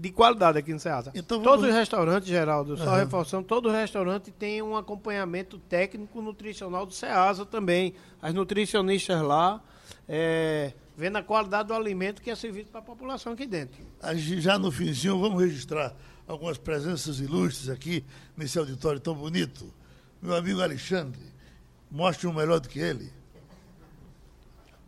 de 0.00 0.10
qualidade 0.10 0.58
aqui 0.58 0.72
no 0.72 0.80
Ceasa. 0.80 1.10
Então 1.14 1.40
Todos 1.40 1.60
vamos- 1.60 1.68
os 1.68 1.74
restaurantes, 1.74 2.28
Geraldo, 2.28 2.76
só 2.76 2.84
Aham. 2.84 2.96
reforçando, 2.98 3.44
todo 3.46 3.70
restaurante 3.70 4.30
tem 4.30 4.60
um 4.62 4.76
acompanhamento 4.76 5.58
técnico 5.58 6.20
nutricional 6.20 6.84
do 6.84 6.92
Ceasa 6.92 7.46
também. 7.46 7.94
As 8.20 8.34
nutricionistas 8.34 9.22
lá, 9.22 9.62
é, 10.08 10.72
vendo 10.96 11.16
a 11.16 11.22
qualidade 11.22 11.68
do 11.68 11.74
alimento 11.74 12.20
que 12.22 12.30
é 12.30 12.34
servido 12.34 12.70
para 12.70 12.80
a 12.80 12.82
população 12.84 13.32
aqui 13.32 13.46
dentro. 13.46 13.82
A 14.02 14.14
gente 14.14 14.40
Já 14.40 14.58
no 14.58 14.70
finzinho, 14.72 15.18
vamos 15.20 15.40
registrar 15.42 15.94
algumas 16.26 16.58
presenças 16.58 17.20
ilustres 17.20 17.68
aqui 17.68 18.04
nesse 18.36 18.58
auditório 18.58 18.98
tão 19.00 19.14
bonito. 19.14 19.72
Meu 20.20 20.34
amigo 20.34 20.60
Alexandre, 20.62 21.20
mostre 21.90 22.26
um 22.26 22.32
melhor 22.32 22.58
do 22.60 22.68
que 22.68 22.78
ele. 22.80 23.12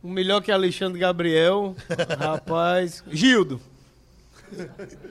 O 0.03 0.09
melhor 0.09 0.41
que 0.41 0.51
Alexandre 0.53 0.99
Gabriel, 1.01 1.75
rapaz. 2.19 3.03
Gildo. 3.11 3.61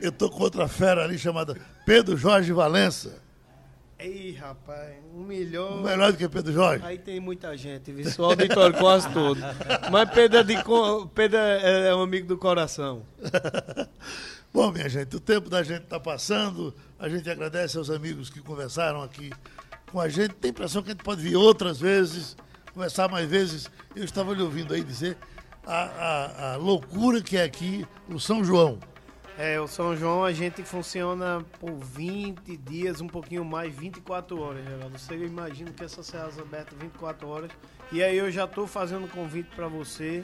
Eu 0.01 0.11
tô 0.11 0.29
com 0.29 0.43
outra 0.43 0.67
fera 0.67 1.03
ali 1.03 1.17
chamada 1.17 1.55
Pedro 1.85 2.17
Jorge 2.17 2.51
Valença. 2.53 3.23
Ei, 3.97 4.33
rapaz, 4.33 4.93
um 5.13 5.23
melhor. 5.23 5.81
Melhor 5.81 6.11
do 6.11 6.17
que 6.17 6.27
Pedro 6.27 6.51
Jorge. 6.51 6.83
Aí 6.85 6.97
tem 6.97 7.19
muita 7.19 7.55
gente, 7.55 7.93
o 8.19 8.25
auditório 8.25 8.77
quase 8.77 9.09
todo. 9.11 9.39
Mas 9.89 10.09
Pedro, 10.11 10.39
é 10.39 10.43
de, 10.43 10.55
Pedro 11.13 11.37
é 11.37 11.87
é 11.87 11.95
um 11.95 12.01
amigo 12.01 12.27
do 12.27 12.37
coração. 12.37 13.03
Bom, 14.53 14.71
minha 14.71 14.87
gente, 14.89 15.15
o 15.15 15.19
tempo 15.19 15.49
da 15.49 15.63
gente 15.63 15.83
está 15.83 15.99
passando. 15.99 16.73
A 16.99 17.07
gente 17.07 17.29
agradece 17.29 17.77
aos 17.77 17.89
amigos 17.89 18.29
que 18.29 18.41
conversaram 18.41 19.01
aqui 19.01 19.31
com 19.91 19.99
a 19.99 20.09
gente. 20.09 20.33
Tem 20.35 20.51
impressão 20.51 20.83
que 20.83 20.89
a 20.89 20.93
gente 20.93 21.03
pode 21.03 21.21
vir 21.21 21.35
outras 21.35 21.79
vezes, 21.79 22.35
conversar 22.73 23.09
mais 23.09 23.29
vezes. 23.29 23.69
Eu 23.95 24.03
estava 24.03 24.33
lhe 24.33 24.41
ouvindo 24.41 24.73
aí 24.73 24.83
dizer 24.83 25.17
a, 25.65 25.83
a, 25.83 26.53
a 26.53 26.55
loucura 26.57 27.21
que 27.21 27.37
é 27.37 27.43
aqui 27.43 27.85
o 28.09 28.19
São 28.19 28.43
João. 28.43 28.77
É, 29.37 29.59
o 29.59 29.67
São 29.67 29.95
João 29.97 30.23
a 30.23 30.31
gente 30.31 30.63
funciona 30.63 31.43
por 31.59 31.73
20 31.73 32.55
dias, 32.55 33.01
um 33.01 33.07
pouquinho 33.07 33.43
mais, 33.43 33.75
24 33.75 34.39
horas, 34.39 34.63
Geraldo. 34.63 34.97
Você 34.97 35.15
imagina 35.15 35.71
que 35.71 35.83
essa 35.83 36.01
Ceasa 36.01 36.41
aberta 36.41 36.73
24 36.79 37.27
horas. 37.27 37.51
E 37.91 38.01
aí 38.01 38.17
eu 38.17 38.31
já 38.31 38.45
estou 38.45 38.65
fazendo 38.65 39.05
um 39.05 39.09
convite 39.09 39.49
para 39.55 39.67
você. 39.67 40.23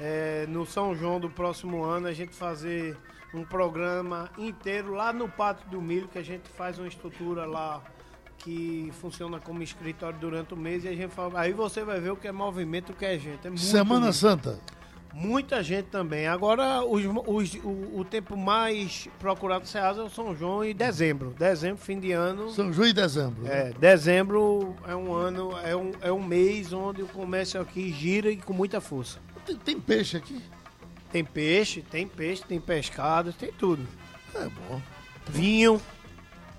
é, 0.00 0.46
no 0.48 0.64
São 0.66 0.94
João 0.94 1.20
do 1.20 1.30
próximo 1.30 1.84
ano, 1.84 2.06
a 2.06 2.12
gente 2.12 2.34
fazer 2.34 2.96
um 3.32 3.44
programa 3.44 4.30
inteiro 4.38 4.92
lá 4.92 5.12
no 5.12 5.28
Pátio 5.28 5.68
do 5.68 5.80
Milho, 5.82 6.08
que 6.08 6.18
a 6.18 6.22
gente 6.22 6.48
faz 6.48 6.78
uma 6.78 6.88
estrutura 6.88 7.44
lá 7.46 7.82
que 8.38 8.90
funciona 9.00 9.40
como 9.40 9.62
escritório 9.62 10.18
durante 10.18 10.52
o 10.52 10.56
mês 10.56 10.84
e 10.84 10.88
a 10.88 10.94
gente 10.94 11.12
fala, 11.14 11.40
aí 11.40 11.52
você 11.52 11.82
vai 11.82 11.98
ver 11.98 12.10
o 12.10 12.16
que 12.16 12.28
é 12.28 12.32
movimento, 12.32 12.90
o 12.90 12.94
que 12.94 13.04
é 13.04 13.18
gente. 13.18 13.46
É 13.46 13.56
Semana 13.56 14.06
lindo. 14.06 14.12
Santa. 14.12 14.58
Muita 15.14 15.62
gente 15.62 15.86
também. 15.86 16.26
Agora, 16.26 16.84
os, 16.84 17.02
os- 17.26 17.54
o, 17.62 18.00
o 18.00 18.04
tempo 18.04 18.36
mais 18.36 19.08
procurado 19.20 19.60
do 19.62 19.68
Ceasa 19.68 20.00
é 20.00 20.04
o 20.04 20.10
São 20.10 20.34
João 20.34 20.64
e 20.64 20.74
dezembro. 20.74 21.34
Dezembro, 21.38 21.78
fim 21.82 22.00
de 22.00 22.10
ano. 22.10 22.50
São 22.50 22.72
João 22.72 22.88
e 22.88 22.92
dezembro. 22.92 23.42
né? 23.44 23.70
É, 23.70 23.72
dezembro 23.78 24.74
é 24.88 24.94
um 24.96 25.12
ano, 25.14 25.56
é 25.62 25.76
um, 25.76 25.92
é 26.00 26.10
um 26.12 26.22
mês 26.22 26.72
onde 26.72 27.02
o 27.02 27.06
comércio 27.06 27.60
aqui 27.60 27.92
gira 27.92 28.28
e 28.30 28.36
com 28.36 28.52
muita 28.52 28.80
força. 28.80 29.18
Tem, 29.46 29.56
tem 29.56 29.80
peixe 29.80 30.16
aqui? 30.16 30.42
Tem 31.12 31.24
peixe, 31.24 31.80
tem 31.80 32.08
peixe, 32.08 32.42
tem 32.42 32.60
pescado, 32.60 33.32
tem 33.32 33.52
tudo. 33.52 33.86
É 34.34 34.48
bom. 34.68 34.82
Vinho, 35.28 35.80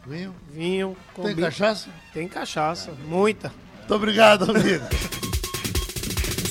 Vinho. 0.08 0.34
vinho. 0.50 0.96
Tem 1.22 1.36
cachaça? 1.36 1.90
Tem 2.14 2.28
cachaça, 2.28 2.94
muita. 3.06 3.52
Muito 3.80 3.94
obrigado, 3.96 4.50
amigo. 4.50 4.86